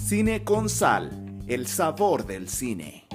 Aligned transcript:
Cine 0.00 0.44
con 0.44 0.68
sal, 0.68 1.38
el 1.46 1.66
sabor 1.66 2.26
del 2.26 2.48
cine. 2.48 3.06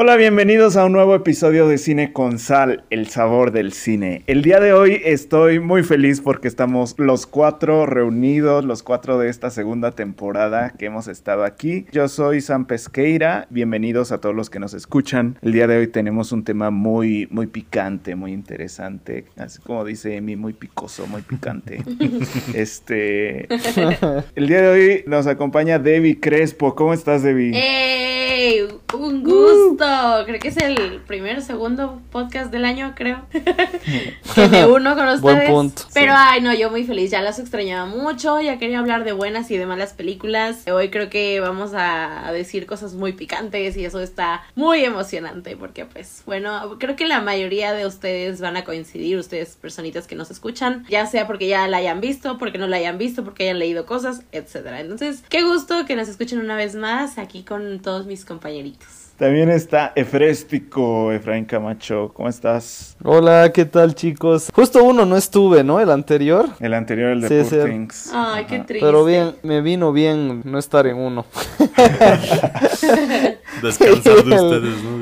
Hola, 0.00 0.14
bienvenidos 0.14 0.76
a 0.76 0.84
un 0.84 0.92
nuevo 0.92 1.16
episodio 1.16 1.66
de 1.66 1.76
Cine 1.76 2.12
con 2.12 2.38
Sal, 2.38 2.84
el 2.88 3.08
sabor 3.08 3.50
del 3.50 3.72
cine. 3.72 4.22
El 4.28 4.42
día 4.42 4.60
de 4.60 4.72
hoy 4.72 5.02
estoy 5.04 5.58
muy 5.58 5.82
feliz 5.82 6.20
porque 6.20 6.46
estamos 6.46 6.94
los 6.98 7.26
cuatro 7.26 7.84
reunidos, 7.84 8.64
los 8.64 8.84
cuatro 8.84 9.18
de 9.18 9.28
esta 9.28 9.50
segunda 9.50 9.90
temporada 9.90 10.72
que 10.78 10.86
hemos 10.86 11.08
estado 11.08 11.42
aquí. 11.42 11.84
Yo 11.90 12.06
soy 12.06 12.40
Sam 12.40 12.66
Pesqueira, 12.66 13.48
bienvenidos 13.50 14.12
a 14.12 14.20
todos 14.20 14.36
los 14.36 14.50
que 14.50 14.60
nos 14.60 14.72
escuchan. 14.72 15.36
El 15.42 15.50
día 15.50 15.66
de 15.66 15.78
hoy 15.78 15.88
tenemos 15.88 16.30
un 16.30 16.44
tema 16.44 16.70
muy, 16.70 17.26
muy 17.32 17.48
picante, 17.48 18.14
muy 18.14 18.32
interesante, 18.32 19.24
así 19.36 19.58
como 19.60 19.84
dice 19.84 20.14
Emi, 20.14 20.36
muy 20.36 20.52
picoso, 20.52 21.08
muy 21.08 21.22
picante. 21.22 21.82
este, 22.54 23.48
el 24.36 24.46
día 24.46 24.62
de 24.62 24.68
hoy 24.68 25.04
nos 25.08 25.26
acompaña 25.26 25.80
Debbie 25.80 26.20
Crespo. 26.20 26.76
¿Cómo 26.76 26.92
estás, 26.94 27.24
Debbie? 27.24 27.50
¡Ey! 27.52 28.68
Un 28.94 29.24
gusto. 29.24 29.87
Creo 30.24 30.40
que 30.40 30.48
es 30.48 30.56
el 30.56 31.00
primer, 31.06 31.42
segundo 31.42 32.00
podcast 32.10 32.50
del 32.50 32.64
año, 32.64 32.94
creo. 32.96 33.26
que 34.34 34.48
me 34.48 34.66
uno 34.66 34.94
con 34.94 35.08
ustedes. 35.08 35.20
Buen 35.20 35.46
punto. 35.46 35.82
Pero 35.94 36.12
ay, 36.16 36.40
no, 36.40 36.54
yo 36.54 36.70
muy 36.70 36.84
feliz. 36.84 37.10
Ya 37.10 37.22
las 37.22 37.38
extrañaba 37.38 37.86
mucho. 37.86 38.40
Ya 38.40 38.58
quería 38.58 38.78
hablar 38.78 39.04
de 39.04 39.12
buenas 39.12 39.50
y 39.50 39.56
de 39.56 39.66
malas 39.66 39.92
películas. 39.92 40.66
Hoy 40.68 40.90
creo 40.90 41.10
que 41.10 41.40
vamos 41.40 41.72
a 41.74 42.30
decir 42.32 42.66
cosas 42.66 42.94
muy 42.94 43.12
picantes 43.12 43.76
y 43.76 43.84
eso 43.84 44.00
está 44.00 44.42
muy 44.54 44.84
emocionante 44.84 45.56
porque 45.56 45.84
pues 45.84 46.22
bueno, 46.26 46.76
creo 46.78 46.96
que 46.96 47.06
la 47.06 47.20
mayoría 47.20 47.72
de 47.72 47.86
ustedes 47.86 48.40
van 48.40 48.56
a 48.56 48.64
coincidir, 48.64 49.18
ustedes 49.18 49.56
personitas 49.56 50.06
que 50.06 50.14
nos 50.14 50.30
escuchan, 50.30 50.84
ya 50.88 51.06
sea 51.06 51.26
porque 51.26 51.48
ya 51.48 51.66
la 51.68 51.78
hayan 51.78 52.00
visto, 52.00 52.38
porque 52.38 52.58
no 52.58 52.66
la 52.66 52.76
hayan 52.76 52.98
visto, 52.98 53.24
porque 53.24 53.44
hayan 53.44 53.58
leído 53.58 53.86
cosas, 53.86 54.22
etcétera. 54.32 54.80
Entonces, 54.80 55.22
qué 55.28 55.42
gusto 55.42 55.86
que 55.86 55.96
nos 55.96 56.08
escuchen 56.08 56.40
una 56.40 56.56
vez 56.56 56.74
más 56.74 57.18
aquí 57.18 57.42
con 57.42 57.80
todos 57.80 58.06
mis 58.06 58.24
compañeritos. 58.24 59.07
También 59.18 59.50
está 59.50 59.92
Efréstico, 59.96 61.10
Efraín 61.10 61.44
Camacho. 61.44 62.12
¿Cómo 62.14 62.28
estás? 62.28 62.96
Hola, 63.02 63.50
¿qué 63.52 63.64
tal 63.64 63.96
chicos? 63.96 64.48
Justo 64.54 64.84
uno 64.84 65.04
no 65.06 65.16
estuve, 65.16 65.64
¿no? 65.64 65.80
El 65.80 65.90
anterior. 65.90 66.48
El 66.60 66.72
anterior, 66.72 67.10
el 67.10 67.22
de 67.22 67.28
Sí, 67.28 67.50
Poor 67.50 67.64
sí. 67.64 67.68
Things. 67.68 68.12
Ay, 68.14 68.44
qué 68.44 68.60
triste. 68.60 68.86
Pero 68.86 69.04
bien, 69.04 69.34
me 69.42 69.60
vino 69.60 69.90
bien 69.92 70.42
no 70.44 70.56
estar 70.60 70.86
en 70.86 70.98
uno. 70.98 71.26
Descansar 73.62 74.24
de 74.24 74.34
ustedes, 74.34 74.82
¿no? 74.82 74.98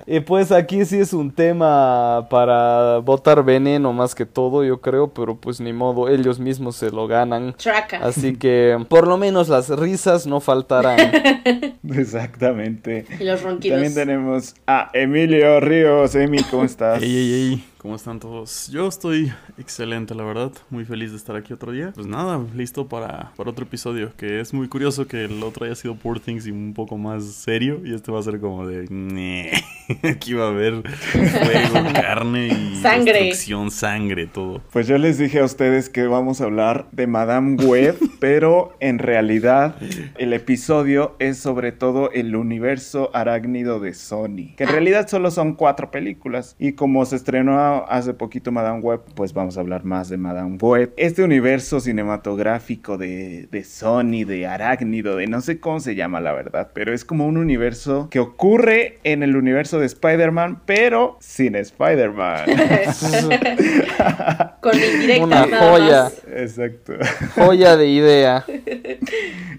Y 0.08 0.20
pues 0.20 0.52
aquí 0.52 0.84
sí 0.84 0.98
es 0.98 1.12
un 1.12 1.32
tema 1.32 2.28
para 2.30 2.98
botar 2.98 3.42
veneno 3.44 3.92
más 3.92 4.14
que 4.14 4.24
todo, 4.24 4.62
yo 4.64 4.80
creo, 4.80 5.08
pero 5.08 5.34
pues 5.36 5.60
ni 5.60 5.72
modo, 5.72 6.08
ellos 6.08 6.38
mismos 6.38 6.76
se 6.76 6.90
lo 6.90 7.08
ganan. 7.08 7.54
Traca. 7.54 7.98
Así 7.98 8.36
que 8.36 8.78
por 8.88 9.08
lo 9.08 9.18
menos 9.18 9.48
las 9.48 9.68
risas 9.68 10.26
no 10.26 10.40
faltarán. 10.40 10.98
Exactamente. 11.92 13.04
Y 13.18 13.24
los 13.24 13.42
ronquidos. 13.42 13.76
También 13.76 13.94
tenemos 13.94 14.54
a 14.66 14.90
Emilio 14.92 15.58
Ríos. 15.58 16.14
Emi, 16.14 16.42
¿cómo 16.44 16.64
estás? 16.64 17.02
Ey, 17.02 17.16
ey, 17.16 17.32
ey, 17.32 17.64
¿cómo 17.86 17.94
están 17.94 18.18
todos? 18.18 18.68
Yo 18.72 18.88
estoy 18.88 19.32
excelente, 19.58 20.12
la 20.12 20.24
verdad. 20.24 20.50
Muy 20.70 20.84
feliz 20.84 21.12
de 21.12 21.18
estar 21.18 21.36
aquí 21.36 21.52
otro 21.52 21.70
día. 21.70 21.92
Pues 21.94 22.08
nada, 22.08 22.44
listo 22.52 22.88
para, 22.88 23.30
para 23.36 23.50
otro 23.50 23.64
episodio. 23.64 24.10
Que 24.16 24.40
es 24.40 24.52
muy 24.52 24.66
curioso 24.66 25.06
que 25.06 25.26
el 25.26 25.40
otro 25.44 25.66
haya 25.66 25.76
sido 25.76 25.94
Poor 25.94 26.18
Things 26.18 26.48
y 26.48 26.50
un 26.50 26.74
poco 26.74 26.98
más 26.98 27.24
serio. 27.24 27.82
Y 27.84 27.94
este 27.94 28.10
va 28.10 28.18
a 28.18 28.24
ser 28.24 28.40
como 28.40 28.66
de. 28.66 29.52
Aquí 30.02 30.32
va 30.32 30.46
a 30.46 30.48
haber 30.48 30.82
fuego, 30.82 31.88
carne 31.94 32.48
y. 32.48 32.82
Sangre. 32.82 33.12
Destrucción, 33.12 33.70
sangre, 33.70 34.26
todo. 34.26 34.60
Pues 34.72 34.88
yo 34.88 34.98
les 34.98 35.18
dije 35.18 35.38
a 35.38 35.44
ustedes 35.44 35.88
que 35.88 36.08
vamos 36.08 36.40
a 36.40 36.44
hablar 36.44 36.88
de 36.90 37.06
Madame 37.06 37.62
Web, 37.62 37.98
pero 38.18 38.76
en 38.80 38.98
realidad 38.98 39.76
el 40.18 40.32
episodio 40.32 41.14
es 41.20 41.38
sobre 41.38 41.70
todo 41.70 42.10
el 42.10 42.34
universo 42.34 43.10
arácnido 43.14 43.78
de 43.78 43.94
Sony, 43.94 44.56
que 44.56 44.64
en 44.64 44.70
realidad 44.70 45.06
solo 45.06 45.30
son 45.30 45.54
cuatro 45.54 45.92
películas 45.92 46.56
y 46.58 46.72
como 46.72 47.04
se 47.06 47.14
estrenó 47.14 47.75
hace 47.88 48.14
poquito 48.14 48.52
Madame 48.52 48.80
Web, 48.80 49.00
pues 49.14 49.32
vamos 49.32 49.56
a 49.56 49.60
hablar 49.60 49.84
más 49.84 50.08
de 50.08 50.16
Madame 50.16 50.58
Web. 50.60 50.92
Este 50.96 51.22
universo 51.22 51.80
cinematográfico 51.80 52.96
de, 52.98 53.48
de 53.50 53.64
Sony, 53.64 54.24
de 54.26 54.46
arácnido, 54.46 55.16
de 55.16 55.26
no 55.26 55.40
sé 55.40 55.60
cómo 55.60 55.80
se 55.80 55.94
llama 55.94 56.20
la 56.20 56.32
verdad, 56.32 56.70
pero 56.72 56.94
es 56.94 57.04
como 57.04 57.26
un 57.26 57.36
universo 57.36 58.08
que 58.10 58.20
ocurre 58.20 58.98
en 59.04 59.22
el 59.22 59.36
universo 59.36 59.78
de 59.78 59.86
Spider-Man, 59.86 60.62
pero 60.64 61.16
sin 61.20 61.54
Spider-Man. 61.54 62.46
Con 64.60 64.74
indirectas 64.74 65.22
Una 65.22 65.46
nada 65.46 65.70
joya. 65.70 66.02
más. 66.04 66.22
Exacto. 66.34 66.94
Joya 67.34 67.76
de 67.76 67.88
idea. 67.88 68.44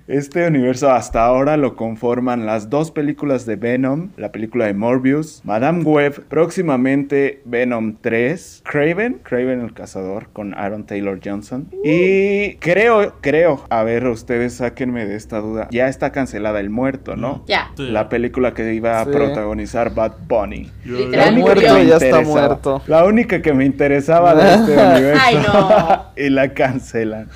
Este 0.07 0.47
universo 0.47 0.89
hasta 0.89 1.25
ahora 1.25 1.57
lo 1.57 1.75
conforman 1.75 2.45
las 2.45 2.69
dos 2.69 2.91
películas 2.91 3.45
de 3.45 3.57
Venom, 3.57 4.09
la 4.15 4.31
película 4.31 4.65
de 4.65 4.73
Morbius, 4.73 5.41
Madame 5.43 5.83
Web, 5.83 6.23
próximamente 6.29 7.41
Venom 7.45 7.97
3, 7.99 8.06
Craven, 8.63 9.19
Craven 9.23 9.61
el 9.61 9.73
cazador 9.73 10.29
con 10.33 10.53
Aaron 10.53 10.85
Taylor 10.85 11.19
Johnson. 11.23 11.69
Y 11.83 12.55
creo, 12.55 13.13
creo, 13.21 13.63
a 13.69 13.83
ver, 13.83 14.05
ustedes 14.07 14.55
sáquenme 14.55 15.05
de 15.05 15.15
esta 15.15 15.39
duda, 15.39 15.67
ya 15.71 15.87
está 15.87 16.11
cancelada 16.11 16.59
El 16.59 16.69
Muerto, 16.69 17.15
¿no? 17.15 17.43
Ya. 17.47 17.71
Sí. 17.75 17.87
La 17.89 18.09
película 18.09 18.53
que 18.53 18.73
iba 18.73 19.01
a 19.01 19.05
Sí. 19.05 19.11
protagonizar 19.11 19.93
Bad 19.93 20.13
Bunny. 20.27 20.71
La 20.85 21.29
única 21.29 21.53
que 21.55 21.61
me 21.61 21.85
Ya 21.85 21.93
está 21.95 22.07
interesaba. 22.07 22.23
muerto. 22.47 22.81
La 22.87 23.03
única 23.05 23.41
que 23.41 23.53
me 23.53 23.65
interesaba 23.65 24.35
de 24.35 24.53
este 24.53 24.77
universo. 24.91 25.21
Ay, 25.23 25.35
no. 25.35 26.05
y 26.17 26.29
la 26.29 26.53
cancelan. 26.53 27.29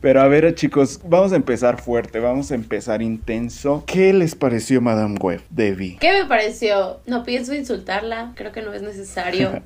Pero 0.00 0.20
a 0.20 0.28
ver, 0.28 0.54
chicos, 0.54 1.00
vamos 1.06 1.32
a 1.32 1.36
empezar 1.36 1.80
fuerte, 1.80 2.20
vamos 2.20 2.50
a 2.52 2.54
empezar 2.54 3.02
intenso. 3.02 3.84
¿Qué 3.86 4.12
les 4.12 4.34
pareció 4.34 4.80
Madame 4.80 5.16
Web, 5.20 5.40
Debbie? 5.50 5.96
¿Qué 6.00 6.12
me 6.22 6.28
pareció? 6.28 7.00
No 7.06 7.24
pienso 7.24 7.54
insultarla, 7.54 8.32
creo 8.36 8.52
que 8.52 8.62
no 8.62 8.72
es 8.72 8.82
necesario. 8.82 9.62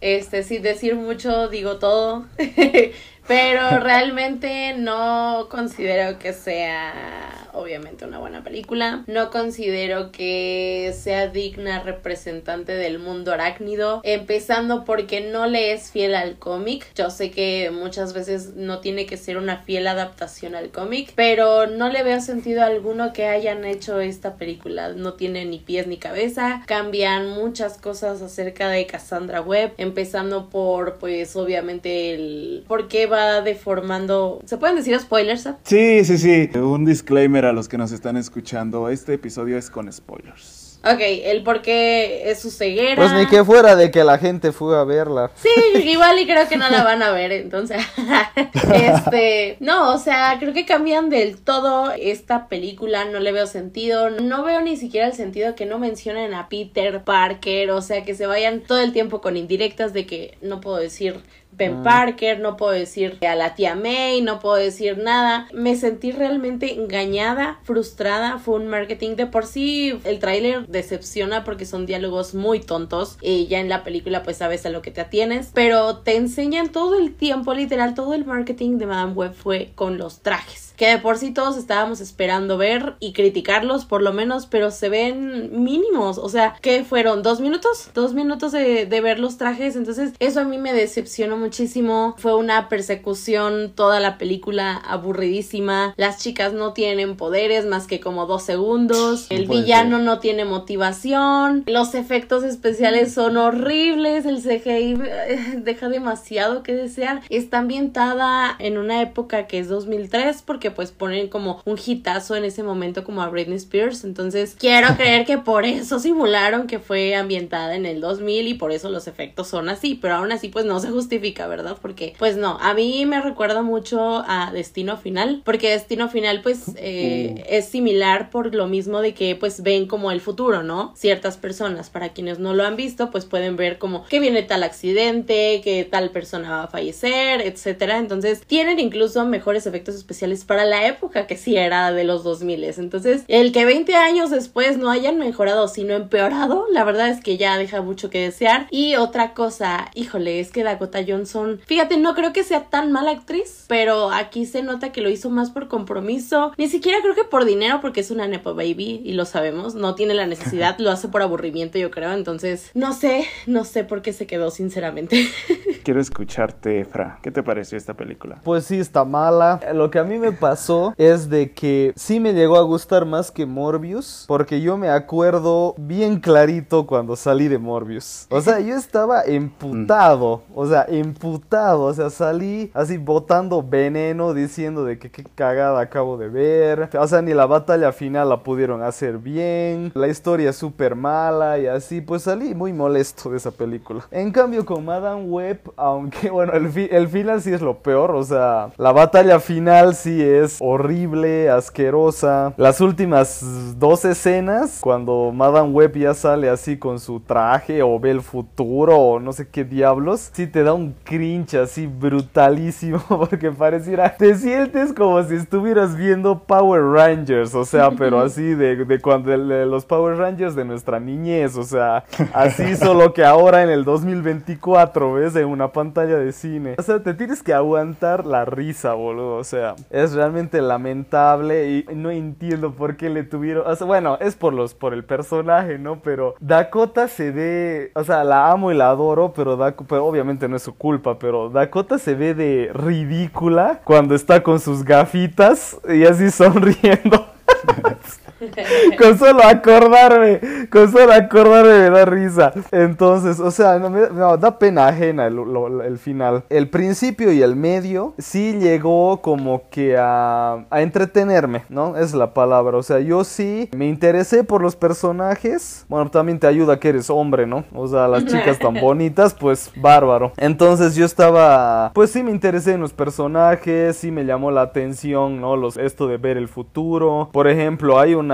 Este, 0.00 0.42
sin 0.42 0.62
decir 0.62 0.96
mucho, 0.96 1.48
digo 1.48 1.78
todo. 1.78 2.26
Pero 3.26 3.78
realmente 3.78 4.74
no 4.76 5.46
considero 5.48 6.18
que 6.18 6.32
sea, 6.32 7.48
obviamente, 7.52 8.04
una 8.04 8.18
buena 8.18 8.42
película. 8.42 9.04
No 9.06 9.30
considero 9.30 10.10
que 10.10 10.92
sea 10.98 11.28
digna 11.28 11.82
representante 11.82 12.72
del 12.72 12.98
mundo 12.98 13.32
arácnido. 13.32 14.00
Empezando 14.04 14.84
porque 14.84 15.20
no 15.20 15.46
le 15.46 15.72
es 15.72 15.90
fiel 15.92 16.14
al 16.14 16.38
cómic. 16.38 16.86
Yo 16.94 17.10
sé 17.10 17.30
que 17.30 17.70
muchas 17.70 18.12
veces 18.12 18.54
no 18.56 18.80
tiene 18.80 19.06
que 19.06 19.16
ser 19.16 19.36
una 19.36 19.58
fiel 19.58 19.86
adaptación 19.86 20.54
al 20.54 20.70
cómic. 20.70 21.12
Pero 21.14 21.68
no 21.68 21.88
le 21.88 22.02
veo 22.02 22.20
sentido 22.20 22.64
alguno 22.64 23.12
que 23.12 23.26
hayan 23.26 23.64
hecho 23.64 24.00
esta 24.00 24.34
película. 24.34 24.88
No 24.90 25.14
tiene 25.14 25.44
ni 25.44 25.58
pies 25.58 25.86
ni 25.86 25.96
cabeza. 25.96 26.62
Cambian 26.66 27.28
muchas 27.28 27.78
cosas 27.78 28.20
acerca 28.20 28.68
de 28.68 28.86
Cassandra 28.86 29.40
Webb. 29.40 29.74
Empezando 29.78 30.50
por, 30.50 30.98
pues, 30.98 31.36
obviamente, 31.36 32.14
el 32.14 32.64
por 32.66 32.88
qué 32.88 33.06
va 33.12 33.42
deformando. 33.42 34.40
¿Se 34.44 34.56
pueden 34.56 34.76
decir 34.76 34.98
spoilers? 34.98 35.42
Sab? 35.42 35.58
Sí, 35.64 36.04
sí, 36.04 36.18
sí. 36.18 36.50
Un 36.58 36.84
disclaimer 36.84 37.44
a 37.44 37.52
los 37.52 37.68
que 37.68 37.78
nos 37.78 37.92
están 37.92 38.16
escuchando. 38.16 38.88
Este 38.88 39.14
episodio 39.14 39.58
es 39.58 39.70
con 39.70 39.92
spoilers. 39.92 40.62
Ok, 40.84 40.98
el 41.00 41.44
por 41.44 41.62
qué 41.62 42.28
es 42.28 42.40
su 42.40 42.50
ceguera. 42.50 42.96
Pues 42.96 43.12
ni 43.12 43.26
que 43.26 43.44
fuera 43.44 43.76
de 43.76 43.92
que 43.92 44.02
la 44.02 44.18
gente 44.18 44.50
fue 44.50 44.76
a 44.76 44.82
verla. 44.82 45.30
Sí, 45.36 45.48
igual 45.84 46.18
y 46.18 46.26
creo 46.26 46.48
que 46.48 46.56
no 46.56 46.68
la 46.70 46.82
van 46.82 47.04
a 47.04 47.12
ver, 47.12 47.30
entonces. 47.30 47.80
este, 48.74 49.58
no, 49.60 49.94
o 49.94 49.98
sea, 49.98 50.36
creo 50.40 50.52
que 50.52 50.66
cambian 50.66 51.08
del 51.08 51.40
todo 51.40 51.92
esta 51.92 52.48
película, 52.48 53.04
no 53.04 53.20
le 53.20 53.30
veo 53.30 53.46
sentido, 53.46 54.10
no 54.10 54.42
veo 54.42 54.60
ni 54.60 54.76
siquiera 54.76 55.06
el 55.06 55.12
sentido 55.12 55.54
que 55.54 55.66
no 55.66 55.78
mencionen 55.78 56.34
a 56.34 56.48
Peter 56.48 57.04
Parker, 57.04 57.70
o 57.70 57.80
sea, 57.80 58.04
que 58.04 58.16
se 58.16 58.26
vayan 58.26 58.60
todo 58.60 58.80
el 58.80 58.92
tiempo 58.92 59.20
con 59.20 59.36
indirectas 59.36 59.92
de 59.92 60.04
que 60.04 60.36
no 60.42 60.60
puedo 60.60 60.78
decir 60.78 61.20
Ben 61.52 61.82
Parker, 61.82 62.40
no 62.40 62.56
puedo 62.56 62.72
decir 62.72 63.18
a 63.26 63.34
la 63.34 63.54
tía 63.54 63.74
May, 63.74 64.20
no 64.20 64.40
puedo 64.40 64.56
decir 64.56 64.98
nada. 64.98 65.48
Me 65.52 65.76
sentí 65.76 66.10
realmente 66.12 66.74
engañada, 66.74 67.60
frustrada. 67.62 68.38
Fue 68.38 68.56
un 68.56 68.68
marketing 68.68 69.16
de 69.16 69.26
por 69.26 69.46
sí. 69.46 69.98
El 70.04 70.18
tráiler 70.18 70.66
decepciona 70.66 71.44
porque 71.44 71.66
son 71.66 71.86
diálogos 71.86 72.34
muy 72.34 72.60
tontos. 72.60 73.18
Y 73.20 73.46
ya 73.46 73.60
en 73.60 73.68
la 73.68 73.84
película 73.84 74.22
pues 74.22 74.38
sabes 74.38 74.66
a 74.66 74.70
lo 74.70 74.82
que 74.82 74.90
te 74.90 75.00
atienes. 75.00 75.50
Pero 75.54 75.98
te 75.98 76.16
enseñan 76.16 76.70
todo 76.70 76.98
el 76.98 77.14
tiempo, 77.14 77.54
literal, 77.54 77.94
todo 77.94 78.14
el 78.14 78.24
marketing 78.24 78.78
de 78.78 78.86
Madame 78.86 79.12
Web 79.12 79.34
fue 79.34 79.72
con 79.74 79.98
los 79.98 80.20
trajes. 80.20 80.71
Que 80.82 80.88
de 80.88 80.98
por 80.98 81.16
sí 81.16 81.30
todos 81.30 81.56
estábamos 81.58 82.00
esperando 82.00 82.58
ver 82.58 82.94
y 82.98 83.12
criticarlos 83.12 83.84
por 83.84 84.02
lo 84.02 84.12
menos, 84.12 84.46
pero 84.46 84.72
se 84.72 84.88
ven 84.88 85.62
mínimos. 85.62 86.18
O 86.18 86.28
sea, 86.28 86.56
¿qué 86.60 86.82
fueron? 86.82 87.22
¿Dos 87.22 87.38
minutos? 87.38 87.90
Dos 87.94 88.14
minutos 88.14 88.50
de, 88.50 88.84
de 88.86 89.00
ver 89.00 89.20
los 89.20 89.38
trajes. 89.38 89.76
Entonces 89.76 90.12
eso 90.18 90.40
a 90.40 90.44
mí 90.44 90.58
me 90.58 90.72
decepcionó 90.72 91.36
muchísimo. 91.36 92.16
Fue 92.18 92.34
una 92.34 92.68
persecución 92.68 93.70
toda 93.76 94.00
la 94.00 94.18
película 94.18 94.74
aburridísima. 94.74 95.94
Las 95.96 96.18
chicas 96.18 96.52
no 96.52 96.72
tienen 96.72 97.16
poderes 97.16 97.64
más 97.64 97.86
que 97.86 98.00
como 98.00 98.26
dos 98.26 98.42
segundos. 98.42 99.28
El 99.30 99.46
villano 99.46 100.00
no 100.00 100.18
tiene 100.18 100.44
motivación. 100.44 101.62
Los 101.68 101.94
efectos 101.94 102.42
especiales 102.42 103.14
son 103.14 103.36
horribles. 103.36 104.26
El 104.26 104.42
CGI 104.42 105.00
eh, 105.00 105.54
deja 105.58 105.88
demasiado 105.88 106.64
que 106.64 106.74
desear. 106.74 107.20
Está 107.28 107.60
ambientada 107.60 108.56
en 108.58 108.78
una 108.78 109.00
época 109.00 109.46
que 109.46 109.60
es 109.60 109.68
2003 109.68 110.42
porque 110.42 110.71
pues 110.72 110.92
ponen 110.92 111.28
como 111.28 111.62
un 111.64 111.78
hitazo 111.84 112.36
en 112.36 112.44
ese 112.44 112.62
momento 112.62 113.04
como 113.04 113.22
a 113.22 113.28
Britney 113.28 113.56
Spears. 113.56 114.04
Entonces 114.04 114.56
quiero 114.58 114.96
creer 114.96 115.24
que 115.26 115.38
por 115.38 115.64
eso 115.64 115.98
simularon 115.98 116.66
que 116.66 116.78
fue 116.78 117.14
ambientada 117.14 117.74
en 117.74 117.86
el 117.86 118.00
2000 118.00 118.48
y 118.48 118.54
por 118.54 118.72
eso 118.72 118.90
los 118.90 119.06
efectos 119.06 119.48
son 119.48 119.68
así. 119.68 119.98
Pero 120.00 120.16
aún 120.16 120.32
así 120.32 120.48
pues 120.48 120.64
no 120.64 120.80
se 120.80 120.90
justifica, 120.90 121.46
¿verdad? 121.46 121.76
Porque 121.80 122.14
pues 122.18 122.36
no, 122.36 122.58
a 122.60 122.74
mí 122.74 123.04
me 123.06 123.20
recuerda 123.20 123.62
mucho 123.62 124.22
a 124.26 124.50
Destino 124.52 124.96
Final. 124.96 125.42
Porque 125.44 125.70
Destino 125.70 126.08
Final 126.08 126.42
pues 126.42 126.72
eh, 126.76 127.34
uh. 127.36 127.42
es 127.48 127.66
similar 127.66 128.30
por 128.30 128.54
lo 128.54 128.66
mismo 128.66 129.00
de 129.00 129.14
que 129.14 129.36
pues 129.36 129.62
ven 129.62 129.86
como 129.86 130.10
el 130.10 130.20
futuro, 130.20 130.62
¿no? 130.62 130.92
Ciertas 130.96 131.36
personas, 131.36 131.90
para 131.90 132.10
quienes 132.10 132.38
no 132.38 132.54
lo 132.54 132.64
han 132.64 132.76
visto, 132.76 133.10
pues 133.10 133.24
pueden 133.24 133.56
ver 133.56 133.78
como 133.78 134.04
que 134.06 134.20
viene 134.20 134.42
tal 134.42 134.62
accidente, 134.62 135.60
que 135.62 135.84
tal 135.84 136.10
persona 136.10 136.50
va 136.50 136.62
a 136.64 136.68
fallecer, 136.68 137.42
etcétera. 137.42 137.98
Entonces 137.98 138.42
tienen 138.46 138.78
incluso 138.78 139.24
mejores 139.24 139.66
efectos 139.66 139.94
especiales 139.94 140.44
para 140.44 140.61
la 140.64 140.86
época 140.86 141.26
que 141.26 141.36
sí 141.36 141.56
era 141.56 141.92
de 141.92 142.04
los 142.04 142.24
2000. 142.24 142.64
Entonces, 142.64 143.24
el 143.28 143.52
que 143.52 143.64
20 143.64 143.94
años 143.94 144.30
después 144.30 144.78
no 144.78 144.90
hayan 144.90 145.18
mejorado, 145.18 145.68
sino 145.68 145.94
empeorado, 145.94 146.66
la 146.70 146.84
verdad 146.84 147.08
es 147.08 147.20
que 147.20 147.36
ya 147.36 147.58
deja 147.58 147.82
mucho 147.82 148.10
que 148.10 148.20
desear. 148.20 148.66
Y 148.70 148.96
otra 148.96 149.34
cosa, 149.34 149.90
híjole, 149.94 150.40
es 150.40 150.50
que 150.50 150.62
Dakota 150.62 151.00
Johnson, 151.06 151.60
fíjate, 151.66 151.96
no 151.96 152.14
creo 152.14 152.32
que 152.32 152.44
sea 152.44 152.64
tan 152.64 152.92
mala 152.92 153.10
actriz, 153.12 153.64
pero 153.68 154.10
aquí 154.10 154.46
se 154.46 154.62
nota 154.62 154.92
que 154.92 155.00
lo 155.00 155.10
hizo 155.10 155.30
más 155.30 155.50
por 155.50 155.68
compromiso, 155.68 156.52
ni 156.56 156.68
siquiera 156.68 156.98
creo 157.02 157.14
que 157.14 157.24
por 157.24 157.44
dinero, 157.44 157.80
porque 157.80 158.00
es 158.00 158.10
una 158.10 158.28
Nepo 158.28 158.54
Baby 158.54 159.02
y 159.04 159.12
lo 159.12 159.24
sabemos, 159.24 159.74
no 159.74 159.94
tiene 159.94 160.14
la 160.14 160.26
necesidad, 160.26 160.76
lo 160.78 160.90
hace 160.90 161.08
por 161.08 161.22
aburrimiento, 161.22 161.78
yo 161.78 161.90
creo. 161.90 162.12
Entonces, 162.12 162.70
no 162.74 162.92
sé, 162.92 163.26
no 163.46 163.64
sé 163.64 163.84
por 163.84 164.02
qué 164.02 164.12
se 164.12 164.26
quedó, 164.26 164.50
sinceramente. 164.50 165.28
Quiero 165.84 166.00
escucharte, 166.00 166.84
Fra. 166.84 167.18
¿Qué 167.22 167.30
te 167.30 167.42
pareció 167.42 167.76
esta 167.76 167.94
película? 167.94 168.40
Pues 168.44 168.64
sí, 168.64 168.78
está 168.78 169.04
mala. 169.04 169.60
Lo 169.74 169.90
que 169.90 169.98
a 169.98 170.04
mí 170.04 170.18
me 170.18 170.32
pasó 170.42 170.92
es 170.98 171.30
de 171.30 171.52
que 171.52 171.92
sí 171.94 172.18
me 172.18 172.34
llegó 172.34 172.56
a 172.56 172.62
gustar 172.62 173.06
más 173.06 173.30
que 173.30 173.46
Morbius, 173.46 174.24
porque 174.26 174.60
yo 174.60 174.76
me 174.76 174.88
acuerdo 174.88 175.76
bien 175.78 176.18
clarito 176.18 176.84
cuando 176.84 177.14
salí 177.14 177.46
de 177.46 177.58
Morbius. 177.58 178.26
O 178.28 178.40
sea, 178.40 178.58
yo 178.58 178.74
estaba 178.74 179.22
emputado, 179.26 180.42
o 180.52 180.66
sea, 180.66 180.84
emputado, 180.88 181.84
o 181.84 181.94
sea, 181.94 182.10
salí 182.10 182.72
así 182.74 182.96
botando 182.98 183.62
veneno 183.62 184.34
diciendo 184.34 184.84
de 184.84 184.98
que 184.98 185.12
qué 185.12 185.22
cagada 185.22 185.80
acabo 185.80 186.16
de 186.16 186.28
ver. 186.28 186.90
O 186.98 187.06
sea, 187.06 187.22
ni 187.22 187.34
la 187.34 187.46
batalla 187.46 187.92
final 187.92 188.28
la 188.28 188.42
pudieron 188.42 188.82
hacer 188.82 189.18
bien, 189.18 189.92
la 189.94 190.08
historia 190.08 190.50
es 190.50 190.56
súper 190.56 190.96
mala 190.96 191.60
y 191.60 191.68
así, 191.68 192.00
pues 192.00 192.22
salí 192.22 192.52
muy 192.52 192.72
molesto 192.72 193.30
de 193.30 193.36
esa 193.36 193.52
película. 193.52 194.04
En 194.10 194.32
cambio 194.32 194.66
con 194.66 194.84
Madame 194.84 195.22
Web, 195.22 195.60
aunque 195.76 196.30
bueno, 196.32 196.52
el, 196.54 196.66
el 196.90 197.08
final 197.08 197.40
sí 197.40 197.52
es 197.52 197.62
lo 197.62 197.78
peor, 197.78 198.10
o 198.10 198.24
sea, 198.24 198.70
la 198.76 198.90
batalla 198.90 199.38
final 199.38 199.94
sí 199.94 200.20
es 200.20 200.31
horrible, 200.60 201.50
asquerosa. 201.50 202.54
Las 202.56 202.80
últimas 202.80 203.78
dos 203.78 204.04
escenas, 204.04 204.78
cuando 204.80 205.32
Madame 205.32 205.70
Web 205.70 205.96
ya 205.96 206.14
sale 206.14 206.48
así 206.48 206.78
con 206.78 206.98
su 207.00 207.20
traje 207.20 207.82
o 207.82 207.98
ve 207.98 208.10
el 208.10 208.22
futuro 208.22 208.96
o 208.96 209.20
no 209.20 209.32
sé 209.32 209.48
qué 209.48 209.64
diablos, 209.64 210.30
sí 210.32 210.46
te 210.46 210.62
da 210.62 210.72
un 210.72 210.94
cringe 211.04 211.54
así 211.54 211.86
brutalísimo 211.86 213.02
porque 213.08 213.50
pareciera, 213.50 214.16
te 214.16 214.34
sientes 214.34 214.92
como 214.92 215.22
si 215.22 215.34
estuvieras 215.34 215.96
viendo 215.96 216.38
Power 216.38 216.82
Rangers, 216.82 217.54
o 217.54 217.64
sea, 217.64 217.90
pero 217.90 218.20
así 218.24 218.54
de, 218.54 218.84
de 218.84 219.00
cuando 219.00 219.36
los 219.36 219.84
Power 219.84 220.16
Rangers 220.16 220.54
de 220.54 220.64
nuestra 220.64 221.00
niñez, 221.00 221.56
o 221.56 221.64
sea, 221.64 222.04
así 222.32 222.76
solo 222.76 223.12
que 223.12 223.24
ahora 223.24 223.62
en 223.62 223.70
el 223.70 223.84
2024, 223.84 225.14
¿ves? 225.14 225.36
En 225.36 225.46
una 225.46 225.72
pantalla 225.72 226.16
de 226.16 226.32
cine. 226.32 226.74
O 226.78 226.82
sea, 226.82 227.02
te 227.02 227.14
tienes 227.14 227.42
que 227.42 227.54
aguantar 227.54 228.26
la 228.26 228.44
risa, 228.44 228.94
boludo, 228.94 229.36
o 229.36 229.44
sea, 229.44 229.74
es 229.90 230.14
realmente 230.22 230.62
lamentable 230.62 231.68
y 231.68 231.84
no 231.94 232.12
entiendo 232.12 232.74
por 232.74 232.96
qué 232.96 233.10
le 233.10 233.24
tuvieron, 233.24 233.64
bueno, 233.86 234.18
es 234.20 234.36
por 234.36 234.54
los 234.54 234.72
por 234.72 234.94
el 234.94 235.04
personaje, 235.04 235.78
¿no? 235.78 236.00
Pero 236.00 236.36
Dakota 236.38 237.08
se 237.08 237.32
ve, 237.32 237.90
o 237.96 238.04
sea, 238.04 238.22
la 238.22 238.52
amo 238.52 238.70
y 238.70 238.76
la 238.76 238.90
adoro, 238.90 239.32
pero, 239.34 239.58
pero 239.88 240.06
obviamente 240.06 240.48
no 240.48 240.54
es 240.54 240.62
su 240.62 240.76
culpa, 240.76 241.18
pero 241.18 241.50
Dakota 241.50 241.98
se 241.98 242.14
ve 242.14 242.34
de 242.34 242.70
ridícula 242.72 243.80
cuando 243.82 244.14
está 244.14 244.44
con 244.44 244.60
sus 244.60 244.84
gafitas 244.84 245.80
y 245.88 246.04
así 246.04 246.30
sonriendo. 246.30 247.26
con 248.98 249.18
solo 249.18 249.42
acordarme, 249.44 250.40
con 250.70 250.90
solo 250.90 251.12
acordarme 251.12 251.90
me 251.90 251.90
da 251.90 252.04
risa. 252.04 252.52
Entonces, 252.70 253.40
o 253.40 253.50
sea, 253.50 253.78
no, 253.78 254.36
da 254.36 254.58
pena 254.58 254.88
ajena 254.88 255.26
el, 255.26 255.98
final. 255.98 256.44
El 256.48 256.68
principio 256.68 257.32
y 257.32 257.42
el 257.42 257.56
medio 257.56 258.14
sí 258.18 258.58
llegó 258.58 259.20
como 259.20 259.62
que 259.70 259.96
a, 259.98 260.64
a 260.70 260.82
entretenerme, 260.82 261.64
¿no? 261.68 261.96
Es 261.96 262.14
la 262.14 262.34
palabra. 262.34 262.76
O 262.78 262.82
sea, 262.82 263.00
yo 263.00 263.24
sí 263.24 263.68
me 263.76 263.86
interesé 263.86 264.44
por 264.44 264.62
los 264.62 264.76
personajes. 264.76 265.84
Bueno, 265.88 266.10
también 266.10 266.38
te 266.38 266.46
ayuda 266.46 266.78
que 266.78 266.88
eres 266.88 267.10
hombre, 267.10 267.46
¿no? 267.46 267.64
O 267.74 267.86
sea, 267.86 268.08
las 268.08 268.24
chicas 268.26 268.58
tan 268.58 268.74
bonitas, 268.80 269.34
pues 269.34 269.70
bárbaro. 269.76 270.32
Entonces 270.36 270.94
yo 270.94 271.04
estaba, 271.04 271.92
pues 271.94 272.10
sí 272.10 272.22
me 272.22 272.30
interesé 272.30 272.72
en 272.72 272.80
los 272.80 272.92
personajes, 272.92 273.96
sí 273.96 274.10
me 274.10 274.24
llamó 274.24 274.50
la 274.50 274.62
atención, 274.62 275.40
¿no? 275.40 275.56
Los, 275.56 275.76
esto 275.76 276.06
de 276.06 276.16
ver 276.16 276.36
el 276.36 276.48
futuro. 276.48 277.30
Por 277.32 277.48
ejemplo, 277.48 277.98
hay 277.98 278.14
una 278.14 278.31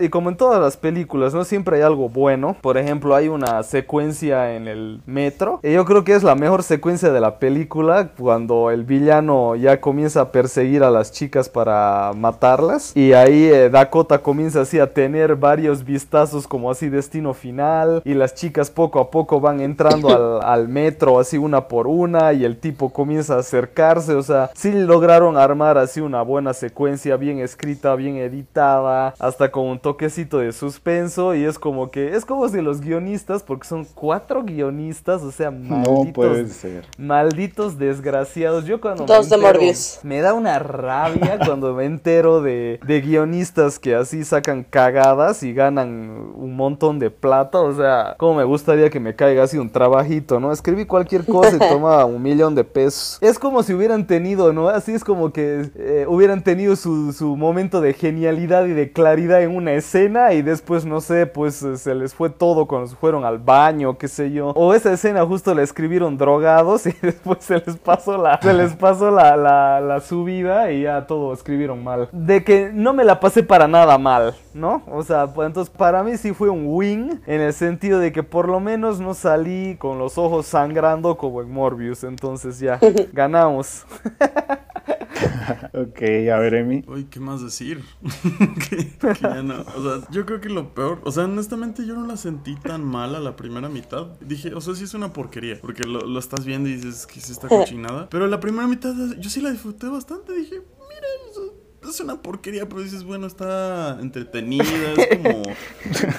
y 0.00 0.08
como 0.08 0.30
en 0.30 0.36
todas 0.36 0.60
las 0.60 0.76
películas, 0.76 1.34
¿no? 1.34 1.44
Siempre 1.44 1.76
hay 1.76 1.82
algo 1.82 2.08
bueno. 2.08 2.56
Por 2.60 2.78
ejemplo, 2.78 3.14
hay 3.14 3.28
una 3.28 3.62
secuencia 3.62 4.54
en 4.54 4.68
el 4.68 5.00
metro. 5.06 5.60
Y 5.62 5.72
yo 5.72 5.84
creo 5.84 6.04
que 6.04 6.14
es 6.14 6.22
la 6.22 6.34
mejor 6.34 6.62
secuencia 6.62 7.10
de 7.10 7.20
la 7.20 7.38
película. 7.38 8.10
Cuando 8.18 8.70
el 8.70 8.84
villano 8.84 9.56
ya 9.56 9.80
comienza 9.80 10.22
a 10.22 10.32
perseguir 10.32 10.82
a 10.82 10.90
las 10.90 11.12
chicas 11.12 11.48
para 11.48 12.12
matarlas. 12.16 12.96
Y 12.96 13.12
ahí 13.12 13.44
eh, 13.44 13.70
Dakota 13.70 14.18
comienza 14.18 14.62
así 14.62 14.78
a 14.78 14.92
tener 14.92 15.36
varios 15.36 15.84
vistazos 15.84 16.46
como 16.46 16.70
así 16.70 16.88
destino 16.88 17.34
final. 17.34 18.02
Y 18.04 18.14
las 18.14 18.34
chicas 18.34 18.70
poco 18.70 19.00
a 19.00 19.10
poco 19.10 19.40
van 19.40 19.60
entrando 19.60 20.42
al, 20.42 20.68
metro 20.68 21.18
así 21.18 21.38
una 21.38 21.68
por 21.68 21.86
una. 21.86 22.32
Y 22.32 22.44
el 22.44 22.58
tipo 22.58 22.90
comienza 22.92 23.34
a 23.34 23.40
acercarse. 23.40 24.14
O 24.14 24.22
sea, 24.22 24.50
sí 24.54 24.72
lograron 24.72 25.36
armar 25.36 25.78
así 25.78 26.00
una 26.00 26.22
buena 26.22 26.54
secuencia 26.54 27.16
bien 27.16 27.38
escrita, 27.38 27.94
bien 27.94 28.16
editada 28.16 29.14
hasta 29.20 29.50
con 29.50 29.66
un 29.66 29.78
toquecito 29.78 30.38
de 30.38 30.50
suspenso 30.52 31.34
y 31.34 31.44
es 31.44 31.58
como 31.58 31.90
que 31.90 32.16
es 32.16 32.24
como 32.24 32.48
si 32.48 32.62
los 32.62 32.80
guionistas, 32.80 33.42
porque 33.42 33.68
son 33.68 33.86
cuatro 33.94 34.42
guionistas, 34.42 35.22
o 35.22 35.30
sea, 35.30 35.50
malditos, 35.50 36.64
malditos 36.96 37.78
desgraciados. 37.78 38.64
Yo 38.64 38.80
cuando 38.80 39.04
me, 39.06 39.74
me 40.04 40.20
da 40.22 40.32
una 40.32 40.58
rabia 40.58 41.38
cuando 41.44 41.74
me 41.74 41.84
entero 41.84 42.40
de, 42.40 42.80
de 42.82 43.00
guionistas 43.02 43.78
que 43.78 43.94
así 43.94 44.24
sacan 44.24 44.64
cagadas 44.64 45.42
y 45.42 45.52
ganan 45.52 46.32
un 46.34 46.56
montón 46.56 46.98
de 46.98 47.10
plata, 47.10 47.60
o 47.60 47.74
sea, 47.74 48.14
como 48.18 48.36
me 48.36 48.44
gustaría 48.44 48.88
que 48.88 49.00
me 49.00 49.14
caiga 49.14 49.42
así 49.42 49.58
un 49.58 49.68
trabajito, 49.68 50.40
¿no? 50.40 50.50
Escribí 50.50 50.86
cualquier 50.86 51.26
cosa 51.26 51.56
y 51.56 51.58
toma 51.70 52.06
un 52.06 52.22
millón 52.22 52.54
de 52.54 52.64
pesos. 52.64 53.18
Es 53.20 53.38
como 53.38 53.62
si 53.62 53.74
hubieran 53.74 54.06
tenido, 54.06 54.54
¿no? 54.54 54.68
Así 54.68 54.92
es 54.92 55.04
como 55.04 55.30
que 55.30 55.70
eh, 55.76 56.06
hubieran 56.08 56.42
tenido 56.42 56.74
su, 56.74 57.12
su 57.12 57.36
momento 57.36 57.82
de 57.82 57.92
genialidad 57.92 58.64
y 58.64 58.72
de 58.72 58.92
claridad 58.92 59.09
en 59.18 59.54
una 59.54 59.72
escena 59.72 60.32
y 60.32 60.42
después, 60.42 60.84
no 60.84 61.00
sé, 61.00 61.26
pues 61.26 61.62
eh, 61.62 61.76
se 61.76 61.94
les 61.94 62.14
fue 62.14 62.30
todo 62.30 62.66
cuando 62.66 62.86
se 62.88 62.96
fueron 62.96 63.24
al 63.24 63.38
baño, 63.38 63.98
qué 63.98 64.08
sé 64.08 64.30
yo. 64.30 64.48
O 64.50 64.74
esa 64.74 64.92
escena 64.92 65.24
justo 65.26 65.54
la 65.54 65.62
escribieron 65.62 66.16
drogados 66.16 66.86
y 66.86 66.94
después 67.02 67.38
se 67.40 67.58
les 67.58 67.76
pasó 67.76 68.16
la, 68.16 68.40
se 68.40 68.52
les 68.52 68.74
pasó 68.74 69.10
la, 69.10 69.36
la, 69.36 69.80
la 69.80 70.00
subida 70.00 70.70
y 70.72 70.82
ya 70.82 71.06
todo 71.06 71.32
escribieron 71.32 71.82
mal. 71.82 72.08
De 72.12 72.44
que 72.44 72.70
no 72.72 72.92
me 72.92 73.04
la 73.04 73.20
pasé 73.20 73.42
para 73.42 73.68
nada 73.68 73.98
mal, 73.98 74.34
¿no? 74.54 74.82
O 74.90 75.02
sea, 75.02 75.26
pues 75.26 75.46
entonces 75.46 75.74
para 75.74 76.02
mí 76.02 76.16
sí 76.16 76.32
fue 76.32 76.48
un 76.48 76.64
win 76.66 77.20
en 77.26 77.40
el 77.40 77.52
sentido 77.52 77.98
de 77.98 78.12
que 78.12 78.22
por 78.22 78.48
lo 78.48 78.60
menos 78.60 79.00
no 79.00 79.14
salí 79.14 79.76
con 79.76 79.98
los 79.98 80.18
ojos 80.18 80.46
sangrando 80.46 81.16
como 81.16 81.42
en 81.42 81.50
Morbius. 81.50 82.04
Entonces 82.04 82.58
ya, 82.58 82.78
ganamos. 83.12 83.84
ok, 85.74 86.02
a 86.32 86.38
ver, 86.38 86.54
Emi. 86.54 86.84
Uy, 86.86 87.04
¿qué 87.04 87.20
más 87.20 87.42
decir? 87.42 87.82
que, 88.68 88.90
ya 89.20 89.42
no. 89.42 89.60
O 89.76 89.82
sea, 89.82 90.08
yo 90.10 90.26
creo 90.26 90.40
que 90.40 90.48
lo 90.48 90.74
peor. 90.74 91.00
O 91.04 91.12
sea, 91.12 91.24
honestamente, 91.24 91.86
yo 91.86 91.94
no 91.94 92.06
la 92.06 92.16
sentí 92.16 92.54
tan 92.56 92.84
mala 92.84 93.20
la 93.20 93.36
primera 93.36 93.68
mitad. 93.68 94.06
Dije, 94.20 94.54
o 94.54 94.60
sea, 94.60 94.74
sí 94.74 94.84
es 94.84 94.94
una 94.94 95.12
porquería. 95.12 95.58
Porque 95.60 95.84
lo, 95.84 96.18
estás 96.18 96.44
viendo 96.44 96.68
y 96.68 96.74
dices 96.76 97.06
que 97.06 97.20
sí 97.20 97.32
está 97.32 97.48
cochinada. 97.48 98.08
Pero 98.10 98.26
la 98.26 98.40
primera 98.40 98.66
mitad, 98.66 98.94
yo 99.18 99.30
sí 99.30 99.40
la 99.40 99.50
disfruté 99.50 99.88
bastante. 99.88 100.32
Dije, 100.34 100.56
mira, 100.56 101.88
es 101.88 102.00
una 102.00 102.20
porquería, 102.20 102.68
pero 102.68 102.82
dices, 102.82 103.04
bueno, 103.04 103.26
está 103.26 103.98
entretenida. 104.00 104.92
Es 104.96 105.18
como 105.18 105.42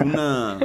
una 0.12 0.60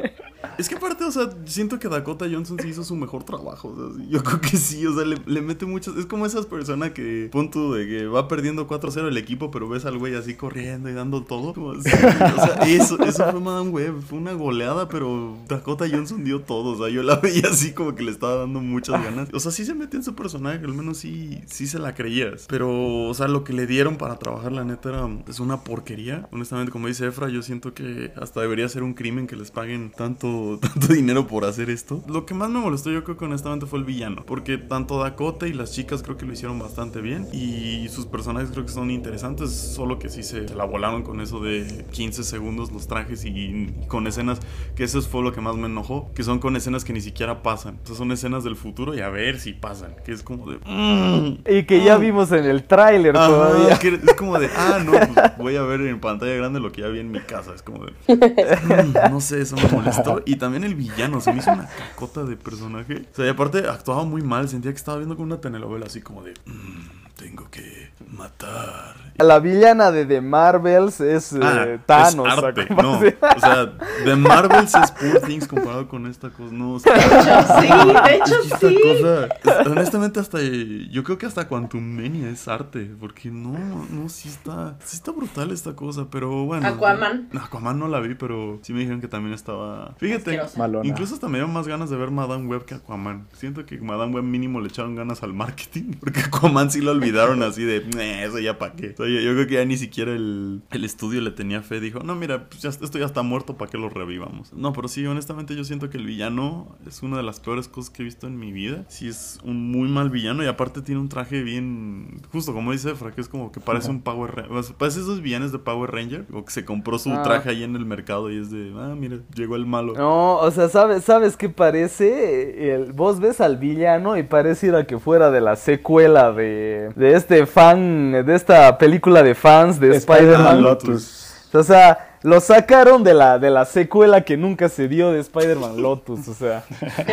Es 0.59 0.69
que 0.69 0.77
aparte, 0.77 1.05
o 1.05 1.11
sea, 1.11 1.31
siento 1.45 1.79
que 1.79 1.89
Dakota 1.89 2.27
Johnson 2.31 2.59
sí 2.61 2.69
hizo 2.69 2.85
su 2.85 2.97
mejor 2.97 3.25
trabajo. 3.25 3.75
Yo 4.09 4.23
creo 4.23 4.41
que 4.41 4.57
sí, 4.57 4.87
o 4.87 4.95
sea, 4.95 5.05
le, 5.05 5.41
mete 5.43 5.67
muchas. 5.67 5.97
Es 5.97 6.07
como 6.07 6.27
esas 6.27 6.47
personas 6.47 6.93
que, 6.93 7.29
punto 7.31 7.75
de 7.75 7.87
que 7.87 8.07
va 8.07 8.29
perdiendo 8.29 8.67
4-0 8.67 9.09
el 9.09 9.17
equipo, 9.17 9.51
pero 9.51 9.69
ves 9.69 9.85
al 9.85 9.99
güey 9.99 10.15
así 10.15 10.35
corriendo 10.35 10.89
y 10.89 10.93
dando 10.93 11.23
todo. 11.23 11.55
O 11.57 11.83
sea, 11.83 12.61
eso, 12.67 12.99
eso 13.03 13.31
fue 13.31 13.41
Madame 13.41 13.71
Web. 13.71 14.03
Fue 14.03 14.19
una 14.19 14.33
goleada, 14.33 14.89
pero 14.89 15.37
Dakota 15.49 15.87
Johnson 15.91 16.25
dio 16.25 16.41
todo. 16.41 16.71
O 16.71 16.79
sea, 16.79 16.89
yo 16.89 17.03
la 17.03 17.17
veía 17.17 17.49
así 17.51 17.73
como 17.73 17.95
que 17.95 18.03
le 18.03 18.11
estaba 18.11 18.37
dando 18.37 18.61
muchas 18.61 19.03
ganas. 19.03 19.29
O 19.33 19.41
sea, 19.41 19.53
sí 19.53 19.65
se 19.65 19.75
metió 19.75 19.99
en 19.99 20.05
su 20.05 20.15
personaje, 20.15 20.65
al 20.65 20.75
menos 20.75 20.99
sí, 20.99 21.41
sí 21.47 21.67
se 21.67 21.79
la 21.79 21.95
creías. 21.95 22.47
Pero, 22.49 23.09
o 23.09 23.15
sea, 23.15 23.29
lo 23.29 23.45
que 23.45 23.53
le 23.53 23.67
dieron 23.67 23.97
para 23.97 24.17
trabajar, 24.17 24.53
la 24.53 24.65
neta, 24.65 24.89
era, 24.91 25.09
es 25.29 25.41
una 25.41 25.63
porquería. 25.63 26.29
Honestamente, 26.33 26.73
como 26.73 26.89
dice 26.89 27.07
Efra, 27.07 27.29
yo 27.29 27.43
siento 27.43 27.75
que 27.75 28.13
hasta 28.17 28.41
debería 28.41 28.69
ser 28.69 28.83
un 28.83 28.95
crimen 28.95 29.27
que 29.27 29.37
les 29.37 29.51
paguen 29.51 29.91
tanto, 29.91 30.29
tanto 30.61 30.93
dinero 30.93 31.27
por 31.27 31.45
hacer 31.45 31.71
esto. 31.71 32.03
Lo 32.07 32.27
que 32.27 32.35
más 32.35 32.49
me 32.51 32.59
molestó, 32.61 32.91
yo 32.91 33.05
creo 33.05 33.17
que 33.17 33.25
honestamente 33.25 33.67
fue 33.67 33.79
el 33.79 33.85
villano. 33.85 34.25
Porque 34.27 34.59
tanto 34.59 34.99
Dakota 34.99 35.47
y 35.47 35.53
las 35.53 35.73
chicas 35.73 36.03
creo 36.03 36.17
que 36.17 36.27
lo 36.27 36.33
hicieron 36.33 36.59
bastante 36.59 37.01
bien. 37.01 37.27
Y 37.33 37.89
sus 37.89 38.07
personajes 38.07 38.51
creo 38.51 38.65
que 38.67 38.73
son 38.73 38.91
interesantes. 38.91 39.51
Solo 39.53 39.99
que 39.99 40.09
sí 40.09 40.23
se 40.23 40.43
la 40.55 40.65
volaron 40.65 41.03
con 41.03 41.21
eso 41.21 41.41
de 41.41 41.85
15 41.93 42.25
segundos 42.25 42.73
los 42.73 42.87
trajes 42.87 43.25
y 43.25 43.73
con 43.89 44.07
escenas. 44.07 44.41
Que 44.75 44.85
eso 44.85 45.01
fue 45.03 45.23
lo 45.23 45.33
que 45.33 45.41
más 45.41 45.57
me 45.57 45.67
enojó. 45.67 46.11
Que 46.15 46.23
son 46.23 46.39
con 46.39 46.57
escenas 46.57 46.85
que 46.85 46.93
ni 46.93 47.01
siquiera 47.01 47.43
pasan. 47.43 47.79
O 47.85 47.87
sea, 47.87 47.97
son 47.97 48.13
escenas 48.13 48.45
del 48.45 48.57
futuro 48.57 48.95
y 48.95 49.01
a 49.01 49.09
ver 49.09 49.39
si 49.41 49.53
pasan. 49.53 49.95
Que 50.05 50.13
es 50.13 50.23
como 50.23 50.51
de. 50.51 50.59
"Mm". 50.67 51.39
Y 51.51 51.65
que 51.65 51.83
ya 51.85 51.97
vimos 51.99 52.33
en 52.33 52.45
el 52.45 52.65
tráiler 52.65 53.15
todavía. 53.15 53.79
que 53.79 53.89
es 53.95 54.15
como 54.15 54.39
de, 54.39 54.49
ah, 54.57 54.81
no, 54.85 54.93
pues 54.93 55.39
voy 55.39 55.57
a 55.57 55.63
ver 55.63 55.81
en 55.83 56.01
pantalla 56.01 56.35
grande 56.35 56.61
lo 56.61 56.73
que 56.73 56.83
ya 56.83 56.89
vi 56.89 57.01
en 57.01 57.11
mi 57.11 57.21
casa. 57.21 57.53
Es 57.55 57.63
como 57.63 57.85
de, 57.85 57.93
"Mm, 58.15 59.11
no 59.11 59.21
sé, 59.21 59.41
eso 59.43 59.57
me 59.57 59.69
molestó. 59.71 60.23
Y 60.27 60.37
también 60.37 60.65
el 60.65 60.75
villano, 60.75 61.21
se 61.21 61.33
me 61.33 61.39
hizo 61.39 61.53
una 61.53 61.67
cacota 61.69 62.25
de 62.25 62.37
personaje. 62.37 63.07
O 63.13 63.15
sea, 63.17 63.27
y 63.27 63.29
aparte 63.29 63.59
actuaba 63.69 64.05
muy 64.05 64.23
mal, 64.23 64.49
sentía 64.49 64.73
que 64.73 64.77
estaba 64.77 64.99
viendo 64.99 65.17
como 65.17 65.27
una 65.27 65.41
telenovela 65.41 65.87
así 65.87 66.01
como 66.03 66.23
de, 66.23 66.35
"Mm, 66.47 67.06
tengo 67.17 67.49
que 67.51 67.91
matar. 68.11 68.95
La 69.19 69.39
villana 69.39 69.91
de 69.91 70.05
The 70.05 70.21
Marvels 70.21 71.01
es 71.01 71.33
eh, 71.33 71.41
Ah, 71.43 71.67
Thanos. 71.87 72.27
es 72.29 72.35
o 72.35 72.39
sea, 72.41 72.49
arte, 72.49 72.67
¿cómo 72.69 72.83
no. 72.83 72.93
O 72.99 73.41
sea, 73.41 73.73
The 74.05 74.17
Marvels 74.17 74.75
es 74.75 74.91
Poor 74.91 75.21
Things 75.27 75.49
comparado 75.49 75.89
con 75.89 76.07
esta 76.07 76.29
cosa. 76.29 76.53
No, 76.53 76.75
o 76.75 76.79
sea, 76.79 76.93
De 76.95 77.01
hecho, 77.03 77.63
sí, 77.63 77.69
de 78.09 78.17
hecho, 78.17 78.35
esta 78.43 78.69
sí. 78.69 78.79
cosa, 78.83 79.61
es- 79.61 79.67
honestamente, 79.67 80.21
hasta 80.21 80.39
yo 80.43 81.03
creo 81.05 81.17
que 81.17 81.25
hasta 81.25 81.49
Quantum 81.49 81.83
Mania 81.83 82.29
es 82.29 82.47
arte, 82.49 82.91
porque 83.01 83.31
no, 83.31 83.87
no, 83.91 84.09
sí 84.11 84.29
está, 84.29 84.77
sí 84.85 84.97
está 84.97 85.13
brutal 85.13 85.51
esta 85.51 85.75
cosa, 85.75 86.09
pero 86.11 86.45
bueno. 86.45 86.67
Aquaman. 86.69 87.31
Aquaman 87.41 87.79
no 87.79 87.89
la 87.89 88.01
vi, 88.01 88.15
pero 88.15 88.59
sí 88.63 88.75
me 88.75 88.81
dijeron 88.81 89.01
que 89.01 89.09
también 89.09 89.33
estaba. 89.35 89.95
Fíjate. 89.99 90.39
Malona. 90.59 90.87
incluso 90.87 91.15
hasta 91.15 91.29
me 91.29 91.39
dieron 91.39 91.53
más 91.55 91.67
ganas 91.67 91.89
de 91.89 91.97
ver 91.97 92.11
Madame 92.11 92.47
Web 92.47 92.67
que 92.67 92.75
Aquaman. 92.75 93.27
Siento 93.33 93.65
que 93.65 93.79
Madame 93.79 94.13
Web 94.15 94.25
mínimo 94.25 94.61
le 94.61 94.69
echaron 94.69 94.95
ganas 94.95 95.23
al 95.23 95.33
marketing, 95.33 95.93
porque 96.01 96.21
Aquaman 96.21 96.71
sí 96.71 96.83
lo 96.83 96.93
olvidaron 97.09 97.43
así 97.43 97.65
de, 97.65 97.85
"Nah, 97.95 98.23
eso 98.25 98.39
ya 98.39 98.59
pa' 98.59 98.73
qué. 98.73 98.91
O 98.91 98.97
sea, 98.97 99.07
yo, 99.07 99.21
yo 99.21 99.33
creo 99.35 99.47
que 99.47 99.55
ya 99.55 99.65
ni 99.65 99.77
siquiera 99.77 100.13
el, 100.13 100.63
el 100.71 100.85
estudio 100.85 101.21
le 101.21 101.31
tenía 101.31 101.63
fe, 101.63 101.81
dijo, 101.81 102.01
no, 102.01 102.15
mira, 102.15 102.49
pues 102.49 102.63
ya, 102.63 102.69
esto 102.71 102.99
ya 102.99 103.07
está 103.07 103.23
muerto, 103.23 103.57
¿para 103.57 103.71
qué 103.71 103.79
lo 103.79 103.89
revivamos? 103.89 104.53
No, 104.53 104.73
pero 104.73 104.89
sí, 104.89 105.05
honestamente 105.07 105.55
yo 105.57 105.65
siento 105.65 105.91
que 105.91 105.99
el 105.99 106.07
villano 106.07 106.77
es 106.87 107.03
una 107.03 107.17
de 107.17 107.23
las 107.23 107.41
peores 107.41 107.69
cosas 107.69 107.91
que 107.91 108.03
he 108.03 108.05
visto 108.05 108.27
en 108.27 108.39
mi 108.39 108.53
vida. 108.53 108.85
Sí 108.89 109.09
es 109.09 109.39
un 109.45 109.71
muy 109.71 109.89
mal 109.89 110.11
villano 110.11 110.43
y 110.43 110.47
aparte 110.47 110.83
tiene 110.83 111.01
un 111.01 111.09
traje 111.09 111.43
bien, 111.43 112.21
justo 112.33 112.53
como 112.53 112.73
dice 112.73 112.91
Efra, 112.91 113.13
que 113.13 113.21
es 113.21 113.29
como 113.29 113.53
que 113.53 113.61
parece 113.61 113.91
un 113.91 114.01
Power 114.03 114.35
Ranger. 114.35 114.75
Parece 114.77 115.01
esos 115.01 115.21
villanos 115.23 115.53
de 115.53 115.59
Power 115.59 115.91
Ranger, 115.91 116.27
o 116.33 116.45
que 116.45 116.51
se 116.53 116.65
compró 116.65 116.99
su 116.99 117.11
Ah. 117.13 117.23
traje 117.23 117.51
ahí 117.51 117.63
en 117.63 117.77
el 117.77 117.87
mercado 117.87 118.31
y 118.31 118.39
es 118.39 118.51
de, 118.51 118.73
ah, 118.77 118.95
mira, 118.99 119.19
llegó 119.35 119.57
el 119.57 119.67
malo. 119.67 119.95
No, 119.95 120.37
o 120.39 120.51
sea, 120.51 120.69
¿sabes, 120.69 121.05
¿sabes 121.05 121.37
qué 121.37 121.49
parece? 121.49 122.75
El, 122.75 122.93
vos 122.93 123.21
ves 123.21 123.41
al 123.41 123.57
villano 123.57 124.17
y 124.17 124.23
parece 124.23 124.69
ir 124.69 124.75
a 124.75 124.87
que 124.87 124.99
fuera 124.99 125.31
de 125.31 125.41
la 125.41 125.57
secuela 125.57 126.33
de, 126.33 126.91
de 126.97 127.15
este 127.15 127.47
fan, 127.47 128.25
de 128.25 128.35
esta 128.35 128.77
película 128.79 129.23
de 129.23 129.35
fans 129.35 129.79
de 129.79 129.95
Spider-Man. 129.97 130.63
Lotus. 130.63 131.23
O 131.53 131.63
sea, 131.63 132.19
lo 132.23 132.41
sacaron 132.41 133.05
de 133.05 133.15
la, 133.15 133.39
de 133.39 133.51
la 133.51 133.65
secuela 133.67 134.23
que 134.23 134.37
nunca 134.37 134.69
se 134.69 134.89
dio 134.89 135.13
de 135.13 135.21
Spider-Man 135.21 135.81
Lotus. 135.81 136.27
O 136.29 136.35
sea, 136.35 136.65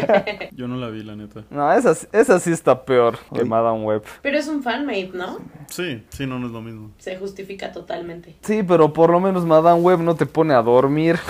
Yo 0.51 0.67
no 0.67 0.77
la 0.77 0.89
vi, 0.89 1.03
la 1.03 1.15
neta. 1.15 1.43
no, 1.49 1.71
esa, 1.71 1.95
esa 2.11 2.39
sí 2.39 2.51
está 2.51 2.83
peor 2.83 3.17
que 3.33 3.41
Oye. 3.41 3.45
Madame 3.45 3.83
Web. 3.83 4.03
Pero 4.21 4.37
es 4.37 4.47
un 4.47 4.63
fanmate, 4.63 5.11
¿no? 5.13 5.37
Sí, 5.67 6.03
sí, 6.09 6.25
no, 6.25 6.39
no 6.39 6.47
es 6.47 6.53
lo 6.53 6.61
mismo. 6.61 6.91
Se 6.97 7.17
justifica 7.17 7.71
totalmente. 7.71 8.35
Sí, 8.41 8.63
pero 8.63 8.91
por 8.91 9.11
lo 9.11 9.19
menos 9.19 9.45
Madame 9.45 9.81
Web 9.81 9.99
no 9.99 10.15
te 10.15 10.25
pone 10.25 10.53
a 10.53 10.61
dormir. 10.61 11.19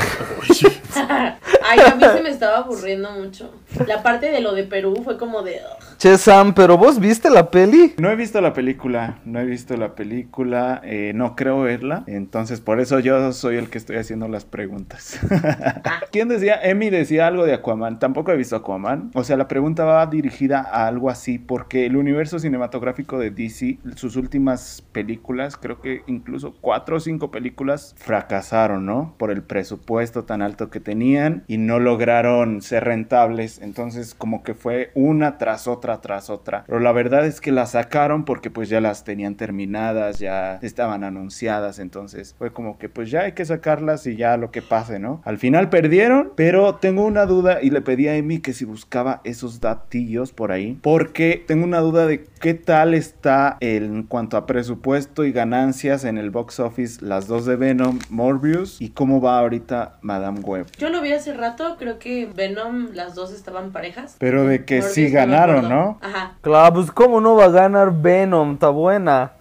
Ay, 1.63 1.79
a 1.79 1.95
mí 1.95 2.03
se 2.03 2.21
me 2.21 2.29
estaba 2.29 2.57
aburriendo 2.57 3.11
mucho. 3.11 3.51
La 3.87 4.03
parte 4.03 4.29
de 4.29 4.41
lo 4.41 4.53
de 4.53 4.63
Perú 4.63 5.01
fue 5.03 5.17
como 5.17 5.41
de. 5.41 5.59
Che, 5.97 6.17
Sam, 6.17 6.53
¿pero 6.53 6.77
vos 6.77 6.99
viste 6.99 7.29
la 7.29 7.49
peli? 7.49 7.93
No 7.97 8.09
he 8.09 8.15
visto 8.15 8.41
la 8.41 8.53
película, 8.53 9.19
no 9.25 9.39
he 9.39 9.45
visto 9.45 9.77
la 9.77 9.95
película, 9.95 10.81
eh, 10.83 11.13
no 11.15 11.35
creo 11.35 11.61
verla, 11.61 12.03
entonces 12.07 12.59
por 12.59 12.79
eso 12.79 12.99
yo 12.99 13.31
soy 13.31 13.55
el 13.55 13.69
que 13.69 13.77
estoy 13.77 13.97
haciendo 13.97 14.27
las 14.27 14.43
preguntas. 14.43 15.19
¿Quién 16.11 16.27
decía? 16.27 16.59
Emi 16.61 16.89
decía 16.89 17.27
algo 17.27 17.45
de 17.45 17.53
Aquaman, 17.53 17.99
tampoco 17.99 18.31
he 18.31 18.37
visto 18.37 18.55
Aquaman, 18.55 19.11
o 19.13 19.23
sea, 19.23 19.37
la 19.37 19.47
pregunta 19.47 19.85
va 19.85 20.05
dirigida 20.07 20.59
a 20.59 20.87
algo 20.87 21.09
así, 21.09 21.39
porque 21.39 21.85
el 21.85 21.95
universo 21.95 22.37
cinematográfico 22.39 23.17
de 23.17 23.31
DC, 23.31 23.77
sus 23.95 24.15
últimas 24.15 24.83
películas, 24.91 25.57
creo 25.57 25.79
que 25.79 26.03
incluso 26.07 26.53
cuatro 26.59 26.97
o 26.97 26.99
cinco 26.99 27.31
películas, 27.31 27.95
fracasaron, 27.97 28.85
¿no? 28.85 29.15
Por 29.17 29.31
el 29.31 29.43
presupuesto 29.43 30.23
tan 30.25 30.41
alto 30.41 30.69
que 30.69 30.79
tenían 30.79 31.43
y 31.47 31.52
no 31.57 31.79
lograron 31.79 32.61
ser 32.61 32.85
rentables, 32.85 33.59
entonces 33.61 34.13
como 34.13 34.43
que 34.43 34.53
fue 34.53 34.91
una 34.93 35.37
tras 35.37 35.67
otra, 35.67 36.01
tras 36.01 36.29
otra. 36.29 36.63
Pero 36.67 36.79
la 36.79 36.91
verdad 36.91 37.25
es 37.25 37.41
que 37.41 37.51
las 37.51 37.71
sacaron 37.71 38.25
porque 38.25 38.49
pues 38.49 38.69
ya 38.69 38.81
las 38.81 39.03
tenían 39.03 39.35
terminadas, 39.35 40.19
ya 40.19 40.59
estaban 40.61 41.03
anunciadas, 41.03 41.79
entonces 41.79 42.35
fue 42.37 42.53
como 42.53 42.77
que 42.77 42.89
pues 42.89 43.11
ya 43.11 43.21
hay 43.21 43.33
que 43.33 43.45
sacarlas 43.45 44.07
y 44.07 44.15
ya 44.15 44.37
lo 44.37 44.51
que 44.51 44.61
pase, 44.61 44.99
¿no? 44.99 45.21
Al 45.25 45.37
final 45.37 45.69
perdieron, 45.69 46.31
pero 46.35 46.75
tengo 46.75 47.05
una 47.05 47.25
duda 47.25 47.61
y 47.61 47.69
le 47.69 47.81
pedí 47.81 48.07
a 48.07 48.15
Emi 48.15 48.39
que 48.39 48.53
si 48.53 48.65
buscaba 48.65 49.21
esos 49.23 49.61
datillos 49.61 50.31
por 50.31 50.51
ahí, 50.51 50.77
porque 50.81 51.43
tengo 51.45 51.63
una 51.63 51.79
duda 51.79 52.05
de 52.05 52.25
qué 52.39 52.53
tal 52.53 52.93
está 52.93 53.57
en 53.59 54.03
cuanto 54.03 54.37
a 54.37 54.45
presupuesto 54.45 55.25
y 55.25 55.31
ganancias 55.31 56.03
en 56.03 56.17
el 56.17 56.29
box 56.29 56.59
office 56.59 57.03
las 57.03 57.27
dos 57.27 57.45
de 57.45 57.55
Venom, 57.55 57.99
Morbius 58.09 58.81
y 58.81 58.89
cómo 58.89 59.21
va 59.21 59.39
ahorita 59.39 59.97
Madame 60.01 60.39
Web. 60.41 60.67
Yo 60.77 60.89
lo 60.89 61.01
vi 61.01 61.11
hace 61.11 61.33
rato, 61.33 61.42
creo 61.77 61.99
que 61.99 62.29
Venom, 62.33 62.89
las 62.93 63.15
dos 63.15 63.31
estaban 63.31 63.71
parejas. 63.71 64.15
Pero 64.19 64.45
de 64.45 64.65
que 64.65 64.77
Morbius 64.77 64.93
sí 64.93 65.09
ganaron. 65.09 65.69
¿no? 65.69 65.99
Ajá. 66.01 66.33
Claro, 66.41 66.73
pues 66.75 66.91
cómo 66.91 67.21
no 67.21 67.35
va 67.35 67.45
a 67.45 67.49
ganar 67.49 67.91
Venom, 68.01 68.53
está 68.53 68.69
buena. 68.69 69.33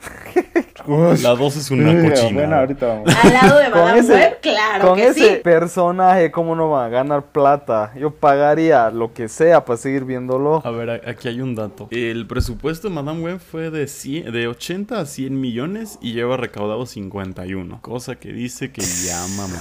La 0.87 1.35
dos 1.37 1.57
es 1.57 1.71
una 1.71 1.91
sí, 1.93 2.09
cochina. 2.09 2.33
Bueno, 2.41 2.57
ahorita 2.57 2.87
vamos. 2.87 3.15
Al 3.25 3.33
lado 3.33 3.59
de 3.59 3.71
Con 3.71 3.81
Madame 3.81 3.99
ese- 4.01 4.13
Web, 4.15 4.39
claro 4.41 4.89
Con 4.89 4.97
que 4.97 5.07
ese 5.09 5.37
sí. 5.37 5.41
personaje, 5.43 6.31
¿cómo 6.33 6.57
no 6.57 6.71
va 6.71 6.87
a 6.87 6.89
ganar 6.89 7.23
plata? 7.27 7.93
Yo 7.97 8.11
pagaría 8.11 8.91
lo 8.91 9.13
que 9.13 9.29
sea 9.29 9.65
para 9.65 9.77
seguir 9.77 10.05
viéndolo. 10.05 10.61
A 10.65 10.71
ver, 10.71 10.91
aquí 11.09 11.29
hay 11.29 11.41
un 11.41 11.55
dato. 11.55 11.87
El 11.93 12.27
presupuesto 12.27 12.89
de 12.89 12.95
Madame 12.95 13.21
Web 13.23 13.39
fue 13.39 13.71
de, 13.71 13.87
100 13.87 14.33
de 14.33 14.49
80 14.49 14.99
a 14.99 15.07
100 15.07 15.41
millones 15.41 15.99
y 16.01 16.15
lleva 16.15 16.37
recaudado 16.37 16.85
51. 16.87 17.81
Cosa 17.81 18.17
que 18.17 18.33
dice 18.33 18.73
que 18.73 18.83
ya 18.83 19.25
mamá. 19.37 19.61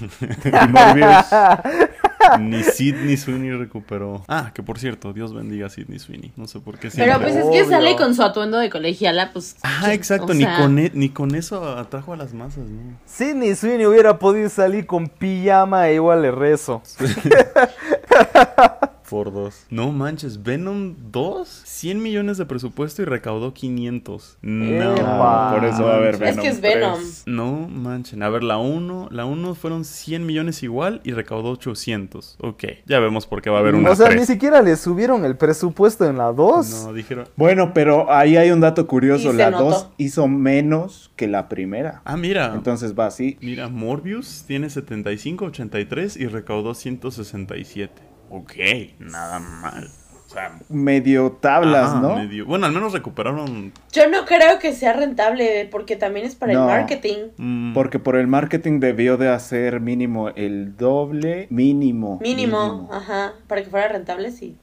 Y 0.44 0.68
Morbius. 0.68 1.26
Ni 2.38 2.62
Sidney 2.62 3.16
Sweeney 3.16 3.50
recuperó. 3.52 4.22
Ah, 4.28 4.50
que 4.54 4.62
por 4.62 4.78
cierto, 4.78 5.12
Dios 5.12 5.32
bendiga 5.34 5.66
a 5.66 5.70
Sidney 5.70 5.98
Sweeney. 5.98 6.32
No 6.36 6.46
sé 6.46 6.60
por 6.60 6.78
qué 6.78 6.90
Pero 6.94 7.14
siempre- 7.14 7.18
pues 7.32 7.34
es 7.36 7.42
que 7.50 7.62
Obvio. 7.62 7.68
sale 7.68 7.96
con 7.96 8.14
su 8.14 8.22
atuendo 8.22 8.58
de 8.58 8.68
colegiala, 8.70 9.32
pues. 9.32 9.56
Ah, 9.62 9.92
exacto, 9.94 10.32
o 10.32 10.34
ni, 10.34 10.44
con 10.44 10.78
e- 10.78 10.90
ni 10.94 11.08
con 11.08 11.34
eso 11.34 11.64
atrajo 11.78 12.12
a 12.12 12.16
las 12.16 12.34
masas, 12.34 12.68
¿no? 12.68 12.98
Sidney 13.06 13.54
Sweeney 13.56 13.86
hubiera 13.86 14.18
podido 14.18 14.48
salir 14.50 14.86
con 14.86 15.08
pijama 15.08 15.88
e 15.88 15.94
igual 15.94 16.22
le 16.22 16.30
rezo. 16.30 16.82
Por 19.10 19.32
dos. 19.32 19.66
No 19.70 19.90
manches, 19.90 20.42
Venom 20.44 20.94
2, 21.10 21.48
100 21.64 22.00
millones 22.00 22.38
de 22.38 22.46
presupuesto 22.46 23.02
y 23.02 23.04
recaudó 23.06 23.52
500. 23.52 24.38
No. 24.40 24.94
Epa. 24.94 25.50
Ah, 25.50 25.54
por 25.54 25.64
eso 25.64 25.84
va 25.84 25.94
a 25.94 25.96
haber 25.96 26.14
Es 26.14 26.20
Venom. 26.20 26.40
que 26.42 26.48
es 26.48 26.60
Venom. 26.60 26.94
3. 27.00 27.22
No 27.26 27.68
manchen. 27.68 28.22
A 28.22 28.28
ver, 28.28 28.44
la 28.44 28.58
1, 28.58 29.08
la 29.10 29.24
1 29.24 29.54
fueron 29.56 29.84
100 29.84 30.24
millones 30.24 30.62
igual 30.62 31.00
y 31.02 31.10
recaudó 31.10 31.50
800. 31.50 32.36
Ok, 32.40 32.64
ya 32.86 33.00
vemos 33.00 33.26
por 33.26 33.42
qué 33.42 33.50
va 33.50 33.56
a 33.56 33.60
haber 33.60 33.74
una 33.74 33.90
o 33.90 33.96
sea, 33.96 34.06
3. 34.06 34.20
ni 34.20 34.26
siquiera 34.26 34.62
le 34.62 34.76
subieron 34.76 35.24
el 35.24 35.36
presupuesto 35.36 36.08
en 36.08 36.16
la 36.16 36.32
2. 36.32 36.84
No, 36.86 36.92
dijeron. 36.92 37.26
Bueno, 37.34 37.72
pero 37.74 38.12
ahí 38.12 38.36
hay 38.36 38.52
un 38.52 38.60
dato 38.60 38.86
curioso. 38.86 39.32
La 39.32 39.50
notó. 39.50 39.64
2 39.64 39.88
hizo 39.98 40.28
menos 40.28 41.10
que 41.16 41.26
la 41.26 41.48
primera. 41.48 42.00
Ah, 42.04 42.16
mira. 42.16 42.52
Entonces 42.54 42.94
va 42.96 43.06
así. 43.06 43.38
Mira, 43.40 43.68
Morbius 43.68 44.44
tiene 44.46 44.70
75, 44.70 45.46
83 45.46 46.16
y 46.16 46.26
recaudó 46.28 46.74
167. 46.74 48.09
Ok, 48.30 48.54
nada 49.00 49.40
mal. 49.40 49.99
O 50.30 50.32
sea, 50.32 50.52
Medio 50.68 51.32
tablas, 51.32 51.90
ajá, 51.90 52.00
¿no? 52.00 52.14
medio- 52.14 52.46
Bueno, 52.46 52.66
al 52.66 52.72
menos 52.72 52.92
recuperaron 52.92 53.72
Yo 53.92 54.08
no 54.08 54.24
creo 54.26 54.60
que 54.60 54.72
sea 54.72 54.92
rentable 54.92 55.68
porque 55.72 55.96
también 55.96 56.24
es 56.24 56.36
para 56.36 56.52
No. 56.52 56.60
el 56.60 56.66
marketing. 56.66 57.16
Mm, 57.36 57.72
Porque 57.74 57.98
por 57.98 58.14
el 58.14 58.28
marketing 58.28 58.78
debió 58.78 59.16
de 59.16 59.28
hacer 59.28 59.80
mínimo 59.80 60.28
el 60.28 60.76
doble, 60.76 61.48
mínimo. 61.50 62.20
Mínimo, 62.22 62.88
ajá, 62.92 63.32
para 63.48 63.64
que 63.64 63.70
fuera 63.70 63.88
rentable, 63.88 64.30
sí. 64.30 64.56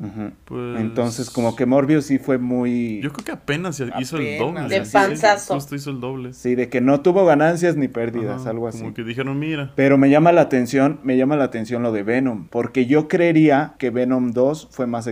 Pues, 0.45 0.79
Entonces, 0.79 1.29
como 1.29 1.55
que 1.57 1.65
Morbius 1.65 2.05
sí 2.05 2.17
fue 2.17 2.37
muy... 2.37 3.01
Yo 3.01 3.11
creo 3.11 3.25
que 3.25 3.31
apenas 3.33 3.81
hizo 3.99 4.17
el 4.17 4.37
doble. 4.37 4.69
De 4.69 4.81
panzazo. 4.89 5.55
Justo 5.55 5.75
hizo 5.75 5.89
el 5.89 5.99
doble. 5.99 6.31
Sí, 6.31 6.55
de 6.55 6.69
que 6.69 6.79
no 6.79 7.01
tuvo 7.01 7.25
ganancias 7.25 7.75
ni 7.75 7.89
pérdidas, 7.89 8.41
Ajá, 8.41 8.51
algo 8.51 8.69
así. 8.69 8.79
Como 8.79 8.93
que 8.93 9.03
dijeron, 9.03 9.37
mira. 9.37 9.73
Pero 9.75 9.97
me 9.97 10.09
llama 10.09 10.31
la 10.31 10.41
atención, 10.41 11.01
me 11.03 11.17
llama 11.17 11.35
la 11.35 11.43
atención 11.43 11.83
lo 11.83 11.91
de 11.91 12.03
Venom, 12.03 12.47
porque 12.47 12.85
yo 12.85 13.09
creería 13.09 13.73
que 13.79 13.89
Venom 13.89 14.31
2 14.31 14.69
fue 14.71 14.87
más 14.87 15.07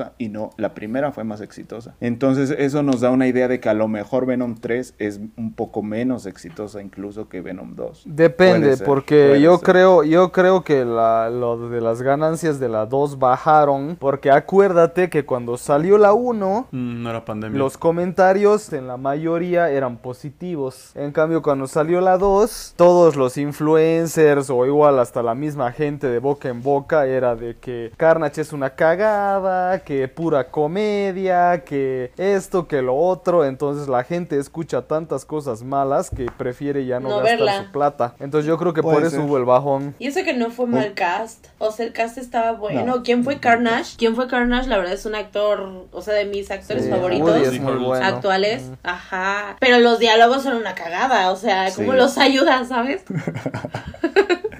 exitosa 0.00 0.12
y 0.18 0.28
no, 0.28 0.50
la 0.56 0.74
primera 0.74 1.12
fue 1.12 1.24
más 1.24 1.40
exitosa. 1.40 1.94
Entonces 2.00 2.50
eso 2.56 2.82
nos 2.82 3.00
da 3.00 3.10
una 3.10 3.26
idea 3.26 3.48
de 3.48 3.60
que 3.60 3.68
a 3.68 3.74
lo 3.74 3.88
mejor 3.88 4.26
Venom 4.26 4.56
3 4.56 4.94
es 4.98 5.20
un 5.36 5.52
poco 5.54 5.82
menos 5.82 6.26
exitosa 6.26 6.82
incluso 6.82 7.28
que 7.28 7.40
Venom 7.40 7.74
2. 7.74 8.02
Depende, 8.06 8.76
ser, 8.76 8.86
porque 8.86 9.40
yo 9.40 9.56
ser. 9.58 9.64
creo, 9.66 10.02
yo 10.04 10.32
creo 10.32 10.62
que 10.62 10.84
la, 10.84 11.30
lo 11.30 11.68
de 11.68 11.80
las 11.80 12.02
ganancias 12.02 12.58
de 12.60 12.68
la 12.68 12.86
2 12.86 13.18
bajaron, 13.18 13.96
porque 13.98 14.30
acuérdate 14.30 15.08
que 15.10 15.24
cuando 15.24 15.56
salió 15.56 15.98
la 15.98 16.12
1, 16.12 16.68
Mm, 16.70 17.02
no 17.02 17.10
era 17.10 17.24
pandemia. 17.24 17.58
los 17.58 17.76
comentarios 17.78 18.72
en 18.72 18.86
la 18.86 18.96
mayoría 18.96 19.70
eran 19.70 19.96
positivos. 19.98 20.90
En 20.94 21.12
cambio, 21.12 21.42
cuando 21.42 21.66
salió 21.66 22.00
la 22.00 22.18
2, 22.18 22.74
todos 22.76 23.16
los 23.16 23.36
influencers 23.36 24.50
o 24.50 24.66
igual 24.66 24.98
hasta 24.98 25.22
la 25.22 25.34
misma 25.34 25.72
gente 25.72 26.06
de 26.08 26.18
boca 26.18 26.48
en 26.48 26.62
boca 26.62 27.06
era 27.06 27.34
de 27.36 27.56
que 27.56 27.92
Carnage 27.96 28.40
es 28.40 28.52
una 28.52 28.70
cagada, 28.70 29.80
que 29.90 30.06
pura 30.06 30.52
comedia, 30.52 31.64
que 31.64 32.12
esto, 32.16 32.68
que 32.68 32.80
lo 32.80 32.94
otro. 32.94 33.44
Entonces 33.44 33.88
la 33.88 34.04
gente 34.04 34.38
escucha 34.38 34.82
tantas 34.82 35.24
cosas 35.24 35.64
malas 35.64 36.10
que 36.10 36.26
prefiere 36.26 36.86
ya 36.86 37.00
no, 37.00 37.08
No 37.08 37.16
gastar 37.16 37.38
verla. 37.38 37.64
su 37.64 37.72
plata. 37.72 38.14
Entonces 38.20 38.46
yo 38.46 38.56
creo 38.56 38.72
que 38.72 38.82
por 38.82 38.94
Puede 38.94 39.08
eso 39.08 39.16
ser. 39.16 39.24
hubo 39.24 39.36
el 39.36 39.44
bajón. 39.44 39.96
Y 39.98 40.06
eso 40.06 40.22
que 40.22 40.32
no 40.32 40.50
fue 40.50 40.66
mal 40.68 40.94
cast. 40.94 41.48
O 41.58 41.72
sea, 41.72 41.86
el 41.86 41.92
cast 41.92 42.18
estaba 42.18 42.52
bueno. 42.52 42.84
No. 42.86 43.02
¿Quién 43.02 43.24
fue 43.24 43.40
Carnage? 43.40 43.96
¿Quién 43.98 44.14
fue 44.14 44.28
Carnage? 44.28 44.68
La 44.68 44.76
verdad 44.78 44.92
es 44.92 45.06
un 45.06 45.16
actor, 45.16 45.88
o 45.90 46.02
sea, 46.02 46.14
de 46.14 46.26
mis 46.26 46.52
actores 46.52 46.84
Sí, 46.84 46.90
favoritos. 46.90 47.28
Woody 47.28 47.42
es 47.42 47.50
Sí, 47.50 47.58
muy 47.58 47.66
Harrelson. 47.72 47.88
bueno. 47.88 48.06
Actuales, 48.06 48.62
Mm. 48.70 48.72
ajá. 48.84 49.56
Pero 49.58 49.80
los 49.80 49.98
diálogos 49.98 50.44
son 50.44 50.56
una 50.56 50.76
cagada, 50.76 51.32
o 51.32 51.36
sea, 51.36 51.66
¿cómo 51.74 51.90
Sí. 51.94 51.98
los 51.98 52.16
ayudan, 52.16 52.68
sabes? 52.68 53.02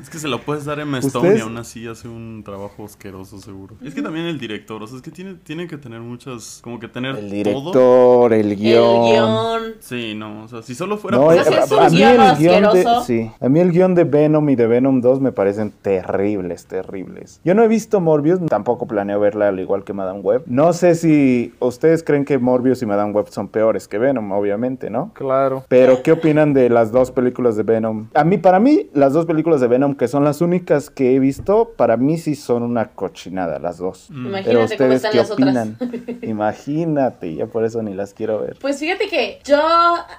Es 0.01 0.09
que 0.09 0.19
se 0.19 0.29
lo 0.29 0.41
puedes 0.41 0.65
dar 0.65 0.79
¿Ustedes? 0.81 1.05
Stone 1.05 1.37
y 1.37 1.41
aún 1.41 1.59
así 1.59 1.87
hace 1.87 2.09
un 2.09 2.43
trabajo 2.43 2.87
asqueroso, 2.87 3.39
seguro. 3.39 3.77
Es 3.85 3.95
que 3.95 4.01
también 4.01 4.25
el 4.25 4.39
director, 4.39 4.83
o 4.83 4.87
sea, 4.87 4.97
es 4.97 5.03
que 5.03 5.11
tiene, 5.21 5.35
tiene 5.45 5.67
que 5.67 5.77
tener 5.77 6.01
muchas. 6.01 6.61
Como 6.65 6.81
que 6.81 6.89
tener 6.89 7.15
El 7.17 7.29
todo. 7.29 7.31
director, 7.31 8.33
el 8.33 8.57
guion. 8.57 9.05
El 9.05 9.13
guion. 9.13 9.63
Sí, 9.81 10.15
no, 10.15 10.45
o 10.45 10.49
sea, 10.49 10.63
si 10.63 10.75
solo 10.75 10.97
fuera. 10.97 11.19
No, 11.19 11.25
por- 11.25 11.39
a, 11.39 11.45
sí 11.45 11.53
es 11.53 11.73
a 11.73 11.89
mí 11.91 12.03
el 12.03 12.37
guion 12.39 12.73
de, 12.73 12.87
sí, 13.05 13.31
a 13.39 13.49
mí 13.51 13.61
el 13.61 13.71
guion 13.71 13.95
de 13.95 14.05
Venom 14.05 14.49
y 14.49 14.57
de 14.57 14.67
Venom 14.67 15.03
2 15.03 15.21
me 15.21 15.31
parecen 15.33 15.73
terribles, 15.83 16.65
terribles. 16.65 17.41
Yo 17.45 17.55
no 17.55 17.63
he 17.63 17.69
visto 17.69 18.01
Morbius, 18.01 18.41
tampoco 18.47 18.87
planeo 18.87 19.21
verla 19.21 19.49
al 19.49 19.61
igual 19.61 19.85
que 19.85 19.93
Madame 19.93 20.21
Web. 20.21 20.45
No 20.47 20.73
sé 20.73 20.95
si 20.95 21.53
ustedes 21.61 22.03
creen 22.03 22.25
que 22.25 22.39
Morbius 22.39 22.81
y 22.81 22.87
Madame 22.87 23.13
Web 23.13 23.27
son 23.29 23.49
peores 23.49 23.89
que 23.89 23.99
Venom, 23.99 24.33
obviamente, 24.33 24.89
¿no? 24.89 25.13
Claro. 25.13 25.65
Pero, 25.69 26.03
¿qué 26.03 26.13
opinan 26.13 26.55
de 26.55 26.71
las 26.71 26.93
dos 26.93 27.11
películas 27.11 27.57
de 27.57 27.63
Venom? 27.63 28.09
A 28.15 28.25
mí, 28.25 28.39
para 28.39 28.59
mí, 28.59 28.89
las 28.95 29.13
dos 29.13 29.27
películas 29.27 29.61
de 29.61 29.67
Venom, 29.69 29.95
que 29.97 30.09
son 30.09 30.25
las 30.25 30.41
únicas 30.41 30.89
que 30.89 31.15
he 31.15 31.19
visto, 31.19 31.73
para 31.77 31.99
mí 31.99 32.17
sí 32.17 32.35
son 32.35 32.63
una 32.63 32.87
cochinada, 32.93 33.59
las 33.59 33.77
dos. 33.77 34.09
Mm. 34.11 34.15
Pero 34.15 34.29
Imagínate 34.31 34.55
cómo 34.55 34.65
ustedes, 34.65 35.10
están 35.11 35.37
¿qué 35.37 35.45
las 35.45 35.77
opinan? 35.77 35.77
otras. 35.81 36.17
Imagínate, 36.23 37.35
ya 37.35 37.47
por 37.47 37.65
eso 37.65 37.83
ni 37.83 37.95
las 37.95 38.15
quiero 38.15 38.41
ver. 38.41 38.57
Pues 38.61 38.79
fíjate 38.79 39.09
que 39.09 39.41
yo 39.45 39.61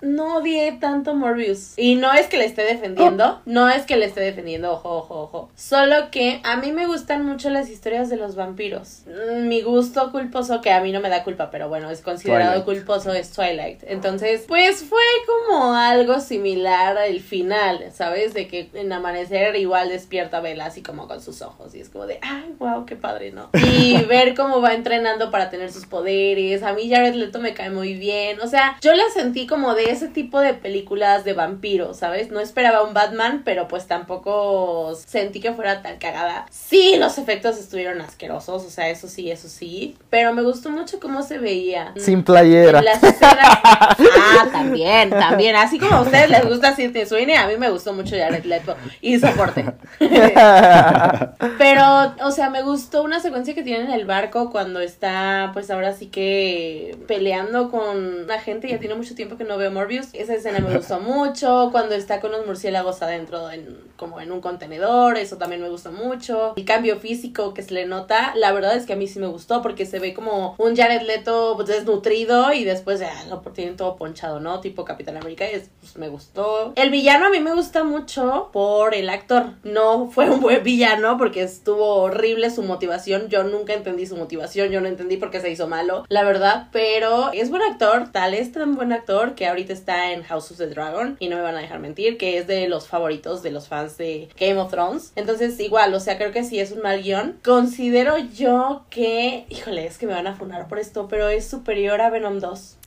no 0.01 0.37
odié 0.37 0.73
tanto 0.73 1.15
Morbius. 1.15 1.73
Y 1.77 1.95
no 1.95 2.11
es 2.13 2.27
que 2.27 2.37
le 2.37 2.45
esté 2.45 2.63
defendiendo. 2.63 3.41
No 3.45 3.69
es 3.69 3.83
que 3.85 3.95
le 3.97 4.05
esté 4.05 4.21
defendiendo, 4.21 4.71
ojo, 4.71 4.89
ojo, 4.97 5.21
ojo. 5.21 5.49
Solo 5.55 6.11
que 6.11 6.41
a 6.43 6.57
mí 6.57 6.71
me 6.71 6.87
gustan 6.87 7.25
mucho 7.25 7.49
las 7.49 7.69
historias 7.69 8.09
de 8.09 8.17
los 8.17 8.35
vampiros. 8.35 9.01
Mm, 9.07 9.47
Mi 9.47 9.61
gusto 9.61 10.11
culposo, 10.11 10.61
que 10.61 10.71
a 10.71 10.81
mí 10.81 10.91
no 10.91 10.99
me 11.01 11.09
da 11.09 11.23
culpa, 11.23 11.49
pero 11.51 11.69
bueno, 11.69 11.89
es 11.89 12.01
considerado 12.01 12.63
Twilight. 12.63 12.65
culposo, 12.85 13.13
es 13.13 13.31
Twilight. 13.31 13.83
Entonces, 13.87 14.45
pues 14.47 14.83
fue 14.83 14.99
como 15.25 15.73
algo 15.73 16.19
similar 16.19 16.97
al 16.97 17.19
final, 17.19 17.85
¿sabes? 17.93 18.33
De 18.33 18.47
que 18.47 18.69
en 18.73 18.91
amanecer 18.91 19.55
igual 19.55 19.89
despierta 19.89 20.39
Bella 20.39 20.65
así 20.65 20.81
como 20.81 21.07
con 21.07 21.21
sus 21.21 21.41
ojos. 21.41 21.73
Y 21.75 21.79
es 21.81 21.89
como 21.89 22.05
de, 22.07 22.19
ay, 22.21 22.53
wow, 22.59 22.85
qué 22.85 22.95
padre, 22.95 23.31
¿no? 23.31 23.49
Y 23.81 24.03
ver 24.05 24.35
cómo 24.35 24.61
va 24.61 24.73
entrenando 24.81 25.29
para 25.29 25.49
tener 25.49 25.71
sus 25.71 25.85
poderes. 25.85 26.63
A 26.63 26.73
mí 26.73 26.89
Jared 26.89 27.13
Leto 27.13 27.39
me 27.39 27.53
cae 27.53 27.69
muy 27.69 27.93
bien. 27.93 28.41
O 28.41 28.47
sea, 28.47 28.77
yo 28.81 28.93
la 28.93 29.03
sentí 29.13 29.45
como 29.45 29.75
de 29.75 29.91
ese 29.91 30.07
tipo 30.07 30.39
de 30.39 30.55
películas 30.55 31.23
de 31.23 31.33
vampiros, 31.33 31.97
¿sabes? 31.97 32.31
No 32.31 32.39
esperaba 32.39 32.83
un 32.83 32.93
Batman, 32.93 33.43
pero 33.45 33.67
pues 33.67 33.85
tampoco 33.85 34.95
sentí 35.05 35.39
que 35.39 35.53
fuera 35.53 35.83
tan 35.83 35.97
cagada. 35.97 36.47
Sí, 36.49 36.95
los 36.97 37.17
efectos 37.19 37.57
estuvieron 37.57 38.01
asquerosos, 38.01 38.65
o 38.65 38.69
sea, 38.69 38.89
eso 38.89 39.07
sí, 39.07 39.29
eso 39.29 39.47
sí. 39.47 39.95
Pero 40.09 40.33
me 40.33 40.41
gustó 40.41 40.71
mucho 40.71 40.99
cómo 40.99 41.21
se 41.21 41.37
veía. 41.37 41.93
Sin 41.97 42.23
playera. 42.23 42.79
En 42.79 42.85
las 42.85 43.03
escenas. 43.03 43.59
Ah, 44.33 44.47
también, 44.51 45.09
también. 45.09 45.55
Así 45.55 45.79
como 45.79 45.95
a 45.95 46.01
ustedes 46.01 46.29
les 46.29 46.47
gusta 46.47 46.75
Sidney 46.75 47.05
Sweeney, 47.05 47.35
a 47.35 47.47
mí 47.47 47.57
me 47.57 47.69
gustó 47.69 47.93
mucho 47.93 48.15
Jared 48.15 48.45
Leto 48.45 48.75
y 49.01 49.19
soporte. 49.19 49.65
Pero, 51.57 52.15
o 52.23 52.31
sea, 52.31 52.49
me 52.49 52.61
gustó 52.61 53.03
una 53.03 53.19
secuencia 53.19 53.53
que 53.53 53.63
tiene 53.63 53.85
en 53.85 53.91
el 53.91 54.05
barco 54.05 54.49
cuando 54.51 54.70
está, 54.79 55.51
pues 55.53 55.69
ahora 55.69 55.93
sí 55.93 56.07
que 56.07 56.97
peleando 57.07 57.69
con 57.71 58.27
la 58.27 58.39
gente. 58.39 58.69
Ya 58.69 58.79
tiene 58.79 58.95
mucho 58.95 59.15
tiempo 59.15 59.37
que 59.37 59.43
no 59.43 59.57
veo 59.57 59.71
Morbius. 59.71 60.07
Esa 60.13 60.33
escena 60.33 60.59
me 60.59 60.75
gustó 60.75 60.99
mucho. 61.01 61.69
Cuando 61.71 61.95
está 61.95 62.19
con 62.21 62.31
los 62.31 62.45
murciélagos 62.45 63.01
adentro, 63.01 63.49
en, 63.51 63.77
como 63.97 64.19
en 64.21 64.31
un 64.31 64.41
contenedor, 64.41 65.17
eso 65.17 65.37
también 65.37 65.61
me 65.61 65.69
gustó 65.69 65.91
mucho. 65.91 66.53
El 66.55 66.65
cambio 66.65 66.97
físico 66.99 67.53
que 67.53 67.61
se 67.63 67.73
le 67.73 67.85
nota, 67.85 68.33
la 68.35 68.51
verdad 68.51 68.75
es 68.75 68.85
que 68.85 68.93
a 68.93 68.95
mí 68.95 69.07
sí 69.07 69.19
me 69.19 69.27
gustó 69.27 69.61
porque 69.61 69.85
se 69.85 69.99
ve 69.99 70.13
como 70.13 70.55
un 70.57 70.75
Jared 70.75 71.01
Leto 71.01 71.55
desnutrido 71.63 72.53
y 72.53 72.63
después 72.63 72.99
ya 72.99 73.11
lo 73.29 73.39
tienen 73.41 73.75
todo 73.77 73.95
ponchado, 73.95 74.39
¿no? 74.39 74.59
Tipo 74.61 74.85
Capitán 74.85 75.17
América. 75.17 75.45
Y 75.51 75.55
es- 75.55 75.69
pues, 75.79 75.97
me 75.97 76.07
gustó. 76.09 76.73
El 76.75 76.89
villano 76.89 77.25
a 77.25 77.29
mí 77.29 77.39
me 77.39 77.53
gusta 77.53 77.83
mucho 77.83 78.49
por 78.53 78.93
el 78.95 79.09
actor. 79.09 79.45
No 79.63 80.07
fue 80.09 80.29
un 80.29 80.39
buen 80.39 80.63
villano 80.63 81.17
porque 81.17 81.43
estuvo 81.43 81.95
horrible 81.95 82.49
su 82.49 82.63
motivación. 82.63 83.27
Yo 83.29 83.43
nunca 83.43 83.73
entendí 83.73 84.05
su 84.05 84.15
motivación. 84.15 84.50
Yo 84.53 84.81
no 84.81 84.87
entendí 84.87 85.17
por 85.17 85.31
qué 85.31 85.39
se 85.39 85.49
hizo 85.49 85.67
malo, 85.67 86.05
la 86.09 86.23
verdad. 86.23 86.67
Pero 86.71 87.31
es 87.33 87.49
buen 87.49 87.61
actor. 87.61 88.09
Tal 88.11 88.33
es 88.33 88.51
tan 88.51 88.75
buen 88.75 88.91
actor 88.93 89.35
que 89.35 89.47
ahorita 89.47 89.73
está 89.73 90.11
en 90.11 90.23
House 90.23 90.51
of 90.51 90.57
the 90.57 90.67
Dragon. 90.67 91.17
Y 91.19 91.29
no 91.29 91.37
me 91.37 91.41
van 91.41 91.55
a 91.55 91.61
dejar 91.61 91.79
mentir 91.79 92.17
que 92.17 92.37
es 92.37 92.47
de 92.47 92.67
los 92.67 92.87
favoritos 92.87 93.43
de 93.43 93.51
los 93.51 93.67
fans 93.67 93.97
de 93.97 94.29
Game 94.39 94.59
of 94.59 94.71
Thrones. 94.71 95.11
Entonces, 95.15 95.59
igual, 95.59 95.93
o 95.93 95.99
sea, 95.99 96.17
creo 96.17 96.31
que 96.31 96.43
sí 96.43 96.59
es 96.59 96.71
un 96.71 96.81
mal 96.81 97.01
guion. 97.01 97.39
Considero 97.43 98.17
yo 98.17 98.85
que, 98.89 99.45
híjole, 99.49 99.85
es 99.85 99.97
que 99.97 100.07
me 100.07 100.13
van 100.13 100.27
a 100.27 100.35
funar 100.35 100.67
por 100.67 100.79
esto, 100.79 101.07
pero 101.07 101.29
es 101.29 101.47
superior 101.47 102.01
a 102.01 102.09
Venom 102.09 102.39
2 102.39 102.77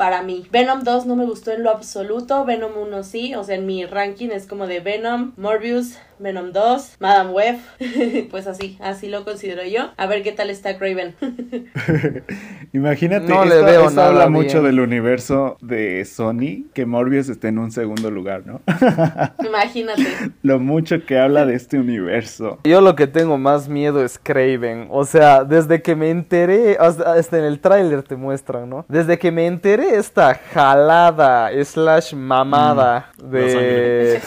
para 0.00 0.22
mí. 0.22 0.46
Venom 0.50 0.82
2 0.82 1.04
no 1.04 1.14
me 1.14 1.26
gustó 1.26 1.50
en 1.50 1.62
lo 1.62 1.68
absoluto, 1.68 2.46
Venom 2.46 2.72
1 2.74 3.02
sí, 3.02 3.34
o 3.34 3.44
sea, 3.44 3.56
en 3.56 3.66
mi 3.66 3.84
ranking 3.84 4.30
es 4.30 4.46
como 4.46 4.66
de 4.66 4.80
Venom, 4.80 5.34
Morbius, 5.36 5.96
Venom 6.20 6.52
2, 6.52 6.96
Madame 7.00 7.30
Web, 7.30 7.56
pues 8.30 8.46
así, 8.46 8.76
así 8.80 9.08
lo 9.08 9.24
considero 9.24 9.64
yo. 9.64 9.90
A 9.96 10.06
ver 10.06 10.22
qué 10.22 10.32
tal 10.32 10.50
está 10.50 10.76
Craven. 10.76 11.14
Imagínate, 12.72 13.26
No 13.26 13.44
le 13.44 13.54
esto, 13.54 13.66
veo 13.66 13.80
esto 13.84 13.94
nada 13.96 14.08
habla 14.08 14.26
bien. 14.26 14.32
mucho 14.32 14.62
del 14.62 14.80
universo 14.80 15.56
de 15.60 16.04
Sony, 16.04 16.66
que 16.74 16.84
Morbius 16.86 17.28
esté 17.28 17.48
en 17.48 17.58
un 17.58 17.70
segundo 17.72 18.10
lugar, 18.10 18.42
¿no? 18.46 18.60
Imagínate. 19.44 20.04
Lo 20.42 20.58
mucho 20.60 21.04
que 21.06 21.18
habla 21.18 21.46
de 21.46 21.54
este 21.54 21.78
universo. 21.78 22.58
Yo 22.64 22.80
lo 22.80 22.94
que 22.96 23.06
tengo 23.06 23.38
más 23.38 23.68
miedo 23.68 24.04
es 24.04 24.18
Craven. 24.22 24.88
O 24.90 25.04
sea, 25.04 25.44
desde 25.44 25.80
que 25.82 25.96
me 25.96 26.10
enteré, 26.10 26.76
hasta, 26.78 27.14
hasta 27.14 27.38
en 27.38 27.44
el 27.44 27.60
tráiler 27.60 28.02
te 28.02 28.16
muestran, 28.16 28.68
¿no? 28.68 28.84
Desde 28.88 29.18
que 29.18 29.32
me 29.32 29.46
enteré 29.46 29.96
esta 29.96 30.34
jalada 30.34 31.50
slash 31.64 32.14
mamada 32.14 33.10
de, 33.22 34.20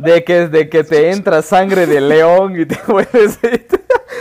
de 0.00 0.24
que 0.24 0.48
de 0.48 0.68
que 0.68 0.84
te 0.84 1.10
entra 1.20 1.42
sangre 1.42 1.86
de 1.86 2.00
león 2.00 2.58
y 2.58 2.64
te 2.64 2.78
vuelves 2.88 3.38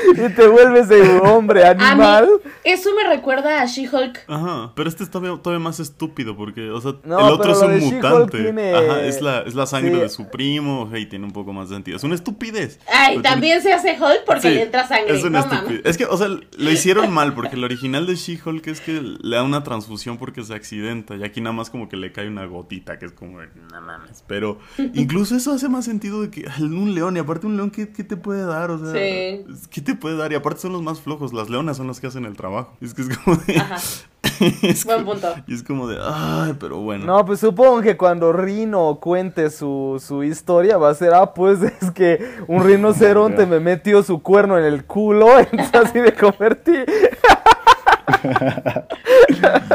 y 0.16 0.34
te 0.34 0.48
vuelves 0.48 0.88
de 0.90 1.02
un 1.02 1.28
hombre 1.28 1.62
mí, 1.76 1.84
animal. 1.84 2.30
eso 2.64 2.90
me 2.96 3.08
recuerda 3.10 3.62
a 3.62 3.66
She-Hulk. 3.66 4.20
Ajá, 4.28 4.74
pero 4.76 4.90
este 4.90 5.04
es 5.04 5.10
todavía, 5.10 5.42
todavía 5.42 5.64
más 5.64 5.80
estúpido 5.80 6.36
porque, 6.36 6.70
o 6.70 6.82
sea, 6.82 6.96
No, 7.04 7.20
el 7.20 7.34
otro 7.34 7.54
pero 7.54 7.74
es 7.76 7.82
lo 7.82 7.88
un 7.88 7.96
mutante. 7.96 8.42
tiene- 8.44 8.76
Ajá, 8.76 9.04
es 9.04 9.22
la, 9.22 9.42
es 9.42 9.56
la 9.56 9.66
sangre 9.66 9.94
Sí. 9.96 10.00
de 10.02 10.10
su 10.10 10.30
primo, 10.30 10.90
y 10.96 11.06
tiene 11.06 11.26
un 11.26 11.32
poco 11.34 11.54
más 11.54 11.70
de 11.70 11.76
sentido. 11.76 11.98
Es 11.98 12.04
una 12.04 12.16
estupidez. 12.16 12.80
Ay, 12.92 13.20
también 13.22 13.62
se 13.62 13.72
hace 13.74 13.92
Hulk 14.00 14.24
porque 14.26 14.42
Sí, 14.42 14.50
le 14.50 14.64
entra 14.64 14.88
sangre. 14.88 15.16
Es 15.16 15.24
una 15.24 15.42
no 15.42 15.54
estupidez. 15.54 15.82
Es 15.86 15.98
que, 15.98 16.06
o 16.06 16.18
sea, 16.18 16.28
lo 16.28 16.72
hicieron 16.72 17.12
mal 17.14 17.34
porque 17.34 17.56
el 17.56 17.64
original 17.64 18.06
de 18.08 18.16
She-Hulk 18.16 18.68
es 18.68 18.82
que 18.82 19.02
le 19.02 19.36
da 19.36 19.44
una 19.44 19.64
transfusión 19.64 20.18
porque 20.18 20.44
se 20.44 20.54
accidenta 20.54 21.16
y 21.16 21.24
aquí 21.24 21.42
nada 21.42 21.54
más 21.54 21.70
como 21.70 21.90
que 21.90 21.98
le 21.98 22.12
cae 22.12 22.28
una 22.28 22.46
gotita 22.46 23.00
que 23.00 23.06
es 23.06 23.12
como, 23.12 23.40
no 23.42 23.82
mames. 23.82 24.24
Pero 24.28 24.60
incluso 24.94 25.36
eso 25.36 25.54
hace 25.54 25.70
más 25.70 25.86
sentido 25.86 26.22
de 26.22 26.30
que 26.30 26.46
un 26.60 26.94
león 26.94 27.16
y 27.18 27.20
aparte 27.20 27.48
un 27.48 27.58
león, 27.58 27.72
¿qué, 27.72 27.90
qué 27.92 28.04
te 28.04 28.18
puede 28.18 28.46
dar? 28.46 28.72
O 28.72 28.78
sea, 28.80 28.94
Sí. 28.94 29.46
¿qué 29.70 29.82
te 29.82 29.89
puede 29.96 30.18
dar? 30.18 30.32
Y 30.32 30.36
aparte 30.36 30.62
son 30.62 30.74
los 30.74 30.82
más 30.82 31.00
flojos, 31.00 31.34
las 31.34 31.50
leonas 31.50 31.78
son 31.78 31.88
las 31.88 32.00
que 32.00 32.08
hacen 32.08 32.26
el 32.26 32.36
trabajo. 32.36 32.76
Es 32.82 32.94
que 32.94 33.02
es 33.04 33.18
como 33.18 33.38
de... 33.38 33.58
Ajá. 33.58 33.78
es 34.64 34.86
Buen 34.86 35.00
como- 35.06 35.12
punto. 35.14 35.34
Y 35.48 35.54
es 35.56 35.64
como 35.64 35.88
de, 35.88 35.98
ay, 36.02 36.56
pero 36.60 36.78
bueno. 36.78 37.06
No, 37.06 37.26
pues 37.26 37.40
supongo 37.40 37.82
que 37.82 37.96
cuando 37.98 38.34
Rino 38.34 39.00
cuente 39.02 39.50
su, 39.50 40.02
su 40.06 40.24
historia 40.24 40.78
va 40.78 40.90
a 40.90 40.94
ser, 40.96 41.14
ah, 41.14 41.34
pues 41.34 41.60
es 41.82 41.92
que 41.92 42.38
un 42.48 42.64
rinoceronte 42.64 43.46
me 43.46 43.60
metió 43.60 44.04
su 44.04 44.22
cuerno 44.22 44.58
en 44.58 44.66
el 44.66 44.86
culo, 44.86 45.40
entonces 45.52 45.74
así 45.76 46.00
me 46.00 46.14
convertí. 46.14 46.74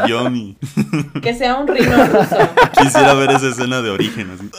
Yummy. 0.06 0.56
Que 1.22 1.34
sea 1.34 1.56
un 1.56 1.66
rino 1.68 1.96
ruso. 2.06 2.36
Quisiera 2.80 3.14
ver 3.14 3.30
esa 3.30 3.48
escena 3.48 3.80
de 3.80 3.90
origen, 3.90 4.30
así. 4.32 4.50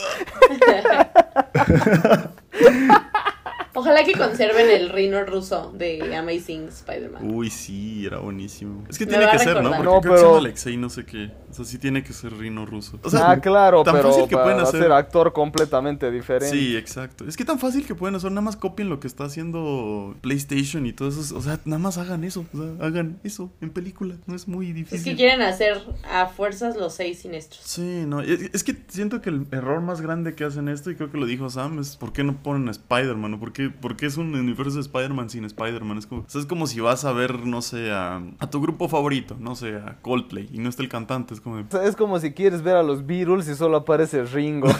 Ojalá 3.76 4.02
que 4.04 4.12
conserven 4.12 4.70
el 4.70 4.88
rino 4.88 5.22
ruso 5.24 5.72
de 5.76 6.16
Amazing 6.16 6.68
Spider-Man. 6.68 7.30
Uy, 7.30 7.50
sí, 7.50 8.04
era 8.06 8.18
buenísimo. 8.18 8.84
Es 8.88 8.98
que 8.98 9.06
Me 9.06 9.12
tiene 9.12 9.30
que 9.30 9.38
ser, 9.38 9.62
¿no? 9.62 9.70
Porque 9.70 9.84
No, 9.84 10.00
creo 10.00 10.00
que 10.00 10.08
pero- 10.08 10.22
llama 10.28 10.38
Alexei 10.38 10.76
no 10.76 10.88
sé 10.90 11.04
qué. 11.04 11.30
O 11.50 11.54
sea, 11.54 11.64
sí 11.64 11.78
tiene 11.78 12.02
que 12.02 12.12
ser 12.12 12.32
Rino 12.36 12.66
ruso. 12.66 12.98
O 13.02 13.08
sea, 13.10 13.30
ah, 13.30 13.40
claro, 13.40 13.82
tan 13.82 13.94
pero 13.96 14.08
fácil 14.10 14.28
que 14.28 14.36
pueden 14.36 14.60
hacer- 14.60 14.80
ser 14.82 14.92
actor 14.92 15.32
completamente 15.32 16.10
diferente. 16.10 16.54
Sí, 16.54 16.76
exacto. 16.76 17.24
Es 17.26 17.36
que 17.36 17.44
tan 17.44 17.58
fácil 17.58 17.86
que 17.86 17.94
pueden 17.94 18.14
hacer, 18.16 18.30
nada 18.30 18.42
más 18.42 18.56
copien 18.56 18.88
lo 18.88 18.98
que 19.00 19.06
está 19.06 19.24
haciendo 19.24 20.14
PlayStation 20.20 20.86
y 20.86 20.92
todo 20.92 21.08
eso. 21.08 21.36
O 21.36 21.40
sea, 21.42 21.58
nada 21.64 21.78
más 21.78 21.98
hagan 21.98 22.24
eso. 22.24 22.44
O 22.52 22.56
sea, 22.58 22.86
hagan 22.86 23.18
eso 23.24 23.50
en 23.60 23.70
película. 23.70 24.16
No 24.26 24.34
es 24.34 24.48
muy 24.48 24.72
difícil. 24.72 24.98
Es 24.98 25.04
que 25.04 25.16
quieren 25.16 25.42
hacer 25.42 25.80
a 26.10 26.26
fuerzas 26.26 26.76
los 26.76 26.94
seis 26.94 27.20
siniestros. 27.20 27.62
Sí, 27.64 28.04
no, 28.06 28.20
es, 28.20 28.50
es 28.52 28.64
que 28.64 28.76
siento 28.88 29.20
que 29.20 29.30
el 29.30 29.46
error 29.52 29.80
más 29.80 30.00
grande 30.00 30.34
que 30.34 30.44
hacen 30.44 30.68
esto, 30.68 30.90
y 30.90 30.96
creo 30.96 31.10
que 31.10 31.18
lo 31.18 31.26
dijo 31.26 31.48
Sam, 31.50 31.78
es 31.78 31.96
¿por 31.96 32.12
qué 32.12 32.24
no 32.24 32.36
ponen 32.42 32.68
a 32.68 32.70
Spider-Man? 32.72 33.34
¿O 33.34 33.40
por 33.40 33.52
qué, 33.52 33.65
por 33.68 33.96
qué 33.96 34.06
es 34.06 34.16
un 34.16 34.34
universo 34.34 34.74
de 34.76 34.80
Spider-Man 34.80 35.30
sin 35.30 35.44
Spider-Man? 35.44 35.98
Es 35.98 36.06
como, 36.06 36.22
o 36.22 36.24
sea, 36.28 36.40
es 36.40 36.46
como 36.46 36.66
si 36.66 36.80
vas 36.80 37.04
a 37.04 37.12
ver, 37.12 37.46
no 37.46 37.62
sé, 37.62 37.90
a, 37.92 38.22
a 38.38 38.50
tu 38.50 38.60
grupo 38.60 38.88
favorito, 38.88 39.36
no 39.38 39.54
sé, 39.56 39.76
a 39.76 39.98
Coldplay, 40.02 40.48
y 40.52 40.58
no 40.58 40.68
está 40.68 40.82
el 40.82 40.88
cantante, 40.88 41.34
es 41.34 41.40
como... 41.40 41.56
de- 41.56 41.62
O 41.62 41.70
sea, 41.70 41.84
es 41.84 41.96
como 41.96 42.18
si 42.18 42.32
quieres 42.32 42.62
ver 42.62 42.76
a 42.76 42.82
los 42.82 43.06
Beatles 43.06 43.48
y 43.48 43.54
solo 43.54 43.78
aparece 43.78 44.24
Ringo. 44.24 44.68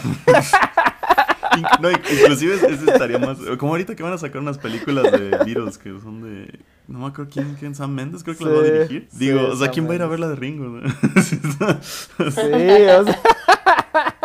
No, 1.79 1.89
inclusive 1.89 2.53
ese 2.53 2.91
estaría 2.91 3.17
más... 3.17 3.39
Como 3.57 3.71
ahorita 3.71 3.95
que 3.95 4.03
van 4.03 4.13
a 4.13 4.17
sacar 4.19 4.41
unas 4.41 4.59
películas 4.59 5.11
de 5.11 5.29
Beatles 5.43 5.79
que 5.79 5.89
son 5.99 6.21
de... 6.21 6.59
No 6.87 6.99
me 6.99 7.07
acuerdo 7.07 7.31
quién, 7.33 7.55
quién 7.59 7.73
Sam 7.73 7.91
Mendes 7.95 8.23
creo 8.23 8.37
que 8.37 8.45
las 8.45 8.53
va 8.53 8.59
a 8.61 8.65
Sí, 8.65 8.71
dirigir. 8.71 9.07
sí, 9.11 9.17
Digo, 9.17 9.41
o 9.41 9.55
sea, 9.55 9.65
Sam 9.65 9.73
¿quién 9.73 9.87
va 9.87 9.91
a 9.93 9.95
ir 9.95 10.01
a 10.03 10.07
ver 10.07 10.19
la 10.19 10.27
de 10.27 10.35
Ringo? 10.35 10.65
no? 10.67 10.81
Sí, 11.21 11.39
o 12.21 13.05
sea, 13.05 13.19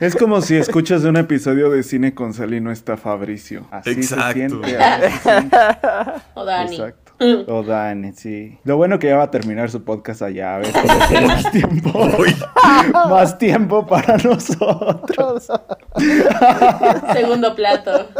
Es 0.00 0.14
como 0.14 0.40
si 0.40 0.56
escuchas 0.56 1.02
un 1.04 1.16
episodio 1.16 1.70
de 1.70 1.82
cine 1.82 2.14
con 2.14 2.32
Sal 2.32 2.54
y 2.54 2.60
no 2.60 2.70
está 2.70 2.96
Fabricio. 2.96 3.66
Así 3.70 3.90
Exacto. 3.90 4.26
se 4.26 4.32
siente. 4.32 4.78
así. 4.78 5.28
O 6.34 6.44
Dani. 6.44 6.76
Exacto. 6.76 7.12
O 7.48 7.62
Dani, 7.64 8.12
sí. 8.12 8.56
Lo 8.62 8.76
bueno 8.76 9.00
que 9.00 9.08
ya 9.08 9.16
va 9.16 9.24
a 9.24 9.30
terminar 9.32 9.70
su 9.70 9.82
podcast 9.82 10.22
allá. 10.22 10.54
A 10.54 10.58
ver, 10.58 10.72
más 11.26 11.50
tiempo. 11.50 12.08
Más 13.10 13.38
tiempo 13.38 13.84
para 13.88 14.16
nosotros. 14.18 15.48
Segundo 17.12 17.56
plato. 17.56 18.08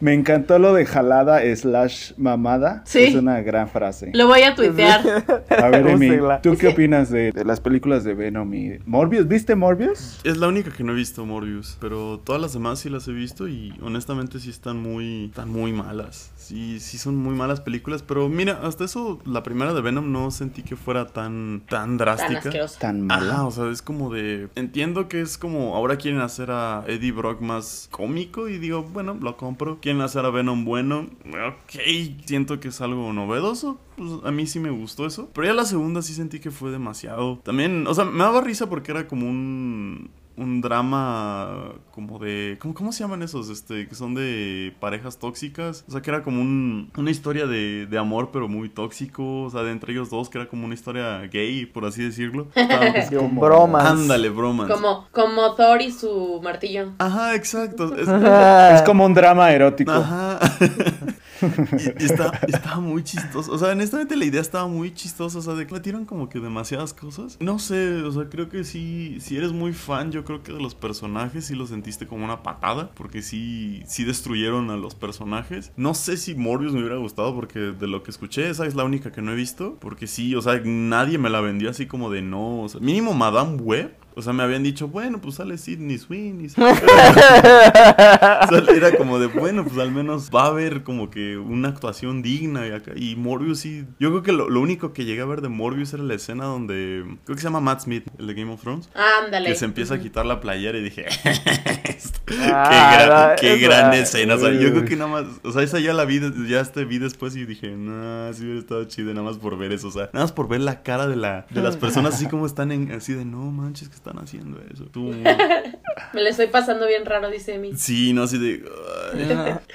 Me 0.00 0.12
encantó 0.12 0.58
lo 0.58 0.74
de 0.74 0.84
jalada 0.84 1.40
slash 1.56 2.12
mamada. 2.16 2.82
Sí. 2.84 3.04
Es 3.04 3.14
una 3.14 3.40
gran 3.40 3.68
frase. 3.68 4.10
Lo 4.12 4.26
voy 4.26 4.42
a 4.42 4.54
tuitear. 4.54 5.00
A 5.48 5.68
ver, 5.68 5.86
Emi. 5.88 6.10
¿tú 6.42 6.56
qué 6.58 6.68
opinas 6.68 7.10
de, 7.10 7.32
de 7.32 7.44
las 7.44 7.60
películas 7.60 8.04
de 8.04 8.14
Venom 8.14 8.52
y 8.52 8.78
Morbius? 8.84 9.26
¿Viste 9.26 9.54
Morbius? 9.54 10.20
Es 10.24 10.36
la 10.36 10.48
única 10.48 10.70
que 10.70 10.84
no 10.84 10.92
he 10.92 10.96
visto, 10.96 11.24
Morbius. 11.24 11.78
Pero 11.80 12.20
todas 12.22 12.42
las 12.42 12.52
demás 12.52 12.80
sí 12.80 12.90
las 12.90 13.08
he 13.08 13.12
visto 13.12 13.48
y 13.48 13.72
honestamente 13.80 14.40
sí 14.40 14.50
están 14.50 14.76
muy, 14.76 15.26
están 15.26 15.48
muy 15.48 15.72
malas. 15.72 16.32
Sí, 16.44 16.78
sí 16.80 16.98
son 16.98 17.16
muy 17.16 17.34
malas 17.34 17.60
películas. 17.60 18.02
Pero 18.02 18.28
mira, 18.28 18.60
hasta 18.62 18.84
eso, 18.84 19.18
la 19.24 19.42
primera 19.42 19.72
de 19.72 19.80
Venom 19.80 20.12
no 20.12 20.30
sentí 20.30 20.62
que 20.62 20.76
fuera 20.76 21.06
tan, 21.06 21.62
tan 21.68 21.84
Tan 21.84 21.96
drástica. 21.96 22.38
asqueroso. 22.38 22.78
Tan 22.78 23.06
mala. 23.06 23.32
Ajá, 23.32 23.46
o 23.46 23.50
sea, 23.50 23.70
es 23.70 23.80
como 23.82 24.12
de... 24.12 24.48
Entiendo 24.54 25.08
que 25.08 25.20
es 25.20 25.38
como... 25.38 25.74
Ahora 25.74 25.96
quieren 25.96 26.20
hacer 26.20 26.50
a 26.50 26.84
Eddie 26.86 27.12
Brock 27.12 27.40
más 27.40 27.88
cómico 27.90 28.48
y 28.48 28.58
digo, 28.58 28.82
bueno, 28.82 29.16
lo 29.20 29.36
compro. 29.36 29.78
Quieren 29.80 30.02
hacer 30.02 30.24
a 30.26 30.30
Venom 30.30 30.64
bueno. 30.64 31.06
Ok, 31.24 31.80
siento 32.26 32.60
que 32.60 32.68
es 32.68 32.80
algo 32.80 33.12
novedoso. 33.12 33.78
Pues 33.96 34.10
a 34.24 34.30
mí 34.30 34.46
sí 34.46 34.58
me 34.60 34.70
gustó 34.70 35.06
eso. 35.06 35.30
Pero 35.32 35.46
ya 35.46 35.54
la 35.54 35.64
segunda 35.64 36.02
sí 36.02 36.12
sentí 36.14 36.40
que 36.40 36.50
fue 36.50 36.70
demasiado. 36.70 37.38
También, 37.44 37.86
o 37.86 37.94
sea, 37.94 38.04
me 38.04 38.18
daba 38.22 38.40
risa 38.40 38.68
porque 38.68 38.92
era 38.92 39.06
como 39.06 39.26
un... 39.28 40.10
Un 40.36 40.60
drama 40.60 41.74
como 41.92 42.18
de... 42.18 42.58
¿cómo, 42.60 42.74
¿Cómo 42.74 42.92
se 42.92 43.04
llaman 43.04 43.22
esos? 43.22 43.48
Este, 43.50 43.86
que 43.86 43.94
son 43.94 44.14
de 44.14 44.74
parejas 44.80 45.18
tóxicas. 45.18 45.84
O 45.88 45.92
sea, 45.92 46.02
que 46.02 46.10
era 46.10 46.22
como 46.22 46.40
un, 46.40 46.90
una 46.96 47.10
historia 47.12 47.46
de, 47.46 47.86
de 47.86 47.98
amor, 47.98 48.30
pero 48.32 48.48
muy 48.48 48.68
tóxico. 48.68 49.42
O 49.44 49.50
sea, 49.50 49.62
de 49.62 49.70
entre 49.70 49.92
ellos 49.92 50.10
dos, 50.10 50.28
que 50.28 50.38
era 50.38 50.48
como 50.48 50.64
una 50.64 50.74
historia 50.74 51.20
gay, 51.28 51.66
por 51.66 51.84
así 51.84 52.02
decirlo. 52.02 52.48
Como- 53.16 53.40
bromance. 53.40 53.88
Ándale, 53.88 54.28
bromance. 54.30 54.72
Como, 54.74 55.06
como 55.12 55.54
Thor 55.54 55.80
y 55.82 55.92
su 55.92 56.40
martillo. 56.42 56.92
Ajá, 56.98 57.34
exacto. 57.36 57.94
Es- 57.96 58.08
Es 58.74 58.82
como 58.82 59.04
un 59.06 59.14
drama 59.14 59.52
erótico. 59.52 59.92
Ajá. 59.92 60.40
y, 62.00 62.04
está, 62.04 62.40
estaba 62.48 62.80
muy 62.80 63.02
chistoso. 63.02 63.52
O 63.52 63.58
sea, 63.58 63.70
honestamente 63.70 64.16
la 64.16 64.24
idea 64.24 64.40
estaba 64.40 64.66
muy 64.66 64.92
chistosa. 64.92 65.38
O 65.38 65.42
sea, 65.42 65.54
de 65.54 65.66
que 65.66 65.74
metieron 65.74 66.04
como 66.04 66.28
que 66.28 66.40
demasiadas 66.40 66.94
cosas. 66.94 67.36
No 67.40 67.58
sé, 67.58 68.02
o 68.02 68.12
sea, 68.12 68.28
creo 68.28 68.48
que 68.48 68.64
sí, 68.64 69.18
si 69.20 69.36
eres 69.36 69.52
muy 69.52 69.72
fan, 69.72 70.12
yo 70.12 70.24
creo 70.24 70.42
que 70.42 70.52
de 70.52 70.60
los 70.60 70.74
personajes 70.74 71.46
sí 71.46 71.54
lo 71.54 71.66
sentiste 71.66 72.06
como 72.06 72.24
una 72.24 72.42
patada. 72.42 72.90
Porque 72.94 73.22
sí, 73.22 73.82
sí 73.86 74.04
destruyeron 74.04 74.70
a 74.70 74.76
los 74.76 74.94
personajes. 74.94 75.72
No 75.76 75.94
sé 75.94 76.16
si 76.16 76.34
Morbius 76.34 76.72
me 76.72 76.80
hubiera 76.80 76.96
gustado 76.96 77.34
porque 77.34 77.58
de 77.58 77.86
lo 77.86 78.02
que 78.02 78.10
escuché, 78.10 78.48
esa 78.50 78.66
es 78.66 78.74
la 78.74 78.84
única 78.84 79.12
que 79.12 79.22
no 79.22 79.32
he 79.32 79.36
visto. 79.36 79.76
Porque 79.80 80.06
sí, 80.06 80.34
o 80.34 80.42
sea, 80.42 80.60
nadie 80.64 81.18
me 81.18 81.30
la 81.30 81.40
vendió 81.40 81.70
así 81.70 81.86
como 81.86 82.10
de 82.10 82.22
no. 82.22 82.62
O 82.62 82.68
sea, 82.68 82.80
mínimo 82.80 83.14
Madame 83.14 83.56
Web. 83.56 84.03
O 84.16 84.22
sea, 84.22 84.32
me 84.32 84.42
habían 84.44 84.62
dicho, 84.62 84.86
bueno, 84.88 85.20
pues 85.20 85.34
sale 85.36 85.58
Sidney 85.58 85.98
Sweeney. 85.98 86.48
Era 88.74 88.96
como 88.96 89.18
de, 89.18 89.26
bueno, 89.26 89.64
pues 89.64 89.78
al 89.78 89.90
menos 89.92 90.30
va 90.34 90.44
a 90.44 90.46
haber 90.48 90.82
como 90.82 91.10
que 91.10 91.36
una 91.36 91.68
actuación 91.68 92.22
digna. 92.22 92.66
Y, 92.66 92.70
acá, 92.72 92.92
y 92.94 93.16
Morbius 93.16 93.60
sí. 93.60 93.84
Yo 93.98 94.10
creo 94.10 94.22
que 94.22 94.32
lo, 94.32 94.48
lo 94.48 94.60
único 94.60 94.92
que 94.92 95.04
llegué 95.04 95.22
a 95.22 95.26
ver 95.26 95.40
de 95.40 95.48
Morbius 95.48 95.92
era 95.94 96.02
la 96.02 96.14
escena 96.14 96.44
donde. 96.44 97.04
Creo 97.24 97.34
que 97.36 97.40
se 97.42 97.48
llama 97.48 97.60
Matt 97.60 97.80
Smith, 97.82 98.04
el 98.18 98.26
de 98.26 98.34
Game 98.34 98.52
of 98.52 98.60
Thrones. 98.60 98.88
Ándale. 99.24 99.48
Que 99.48 99.54
se 99.56 99.64
empieza 99.64 99.94
a 99.94 99.98
quitar 100.00 100.26
la 100.26 100.40
playera 100.40 100.78
y 100.78 100.82
dije, 100.82 101.06
esto- 101.84 102.20
qué, 102.26 102.34
Ah, 102.40 103.04
gran, 103.06 103.36
qué 103.36 103.54
esa- 103.54 103.66
gran 103.66 103.94
escena. 103.94 104.34
O 104.34 104.38
sea, 104.38 104.52
yo 104.52 104.70
creo 104.70 104.84
que 104.84 104.96
nada 104.96 105.10
más, 105.10 105.24
o 105.42 105.52
sea, 105.52 105.62
esa 105.62 105.78
ya 105.80 105.92
la 105.92 106.04
vi, 106.04 106.20
ya 106.48 106.60
este 106.60 106.84
vi 106.84 106.98
después 106.98 107.34
y 107.36 107.44
dije, 107.44 107.70
no, 107.76 108.32
sí 108.32 108.42
hubiera 108.44 108.60
estado 108.60 108.84
chido 108.84 109.12
nada 109.12 109.24
más 109.26 109.38
por 109.38 109.56
ver 109.58 109.72
eso. 109.72 109.88
O 109.88 109.92
sea, 109.92 110.08
nada 110.12 110.24
más 110.24 110.32
por 110.32 110.48
ver 110.48 110.60
la 110.60 110.82
cara 110.82 111.06
de, 111.06 111.16
la, 111.16 111.46
de 111.50 111.60
las 111.62 111.76
personas 111.76 112.14
así 112.14 112.26
como 112.26 112.46
están 112.46 112.70
en, 112.72 112.92
así 112.92 113.12
de, 113.12 113.24
no 113.24 113.50
manches 113.50 113.88
que 113.88 113.94
están 114.04 114.22
haciendo 114.22 114.60
eso. 114.72 114.84
Tú, 114.84 115.10
Me 116.12 116.22
lo 116.22 116.28
estoy 116.28 116.48
pasando 116.48 116.86
bien 116.86 117.06
raro, 117.06 117.30
dice 117.30 117.54
Emi. 117.54 117.74
Sí, 117.74 118.12
no, 118.12 118.24
así 118.24 118.38
de. 118.38 118.62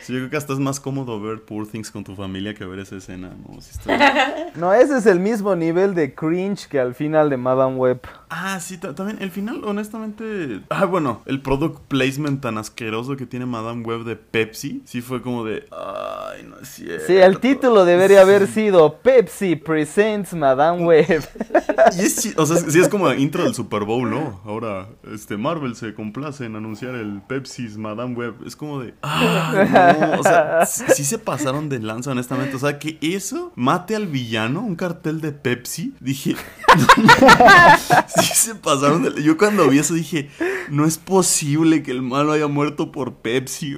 Sí, 0.04 0.14
yo 0.14 0.20
creo 0.20 0.30
que 0.30 0.38
hasta 0.38 0.54
es 0.54 0.60
más 0.60 0.80
cómodo 0.80 1.20
ver 1.20 1.42
Poor 1.42 1.68
Things 1.68 1.90
con 1.92 2.04
tu 2.04 2.16
familia 2.16 2.54
que 2.54 2.64
ver 2.66 2.80
esa 2.80 2.96
escena, 2.98 3.30
¿no? 3.30 3.58
No, 4.56 4.74
ese 4.74 4.98
es 4.98 5.06
el 5.06 5.20
mismo 5.20 5.56
nivel 5.56 5.96
de 5.96 6.14
cringe 6.14 6.68
que 6.68 6.80
al 6.80 6.94
final 6.94 7.30
de 7.30 7.38
Madame 7.38 7.76
Web. 7.76 8.02
Ah, 8.30 8.60
sí, 8.60 8.78
ta- 8.78 8.94
también 8.94 9.18
el 9.22 9.32
final, 9.32 9.62
honestamente. 9.64 10.62
Ah, 10.70 10.86
bueno, 10.86 11.22
el 11.26 11.42
product 11.42 11.80
placement 11.88 12.42
tan 12.42 12.58
asqueroso 12.58 13.16
que 13.18 13.26
tiene 13.26 13.46
Madame 13.46 13.84
Web 13.84 14.04
de 14.04 14.16
Pepsi, 14.16 14.82
sí 14.86 15.02
fue 15.02 15.22
como 15.22 15.44
de. 15.46 15.66
Ay, 15.72 16.44
no 16.48 16.60
es 16.60 16.68
cierto. 16.70 17.06
Sí, 17.08 17.18
el 17.18 17.40
título 17.40 17.86
debería 17.86 18.22
haber 18.22 18.48
sido 18.48 18.98
Pepsi 19.00 19.56
Presents 19.56 20.34
Madame 20.34 20.86
Web. 20.86 21.24
Y 21.98 22.02
es, 22.02 22.34
o 22.38 22.46
sea, 22.46 22.58
sí 22.58 22.80
es 22.80 22.90
como 22.90 23.12
intro 23.14 23.44
del 23.46 23.56
Super 23.56 23.84
Bowl, 23.84 24.10
¿no? 24.10 24.19
Ahora, 24.46 24.90
este, 25.12 25.38
Marvel 25.38 25.76
se 25.76 25.94
complace 25.94 26.46
en 26.46 26.56
anunciar 26.56 26.96
el 26.96 27.22
Pepsi's 27.22 27.78
Madame 27.78 28.16
Web. 28.16 28.36
Es 28.46 28.56
como 28.56 28.80
de, 28.82 28.94
ah, 29.02 29.96
no, 30.14 30.20
o 30.20 30.24
sea, 30.24 30.66
sí, 30.66 31.04
se 31.04 31.18
pasaron 31.18 31.70
de 31.70 31.80
lanza, 31.80 32.12
honestamente. 32.12 32.56
O 32.56 32.60
sea, 32.60 32.80
que 32.80 32.98
eso 33.02 33.52
mate 33.56 33.96
al 33.96 34.08
villano, 34.08 34.62
un 34.62 34.76
cartel 34.76 35.22
de 35.22 35.32
Pepsi, 35.32 35.94
dije, 36.00 36.36
sí 38.08 38.26
se 38.34 38.56
pasaron 38.56 39.04
de... 39.04 39.24
Yo 39.24 39.38
cuando 39.38 39.68
vi 39.68 39.80
eso 39.80 39.94
dije, 39.94 40.30
no 40.70 40.86
es 40.86 40.98
posible 40.98 41.84
que 41.84 41.92
el 41.92 42.02
malo 42.02 42.32
haya 42.32 42.48
muerto 42.48 42.92
por 42.92 43.16
Pepsi. 43.16 43.78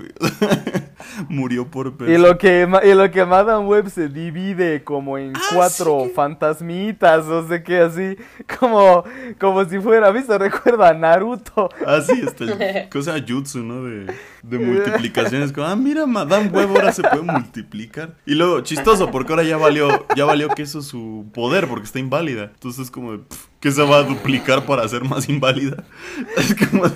Murió 1.30 1.70
por 1.70 1.98
Pepsi. 1.98 2.14
Y 2.14 2.18
lo 2.18 2.38
que 2.38 2.68
y 2.84 2.94
lo 2.94 3.12
que 3.12 3.26
Madame 3.26 3.66
Web 3.66 3.90
se 3.90 4.08
divide 4.08 4.84
como 4.84 5.18
en 5.18 5.34
cuatro 5.54 6.10
fantasmitas, 6.14 7.26
o 7.26 7.48
sé 7.48 7.64
qué 7.64 7.80
así, 7.80 8.18
como 8.60 9.04
como 9.40 9.66
si 9.66 9.80
fuera, 9.80 10.12
¿viste? 10.12 10.31
Recuerda 10.38 10.90
a 10.90 10.94
Naruto. 10.94 11.70
Ah, 11.86 12.02
sí, 12.02 12.22
este, 12.26 12.90
cosa 12.92 13.16
jutsu, 13.26 13.60
¿no? 13.60 13.84
De, 13.84 14.08
multiplicaciones. 14.44 15.52
Como, 15.52 15.68
ah, 15.68 15.76
mira, 15.76 16.06
Madame 16.06 16.50
Web 16.50 16.70
ahora 16.70 16.92
se 16.92 17.02
puede 17.02 17.22
multiplicar. 17.22 18.16
Y 18.26 18.36
luego, 18.36 18.62
chistoso, 18.62 19.12
porque 19.12 19.34
ahora 19.34 19.44
ya 19.44 19.58
valió, 19.58 20.06
ya 20.16 20.26
valió 20.26 20.50
que 20.50 20.64
eso 20.64 20.80
es 20.80 20.86
su 20.86 21.26
poder, 21.34 21.68
porque 21.68 21.86
está 21.86 22.00
inválida. 22.00 22.52
Entonces 22.54 22.86
es 22.86 22.92
como, 22.92 23.14
de, 23.14 23.18
pff, 23.20 23.46
¿qué 23.60 23.72
se 23.72 23.84
va 23.84 23.98
a 23.98 24.04
duplicar 24.04 24.66
para 24.66 24.88
ser 24.88 25.04
más 25.04 25.30
inválida? 25.30 25.84
Es 26.38 26.56
como, 26.56 26.88
de, 26.88 26.96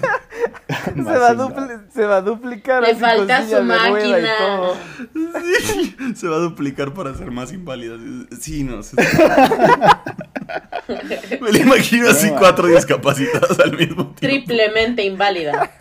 se, 0.95 1.01
va 1.01 1.29
a 1.29 1.35
se 1.93 2.05
va 2.05 2.17
a 2.17 2.21
duplicar. 2.21 2.81
Le 2.81 2.91
así 2.91 2.99
falta 2.99 3.47
su 3.47 3.57
y 3.57 3.61
máquina. 3.61 4.29
todo. 4.37 4.75
Sí, 5.13 5.95
se 6.15 6.27
va 6.27 6.37
a 6.37 6.39
duplicar 6.39 6.93
para 6.93 7.13
ser 7.13 7.29
más 7.31 7.53
inválida. 7.53 7.97
Sí, 8.39 8.63
no. 8.63 8.81
sí. 8.81 8.95
Me 11.41 11.51
lo 11.51 11.57
imagino 11.57 12.09
así 12.09 12.29
cuatro 12.31 12.67
discapacitados 12.67 13.59
al 13.59 13.71
mismo 13.77 14.13
tiempo. 14.13 14.15
triplemente 14.19 15.03
inválida. 15.03 15.71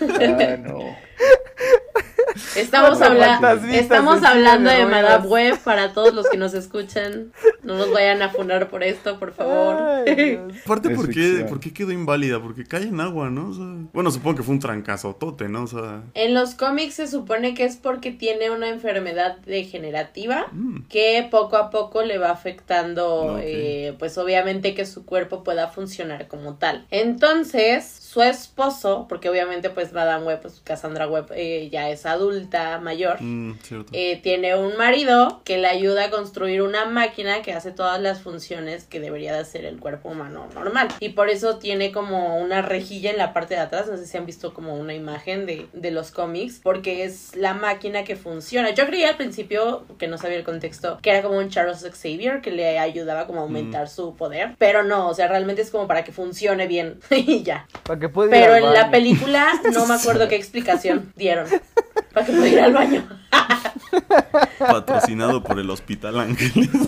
Ah, 0.00 0.56
no. 0.58 0.96
Estamos, 2.56 2.98
¿Cuántas 2.98 3.08
habla- 3.10 3.54
vistas 3.54 3.74
estamos 3.80 4.14
de 4.14 4.20
silla 4.20 4.30
hablando 4.30 4.70
de? 4.70 4.86
Madame 4.86 5.26
Web 5.26 5.58
para 5.64 5.92
todos 5.92 6.14
los 6.14 6.28
que 6.28 6.36
nos 6.36 6.54
escuchan. 6.54 7.32
No 7.62 7.76
nos 7.76 7.92
vayan 7.92 8.22
a 8.22 8.28
funar 8.30 8.68
por 8.68 8.82
esto, 8.84 9.18
por 9.18 9.32
favor. 9.32 9.76
Ay. 10.06 10.38
Aparte, 10.64 10.90
¿por 10.90 11.10
qué. 11.10 11.44
¿por 11.48 11.58
qué 11.60 11.72
quedó 11.72 11.90
inválida? 11.92 12.40
Porque 12.40 12.64
cae 12.64 12.84
en 12.84 13.00
agua, 13.00 13.30
¿no? 13.30 13.48
O 13.50 13.54
sea, 13.54 13.64
bueno, 13.92 14.10
supongo 14.10 14.36
que 14.38 14.42
fue 14.44 14.54
un 14.54 14.60
trancazotote, 14.60 15.48
¿no? 15.48 15.64
O 15.64 15.66
sea, 15.66 16.02
En 16.14 16.34
los 16.34 16.54
cómics 16.54 16.94
se 16.94 17.08
supone 17.08 17.54
que 17.54 17.64
es 17.64 17.76
porque 17.76 18.10
tiene 18.12 18.50
una 18.50 18.68
enfermedad 18.68 19.38
degenerativa 19.38 20.46
mm, 20.52 20.82
que 20.88 21.26
poco 21.30 21.56
a 21.56 21.70
poco 21.70 22.02
le 22.02 22.18
va 22.18 22.30
afectando, 22.30 23.38
eh, 23.42 23.94
pues 23.98 24.16
obviamente 24.18 24.74
que 24.74 24.86
su 24.86 25.04
cuerpo 25.04 25.42
pueda 25.42 25.68
funcionar 25.68 26.28
como 26.28 26.54
tal. 26.54 26.86
Entonces, 26.90 27.99
su 28.10 28.22
esposo, 28.22 29.06
porque 29.08 29.28
obviamente 29.28 29.70
pues 29.70 29.92
Madame 29.92 30.26
Web, 30.26 30.40
pues 30.42 30.60
Cassandra 30.64 31.06
Web 31.06 31.26
eh, 31.32 31.68
ya 31.70 31.90
es 31.90 32.06
adulta, 32.06 32.80
mayor, 32.80 33.22
mm, 33.22 33.58
eh, 33.92 34.20
tiene 34.20 34.56
un 34.56 34.76
marido 34.76 35.42
que 35.44 35.58
le 35.58 35.68
ayuda 35.68 36.06
a 36.06 36.10
construir 36.10 36.62
una 36.62 36.86
máquina 36.86 37.42
que 37.42 37.52
hace 37.52 37.70
todas 37.70 38.00
las 38.00 38.20
funciones 38.20 38.82
que 38.84 38.98
debería 38.98 39.32
de 39.32 39.38
hacer 39.38 39.64
el 39.64 39.78
cuerpo 39.78 40.08
humano 40.08 40.48
normal. 40.54 40.88
Y 40.98 41.10
por 41.10 41.28
eso 41.28 41.58
tiene 41.58 41.92
como 41.92 42.38
una 42.38 42.62
rejilla 42.62 43.10
en 43.10 43.16
la 43.16 43.32
parte 43.32 43.54
de 43.54 43.60
atrás. 43.60 43.86
No 43.88 43.96
sé 43.96 44.06
si 44.06 44.16
han 44.16 44.26
visto 44.26 44.52
como 44.54 44.74
una 44.74 44.92
imagen 44.94 45.46
de, 45.46 45.68
de 45.72 45.90
los 45.90 46.10
cómics. 46.10 46.60
Porque 46.62 47.04
es 47.04 47.36
la 47.36 47.54
máquina 47.54 48.04
que 48.04 48.16
funciona. 48.16 48.70
Yo 48.70 48.86
creía 48.86 49.10
al 49.10 49.16
principio, 49.16 49.84
que 49.98 50.08
no 50.08 50.18
sabía 50.18 50.36
el 50.36 50.44
contexto, 50.44 50.98
que 51.00 51.10
era 51.10 51.22
como 51.22 51.38
un 51.38 51.48
Charles 51.48 51.82
Xavier 51.82 52.40
que 52.40 52.50
le 52.50 52.78
ayudaba 52.78 53.26
como 53.26 53.40
a 53.40 53.42
aumentar 53.42 53.88
su 53.88 54.16
poder. 54.16 54.56
Pero 54.58 54.82
no, 54.82 55.08
o 55.08 55.14
sea, 55.14 55.28
realmente 55.28 55.62
es 55.62 55.70
como 55.70 55.86
para 55.86 56.02
que 56.04 56.12
funcione 56.12 56.66
bien. 56.66 57.00
y 57.10 57.42
ya. 57.42 57.66
Que 58.00 58.08
pueda 58.08 58.36
ir 58.36 58.42
Pero 58.42 58.56
en 58.56 58.74
la 58.74 58.90
película 58.90 59.52
no 59.72 59.86
me 59.86 59.94
acuerdo 59.94 60.28
qué 60.28 60.36
explicación 60.36 61.12
dieron. 61.14 61.46
Para 62.12 62.26
que 62.26 62.32
pueda 62.32 62.48
ir 62.48 62.60
al 62.60 62.72
baño. 62.72 63.08
Patrocinado 64.58 65.42
por 65.42 65.58
el 65.58 65.70
Hospital 65.70 66.18
Ángeles. 66.18 66.70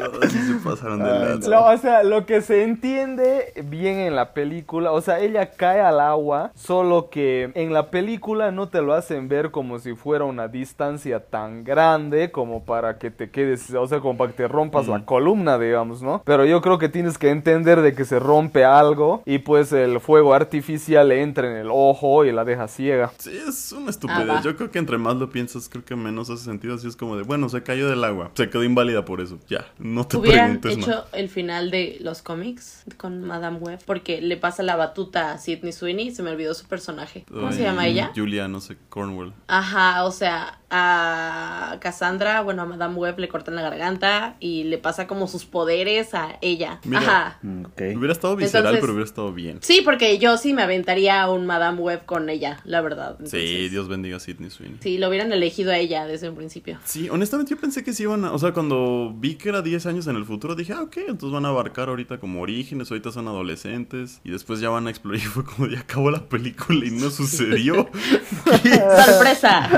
No, 0.00 0.20
sí 0.28 0.38
se 0.38 0.54
pasaron 0.64 1.02
de 1.02 1.10
Ay. 1.10 1.38
No, 1.48 1.66
o 1.66 1.76
sea, 1.76 2.02
lo 2.02 2.26
que 2.26 2.40
se 2.40 2.62
entiende 2.64 3.52
bien 3.64 3.98
en 3.98 4.16
la 4.16 4.32
película, 4.34 4.92
o 4.92 5.00
sea, 5.00 5.20
ella 5.20 5.50
cae 5.50 5.80
al 5.80 6.00
agua, 6.00 6.52
solo 6.54 7.10
que 7.10 7.50
en 7.54 7.72
la 7.72 7.90
película 7.90 8.50
no 8.50 8.68
te 8.68 8.82
lo 8.82 8.94
hacen 8.94 9.28
ver 9.28 9.50
como 9.50 9.78
si 9.78 9.94
fuera 9.94 10.24
una 10.24 10.48
distancia 10.48 11.20
tan 11.20 11.64
grande 11.64 12.30
como 12.30 12.64
para 12.64 12.98
que 12.98 13.10
te 13.10 13.30
quedes, 13.30 13.72
o 13.74 13.86
sea, 13.86 14.00
como 14.00 14.16
para 14.16 14.30
que 14.30 14.36
te 14.36 14.48
rompas 14.48 14.88
la 14.88 14.98
Mm. 14.98 15.04
columna, 15.04 15.58
digamos, 15.58 16.02
¿no? 16.02 16.22
Pero 16.24 16.44
yo 16.44 16.60
creo 16.60 16.78
que 16.78 16.88
tienes 16.88 17.18
que 17.18 17.30
entender 17.30 17.80
de 17.82 17.94
que 17.94 18.04
se 18.04 18.18
rompe 18.18 18.64
algo 18.64 19.22
y 19.26 19.38
pues 19.38 19.72
el 19.72 20.00
fuego 20.00 20.34
artificial 20.34 21.08
le 21.08 21.22
entra 21.22 21.50
en 21.50 21.56
el 21.56 21.68
ojo 21.70 22.24
y 22.24 22.32
la 22.32 22.44
deja 22.44 22.68
ciega. 22.68 23.10
Sí, 23.18 23.30
es 23.48 23.72
una 23.72 23.86
Ah, 23.86 23.90
estupidez. 23.90 24.28
va. 24.28 24.40
Yo 24.42 24.56
creo 24.56 24.70
que 24.70 24.78
entre 24.78 24.98
más 24.98 25.16
lo 25.16 25.30
piensas, 25.30 25.68
creo 25.68 25.84
que 25.84 25.96
menos 25.96 26.30
hace 26.30 26.44
sentido. 26.44 26.74
Así 26.74 26.86
es 26.88 26.96
como 26.96 27.16
de, 27.16 27.22
bueno, 27.24 27.48
se 27.48 27.62
cayó 27.62 27.88
del 27.88 28.02
agua. 28.04 28.30
Se 28.34 28.48
quedó 28.50 28.64
inválida 28.64 29.04
por 29.04 29.20
eso. 29.20 29.38
Ya, 29.48 29.64
no 29.82 30.06
te 30.06 30.16
hubieran 30.16 30.60
hecho 30.64 30.86
más. 30.88 31.04
el 31.12 31.28
final 31.28 31.70
de 31.70 31.98
los 32.00 32.22
cómics 32.22 32.84
con 32.96 33.22
Madame 33.24 33.58
Web 33.58 33.80
porque 33.84 34.20
le 34.22 34.36
pasa 34.36 34.62
la 34.62 34.76
batuta 34.76 35.32
a 35.32 35.38
Sidney 35.38 35.72
Sweeney 35.72 36.10
se 36.14 36.22
me 36.22 36.30
olvidó 36.30 36.54
su 36.54 36.66
personaje 36.66 37.24
¿cómo 37.28 37.52
se 37.52 37.58
Ay, 37.58 37.64
llama 37.64 37.86
ella? 37.86 38.12
Julia, 38.14 38.48
no 38.48 38.60
sé, 38.60 38.76
Cornwell. 38.88 39.32
ajá 39.48 40.04
o 40.04 40.10
sea 40.12 40.60
a 40.74 41.76
Cassandra 41.80 42.40
bueno 42.40 42.62
a 42.62 42.64
Madame 42.64 42.94
Web 42.96 43.18
le 43.18 43.28
cortan 43.28 43.54
la 43.54 43.62
garganta 43.62 44.36
y 44.40 44.64
le 44.64 44.78
pasa 44.78 45.06
como 45.06 45.28
sus 45.28 45.44
poderes 45.44 46.14
a 46.14 46.38
ella 46.40 46.80
Mira. 46.84 47.00
ajá 47.00 47.38
Mm. 47.42 47.64
Hubiera 47.98 48.12
estado 48.12 48.36
visceral, 48.36 48.64
Entonces- 48.66 48.80
pero 48.80 48.92
hubiera 48.92 49.06
estado 49.08 49.32
bien. 49.32 49.58
sí 49.62 49.80
porque 49.84 50.18
yo 50.18 50.36
sí 50.38 50.52
me 50.54 50.62
aventaría 50.62 51.22
a 51.22 51.30
un 51.30 51.44
Madame 51.46 51.78
Web 51.80 52.04
con 52.06 52.28
ella 52.30 52.60
la 52.64 52.80
verdad 52.80 53.16
Sí, 53.24 53.68
Dios 53.68 53.88
bendiga 53.88 54.16
a 54.16 54.20
Sidney 54.20 54.50
Sweeney. 54.50 54.78
sí 54.80 54.98
lo 54.98 55.08
hubieran 55.08 55.32
elegido 55.32 55.72
a 55.72 55.76
ella 55.78 56.06
desde 56.06 56.28
un 56.28 56.36
principio 56.36 56.78
Sí, 56.84 57.08
honestamente 57.10 57.50
yo 57.50 57.60
pensé 57.60 57.84
que 57.84 57.92
sí 57.92 58.04
iban 58.04 58.24
a... 58.24 58.32
O 58.32 58.38
sea, 58.38 58.52
cuando 58.52 59.12
vi 59.14 59.34
que 59.34 59.48
era 59.50 59.60
10 59.62 59.86
años 59.86 60.06
en 60.06 60.16
el 60.16 60.24
futuro, 60.24 60.54
dije, 60.54 60.72
ah, 60.72 60.82
ok, 60.82 60.96
entonces 61.08 61.30
van 61.32 61.44
a 61.44 61.48
abarcar 61.48 61.88
ahorita 61.88 62.18
como 62.18 62.40
orígenes, 62.40 62.90
ahorita 62.90 63.10
son 63.12 63.28
adolescentes, 63.28 64.20
y 64.24 64.30
después 64.30 64.60
ya 64.60 64.68
van 64.70 64.86
a 64.86 64.90
explorar, 64.90 65.20
y 65.20 65.24
fue 65.24 65.44
como 65.44 65.66
ya 65.68 65.80
acabó 65.80 66.10
la 66.10 66.20
película 66.28 66.84
y 66.86 66.90
no 66.90 67.10
sucedió. 67.10 67.88
sorpresa 69.06 69.68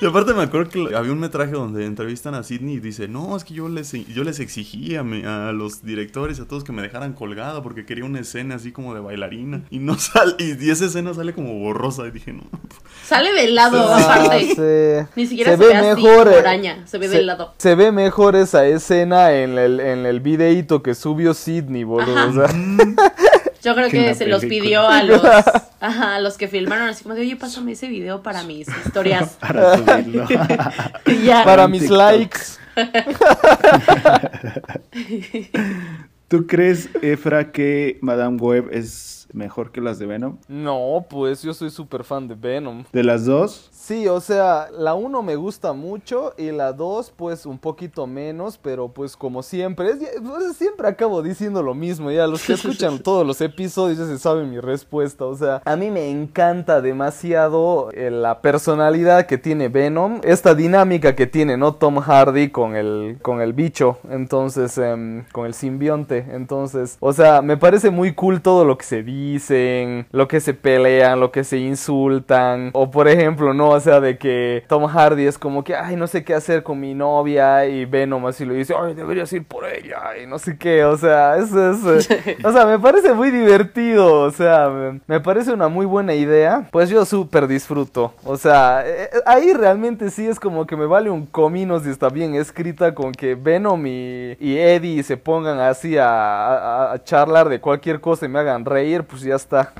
y 0.00 0.06
aparte 0.06 0.34
me 0.34 0.42
acuerdo 0.42 0.70
que 0.70 0.94
había 0.96 1.12
un 1.12 1.18
metraje 1.20 1.52
donde 1.52 1.84
entrevistan 1.86 2.34
a 2.34 2.42
Sidney 2.42 2.74
y 2.76 2.80
dice, 2.80 3.08
no, 3.08 3.36
es 3.36 3.44
que 3.44 3.54
yo 3.54 3.68
les, 3.68 3.92
yo 3.92 4.24
les 4.24 4.40
exigí 4.40 4.96
a, 4.96 5.02
mi- 5.02 5.22
a 5.24 5.52
los 5.52 5.82
directores, 5.84 6.40
a 6.40 6.46
todos 6.46 6.64
que 6.64 6.72
me 6.72 6.82
dejaran 6.82 7.12
colgada 7.12 7.62
porque 7.62 7.84
quería 7.86 8.04
una 8.04 8.20
escena 8.20 8.54
así 8.56 8.72
como 8.72 8.94
de 8.94 9.00
bailarina, 9.00 9.64
y 9.70 9.78
no 9.78 9.94
sale, 9.98 10.34
y, 10.38 10.64
y 10.64 10.70
esa 10.70 10.86
escena 10.86 11.14
sale 11.14 11.32
como 11.34 11.54
borrosa, 11.58 12.06
y 12.06 12.10
dije, 12.10 12.32
no, 12.32 12.42
sale 13.06 13.32
del 13.32 13.54
lado 13.54 13.96
Sí. 13.96 14.02
aparte 14.04 14.54
se, 14.54 15.06
ni 15.16 15.26
siquiera 15.26 15.52
se 15.52 15.56
se, 15.58 15.64
ve 15.68 15.74
ve 15.80 15.94
mejor, 15.94 16.28
eh, 16.28 16.38
araña 16.38 16.86
se 16.86 16.98
ve 16.98 17.08
se- 17.08 17.16
del 17.16 17.26
lado 17.26 17.54
Se 17.58 17.74
ve 17.74 17.92
mejor 17.92 18.36
esa 18.36 18.66
escena 18.66 19.32
en 19.32 19.58
el, 19.58 19.80
en 19.80 20.06
el 20.06 20.20
videíto 20.20 20.82
que 20.82 20.94
subió 20.94 21.34
Sidney, 21.34 21.84
boludo. 21.84 22.16
Ajá. 22.18 22.28
o 22.28 22.32
sea. 22.32 23.41
Yo 23.62 23.74
creo 23.74 23.88
Que 23.88 24.14
se 24.14 24.26
los 24.26 24.44
pidió 24.44 24.88
a 24.88 25.02
los, 25.02 25.22
ajá, 25.80 26.16
a 26.16 26.20
los 26.20 26.36
que 26.36 26.48
filmaron 26.48 26.88
así 26.88 27.04
como 27.04 27.14
de, 27.14 27.20
oye, 27.20 27.36
pásame 27.36 27.72
ese 27.72 27.88
video 27.88 28.22
para 28.22 28.42
mis 28.42 28.66
historias. 28.86 29.36
Para 29.40 29.76
subirlo. 29.78 30.26
Ya. 31.24 31.44
Para 31.44 31.68
mis 31.68 31.82
TikTok. 31.82 31.98
likes. 31.98 32.40
¿Tú 36.28 36.46
crees, 36.46 36.88
Efra, 37.02 37.52
que 37.52 37.98
Madame 38.00 38.38
Web 38.38 38.70
es 38.72 39.21
mejor 39.32 39.72
que 39.72 39.80
las 39.80 39.98
de 39.98 40.06
Venom? 40.06 40.36
No, 40.48 41.06
pues 41.08 41.42
yo 41.42 41.54
soy 41.54 41.70
súper 41.70 42.04
fan 42.04 42.28
de 42.28 42.34
Venom. 42.34 42.84
¿De 42.92 43.02
las 43.02 43.24
dos? 43.24 43.68
Sí, 43.72 44.06
o 44.06 44.20
sea, 44.20 44.68
la 44.70 44.94
1 44.94 45.22
me 45.22 45.34
gusta 45.34 45.72
mucho 45.72 46.34
y 46.38 46.52
la 46.52 46.72
2 46.72 47.12
pues 47.16 47.46
un 47.46 47.58
poquito 47.58 48.06
menos, 48.06 48.56
pero 48.56 48.88
pues 48.88 49.16
como 49.16 49.42
siempre, 49.42 49.90
es, 49.90 49.98
pues, 50.24 50.56
siempre 50.56 50.86
acabo 50.86 51.20
diciendo 51.20 51.62
lo 51.62 51.74
mismo, 51.74 52.10
ya 52.10 52.26
los 52.26 52.46
que 52.46 52.52
escuchan 52.54 53.00
todos 53.00 53.26
los 53.26 53.40
episodios 53.40 53.98
ya 53.98 54.06
se 54.06 54.18
saben 54.18 54.50
mi 54.50 54.60
respuesta, 54.60 55.24
o 55.24 55.34
sea, 55.34 55.62
a 55.64 55.76
mí 55.76 55.90
me 55.90 56.10
encanta 56.10 56.80
demasiado 56.80 57.90
eh, 57.92 58.10
la 58.10 58.40
personalidad 58.40 59.26
que 59.26 59.38
tiene 59.38 59.68
Venom, 59.68 60.20
esta 60.22 60.54
dinámica 60.54 61.16
que 61.16 61.26
tiene, 61.26 61.56
¿no? 61.56 61.74
Tom 61.74 61.98
Hardy 61.98 62.50
con 62.50 62.76
el, 62.76 63.18
con 63.20 63.40
el 63.40 63.52
bicho, 63.52 63.98
entonces, 64.08 64.78
em, 64.78 65.24
con 65.32 65.46
el 65.46 65.54
simbionte, 65.54 66.26
entonces, 66.30 66.98
o 67.00 67.12
sea, 67.12 67.42
me 67.42 67.56
parece 67.56 67.90
muy 67.90 68.14
cool 68.14 68.42
todo 68.42 68.64
lo 68.64 68.78
que 68.78 68.84
se 68.84 69.02
dicen, 69.32 70.06
lo 70.12 70.26
que 70.28 70.40
se 70.40 70.54
pelean, 70.54 71.20
lo 71.20 71.30
que 71.30 71.44
se 71.44 71.58
insultan, 71.58 72.70
o 72.72 72.90
por 72.90 73.08
ejemplo, 73.08 73.54
¿no? 73.54 73.70
O 73.70 73.80
sea, 73.80 74.00
de 74.00 74.18
que 74.18 74.64
Tom 74.68 74.86
Hardy 74.86 75.26
es 75.26 75.38
como 75.38 75.62
que, 75.64 75.74
ay, 75.74 75.96
no 75.96 76.06
sé 76.06 76.24
qué 76.24 76.34
hacer 76.34 76.62
con 76.62 76.80
mi 76.80 76.94
novia, 76.94 77.66
y 77.66 77.84
Venom 77.84 78.26
así 78.26 78.44
lo 78.44 78.54
dice, 78.54 78.74
ay, 78.78 78.94
deberías 78.94 79.32
ir 79.32 79.44
por 79.44 79.64
ella, 79.66 80.00
y 80.22 80.26
no 80.26 80.38
sé 80.38 80.56
qué, 80.58 80.84
o 80.84 80.96
sea, 80.96 81.36
eso 81.36 81.70
es, 81.96 82.10
eh, 82.10 82.36
o 82.44 82.52
sea, 82.52 82.66
me 82.66 82.78
parece 82.78 83.12
muy 83.12 83.30
divertido, 83.30 84.20
o 84.22 84.30
sea, 84.30 84.70
me, 85.06 85.20
parece 85.20 85.52
una 85.52 85.68
muy 85.68 85.86
buena 85.86 86.14
idea, 86.14 86.68
pues 86.70 86.88
yo 86.90 87.04
súper 87.04 87.46
disfruto, 87.46 88.12
o 88.24 88.36
sea, 88.36 88.82
eh, 88.86 89.08
eh, 89.12 89.18
ahí 89.26 89.52
realmente 89.52 90.10
sí 90.10 90.26
es 90.26 90.40
como 90.40 90.66
que 90.66 90.76
me 90.76 90.86
vale 90.86 91.10
un 91.10 91.26
comino 91.26 91.78
si 91.80 91.90
está 91.90 92.08
bien 92.08 92.34
escrita 92.34 92.94
con 92.94 93.12
que 93.12 93.34
Venom 93.34 93.86
y, 93.86 94.36
y 94.40 94.56
Eddie 94.58 95.02
se 95.02 95.16
pongan 95.16 95.58
así 95.60 95.96
a, 95.98 96.08
a- 96.08 96.92
a 96.92 97.04
charlar 97.04 97.48
de 97.48 97.60
cualquier 97.60 98.00
cosa 98.00 98.26
y 98.26 98.28
me 98.28 98.38
hagan 98.38 98.64
reír, 98.64 99.04
pues 99.12 99.22
ya 99.22 99.34
está. 99.36 99.74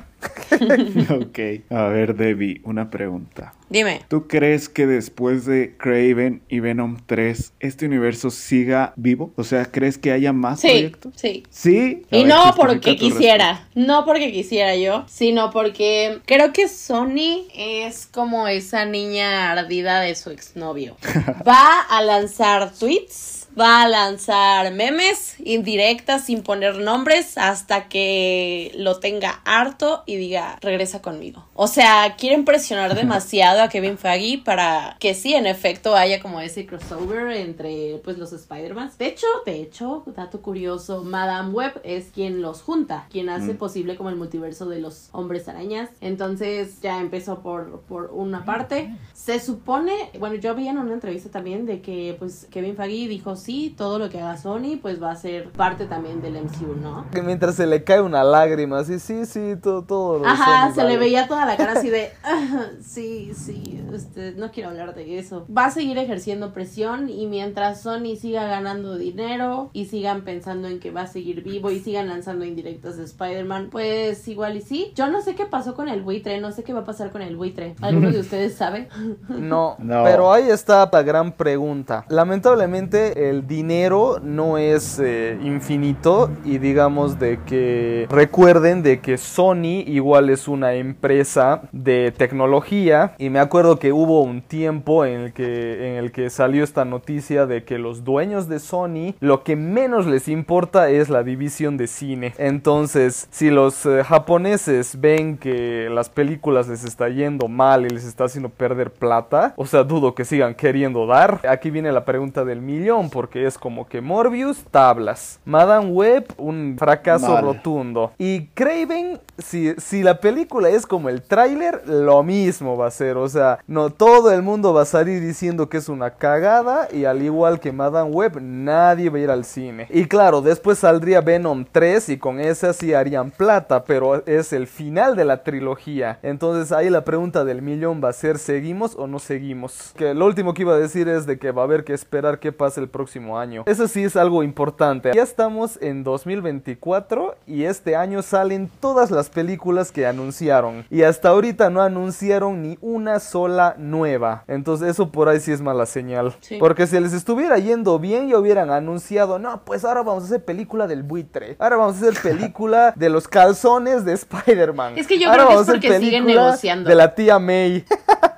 ok. 1.09 1.39
A 1.71 1.87
ver, 1.87 2.15
Debbie, 2.15 2.61
una 2.63 2.89
pregunta. 2.89 3.53
Dime. 3.69 4.01
¿Tú 4.07 4.27
crees 4.27 4.69
que 4.69 4.85
después 4.85 5.45
de 5.45 5.75
Craven 5.77 6.43
y 6.47 6.59
Venom 6.59 6.97
3, 7.07 7.53
este 7.59 7.87
universo 7.87 8.29
siga 8.29 8.93
vivo? 8.95 9.33
O 9.35 9.43
sea, 9.43 9.65
¿crees 9.65 9.97
que 9.97 10.11
haya 10.11 10.31
más 10.31 10.59
Sí, 10.61 10.67
proyectos? 10.67 11.13
sí. 11.15 11.43
Sí. 11.49 12.03
A 12.11 12.17
Y 12.17 12.19
ver, 12.19 12.27
no 12.27 12.53
porque 12.55 12.95
quisiera, 12.95 13.67
no 13.73 14.05
porque 14.05 14.31
quisiera 14.31 14.75
yo, 14.75 15.05
sino 15.09 15.49
porque 15.49 16.19
creo 16.25 16.53
que 16.53 16.67
Sony 16.69 17.47
es 17.55 18.05
como 18.05 18.47
esa 18.47 18.85
niña 18.85 19.51
ardida 19.51 20.01
de 20.01 20.13
su 20.13 20.29
exnovio. 20.29 20.95
Va 21.47 21.81
a 21.89 22.01
lanzar 22.03 22.71
tweets, 22.73 23.32
va 23.59 23.83
a 23.83 23.87
lanzar 23.87 24.71
memes 24.71 25.35
indirectas 25.39 26.25
sin 26.25 26.43
poner 26.43 26.77
nombres 26.77 27.37
hasta 27.37 27.87
que 27.87 28.71
lo 28.75 28.99
tenga 28.99 29.41
harto 29.45 30.03
y 30.05 30.15
diga, 30.15 30.57
regresa 30.61 31.01
conmigo. 31.01 31.45
O 31.55 31.67
sea, 31.67 32.15
quieren 32.17 32.45
presionar 32.45 32.95
demasiado 32.95 33.61
a 33.61 33.69
Kevin 33.69 33.97
Feige 33.97 34.41
para 34.43 34.97
que 34.99 35.13
sí, 35.13 35.33
en 35.35 35.45
efecto, 35.45 35.95
haya 35.95 36.19
como 36.21 36.39
ese 36.41 36.65
crossover 36.65 37.31
entre 37.31 38.01
pues 38.03 38.17
los 38.17 38.33
Spider-Man. 38.33 38.91
De 38.97 39.05
hecho, 39.05 39.27
de 39.45 39.61
hecho, 39.61 40.03
dato 40.15 40.41
curioso, 40.41 41.03
Madame 41.03 41.51
Web 41.51 41.79
es 41.83 42.05
quien 42.13 42.41
los 42.41 42.61
junta, 42.63 43.05
quien 43.11 43.29
hace 43.29 43.53
Mm. 43.53 43.57
posible 43.57 43.95
como 43.97 44.09
el 44.09 44.15
multiverso 44.15 44.65
de 44.67 44.79
los 44.79 45.09
hombres 45.11 45.47
arañas. 45.47 45.89
Entonces 46.01 46.81
ya 46.81 46.99
empezó 46.99 47.39
por, 47.41 47.81
por 47.81 48.09
una 48.13 48.45
parte. 48.45 48.95
Se 49.13 49.39
supone, 49.39 49.93
bueno, 50.19 50.35
yo 50.35 50.55
vi 50.55 50.67
en 50.67 50.77
una 50.79 50.93
entrevista 50.93 51.29
también 51.29 51.65
de 51.65 51.81
que 51.81 52.15
pues 52.17 52.47
Kevin 52.51 52.75
Feige 52.75 53.07
dijo 53.07 53.35
sí, 53.35 53.73
todo 53.77 53.99
lo 53.99 54.09
que 54.09 54.19
haga 54.19 54.37
Sony 54.37 54.77
pues 54.81 55.01
va 55.01 55.11
a 55.11 55.15
ser 55.15 55.49
parte 55.51 55.85
también 55.85 56.21
del 56.21 56.35
MCU, 56.37 56.75
¿no? 56.81 57.05
Que 57.11 57.21
mientras 57.21 57.55
se 57.55 57.67
le 57.67 57.83
cae 57.83 58.01
una 58.01 58.23
lágrima, 58.23 58.79
así, 58.79 58.99
sí, 58.99 59.25
sí, 59.25 59.53
todo, 59.61 59.83
todo. 59.83 60.25
Ajá, 60.25 60.69
Sony, 60.69 60.75
se 60.75 60.83
le 60.85 60.97
veía 60.97 61.27
toda 61.27 61.42
la 61.45 61.57
cara 61.57 61.73
así 61.73 61.89
de, 61.89 62.09
"Ah, 62.23 62.67
sí, 62.81 63.31
sí, 63.35 63.81
este, 63.93 64.33
no 64.33 64.51
quiero 64.51 64.69
hablar 64.69 64.93
de 64.95 65.19
eso. 65.19 65.45
Va 65.55 65.65
a 65.65 65.71
seguir 65.71 65.97
ejerciendo 65.97 66.53
presión 66.53 67.09
y 67.09 67.27
mientras 67.27 67.81
Sony 67.81 68.15
siga 68.19 68.45
ganando 68.45 68.97
dinero 68.97 69.69
y 69.73 69.85
sigan 69.85 70.23
pensando 70.23 70.67
en 70.67 70.79
que 70.79 70.91
va 70.91 71.01
a 71.01 71.07
seguir 71.07 71.43
vivo 71.43 71.71
y 71.71 71.79
sigan 71.79 72.07
lanzando 72.07 72.45
indirectas 72.45 72.97
de 72.97 73.03
Spider-Man, 73.05 73.69
pues 73.71 74.27
igual 74.27 74.57
y 74.57 74.61
sí. 74.61 74.91
Yo 74.95 75.07
no 75.07 75.21
sé 75.21 75.35
qué 75.35 75.45
pasó 75.45 75.73
con 75.75 75.89
el 75.89 76.01
buitre, 76.01 76.39
no 76.39 76.51
sé 76.51 76.63
qué 76.63 76.73
va 76.73 76.81
a 76.81 76.85
pasar 76.85 77.11
con 77.11 77.21
el 77.21 77.35
buitre. 77.35 77.75
¿Alguno 77.81 78.11
de 78.11 78.19
ustedes 78.25 78.55
sabe? 78.55 78.87
No, 79.29 79.75
No. 79.79 80.03
pero 80.03 80.31
ahí 80.31 80.49
está 80.49 80.89
la 80.91 81.03
gran 81.03 81.31
pregunta. 81.33 82.05
Lamentablemente 82.09 83.29
el 83.29 83.47
dinero 83.47 84.19
no 84.21 84.57
es 84.57 84.99
eh, 84.99 85.37
infinito 85.43 86.29
y 86.45 86.57
digamos 86.57 87.19
de 87.19 87.39
que 87.45 88.07
recuerden 88.09 88.83
de 88.83 88.99
que 89.01 89.17
Sony 89.17 89.83
igual 89.87 90.29
es 90.29 90.47
una 90.47 90.73
empresa 90.75 91.32
de 91.71 92.13
tecnología 92.15 93.15
y 93.17 93.29
me 93.29 93.39
acuerdo 93.39 93.79
que 93.79 93.91
hubo 93.91 94.21
un 94.21 94.41
tiempo 94.41 95.05
en 95.05 95.21
el 95.21 95.33
que 95.33 95.89
en 95.89 95.95
el 95.95 96.11
que 96.11 96.29
salió 96.29 96.63
esta 96.63 96.85
noticia 96.85 97.45
de 97.45 97.63
que 97.63 97.77
los 97.77 98.03
dueños 98.03 98.47
de 98.47 98.59
Sony 98.59 99.15
lo 99.19 99.43
que 99.43 99.55
menos 99.55 100.05
les 100.05 100.27
importa 100.27 100.89
es 100.89 101.09
la 101.09 101.23
división 101.23 101.77
de 101.77 101.87
cine. 101.87 102.33
Entonces, 102.37 103.27
si 103.31 103.49
los 103.49 103.85
eh, 103.85 104.03
japoneses 104.03 104.99
ven 104.99 105.37
que 105.37 105.89
las 105.89 106.09
películas 106.09 106.67
les 106.67 106.83
está 106.83 107.09
yendo 107.09 107.47
mal 107.47 107.85
y 107.85 107.89
les 107.89 108.05
está 108.05 108.25
haciendo 108.25 108.49
perder 108.49 108.91
plata, 108.91 109.53
o 109.57 109.65
sea, 109.65 109.83
dudo 109.83 110.13
que 110.15 110.25
sigan 110.25 110.55
queriendo 110.55 111.05
dar. 111.07 111.41
Aquí 111.47 111.71
viene 111.71 111.91
la 111.91 112.05
pregunta 112.05 112.45
del 112.45 112.61
millón, 112.61 113.09
porque 113.09 113.45
es 113.45 113.57
como 113.57 113.87
que 113.87 114.01
Morbius, 114.01 114.63
tablas. 114.69 115.39
Madame 115.45 115.87
Web, 115.87 116.33
un 116.37 116.75
fracaso 116.77 117.33
Mal. 117.33 117.43
rotundo. 117.43 118.11
Y 118.17 118.47
Craven, 118.47 119.19
si, 119.37 119.73
si 119.77 120.03
la 120.03 120.19
película 120.19 120.69
es 120.69 120.85
como 120.85 121.09
el 121.09 121.22
tráiler, 121.23 121.81
lo 121.87 122.23
mismo 122.23 122.77
va 122.77 122.87
a 122.87 122.91
ser. 122.91 123.17
O 123.17 123.27
sea, 123.29 123.59
no 123.67 123.89
todo 123.89 124.31
el 124.31 124.41
mundo 124.41 124.73
va 124.73 124.83
a 124.83 124.85
salir 124.85 125.21
diciendo 125.21 125.69
que 125.69 125.77
es 125.77 125.89
una 125.89 126.11
cagada. 126.11 126.87
Y 126.91 127.05
al 127.05 127.21
igual 127.21 127.59
que 127.59 127.71
Madame 127.71 128.11
Web, 128.11 128.39
nadie 128.41 129.09
va 129.09 129.17
a 129.17 129.21
ir 129.21 129.31
al 129.31 129.45
cine. 129.45 129.87
Y 129.89 130.05
claro, 130.05 130.41
después 130.41 130.79
saldría 130.79 131.21
Venom 131.21 131.65
3 131.71 132.09
y 132.09 132.17
con 132.17 132.39
esa 132.39 132.73
sí 132.73 132.93
harían 132.93 133.31
plata. 133.31 133.83
Pero 133.85 134.25
es 134.25 134.53
el 134.53 134.67
final 134.67 135.15
de 135.15 135.25
la 135.25 135.43
trilogía. 135.43 136.19
Entonces 136.21 136.71
ahí 136.71 136.89
la 136.89 137.03
pregunta 137.03 137.43
del 137.43 137.61
millón 137.61 138.01
va 138.03 138.09
a 138.09 138.13
ser, 138.13 138.37
¿seguimos 138.37 138.95
o 138.95 139.07
no 139.07 139.19
seguimos? 139.19 139.93
Que 139.95 140.13
lo 140.13 140.25
último 140.25 140.53
que 140.53 140.63
iba 140.63 140.73
a 140.73 140.79
decir 140.79 141.07
es 141.07 141.25
de 141.25 141.37
que 141.37 141.51
va 141.51 141.63
a 141.63 141.65
haber 141.65 141.83
que 141.83 141.93
esperar 141.93 142.39
qué 142.39 142.51
pasa 142.51 142.81
el 142.81 142.89
próximo 142.89 143.39
año. 143.39 143.63
Eso 143.65 143.87
sí 143.87 144.03
es 144.03 144.15
algo 144.15 144.43
importante. 144.43 145.11
Ya 145.13 145.23
estamos 145.23 145.77
en 145.81 146.03
2024 146.03 147.35
y 147.47 147.63
este 147.63 147.95
año 147.95 148.21
salen 148.21 148.69
todas 148.79 149.11
las 149.11 149.29
películas 149.29 149.91
que 149.91 150.05
anunciaron. 150.05 150.85
Y 150.89 151.01
hasta 151.13 151.29
ahorita 151.29 151.69
no 151.69 151.83
anunciaron 151.83 152.63
ni 152.63 152.79
una 152.81 153.19
sola 153.19 153.75
nueva. 153.77 154.45
Entonces 154.47 154.89
eso 154.89 155.11
por 155.11 155.29
ahí 155.29 155.39
sí 155.39 155.51
es 155.51 155.61
mala 155.61 155.85
señal. 155.85 156.33
Sí. 156.39 156.57
Porque 156.59 156.87
si 156.87 156.99
les 156.99 157.13
estuviera 157.13 157.59
yendo 157.59 157.99
bien 157.99 158.29
ya 158.29 158.39
hubieran 158.39 158.71
anunciado, 158.71 159.37
no, 159.37 159.63
pues 159.63 159.85
ahora 159.85 160.01
vamos 160.01 160.23
a 160.23 160.25
hacer 160.25 160.43
película 160.43 160.87
del 160.87 161.03
buitre. 161.03 161.55
Ahora 161.59 161.77
vamos 161.77 162.01
a 162.01 162.07
hacer 162.07 162.19
película 162.23 162.93
de 162.95 163.09
los 163.11 163.27
calzones 163.27 164.05
de 164.05 164.13
Spider-Man. 164.13 164.97
Es 164.97 165.05
que 165.05 165.19
yo 165.19 165.29
Ahora 165.29 165.45
creo 165.45 165.57
que 165.57 165.61
es 165.61 165.69
porque 165.69 165.99
siguen 165.99 166.25
negociando. 166.25 166.89
De 166.89 166.95
la 166.95 167.13
tía 167.13 167.37
May. 167.37 167.85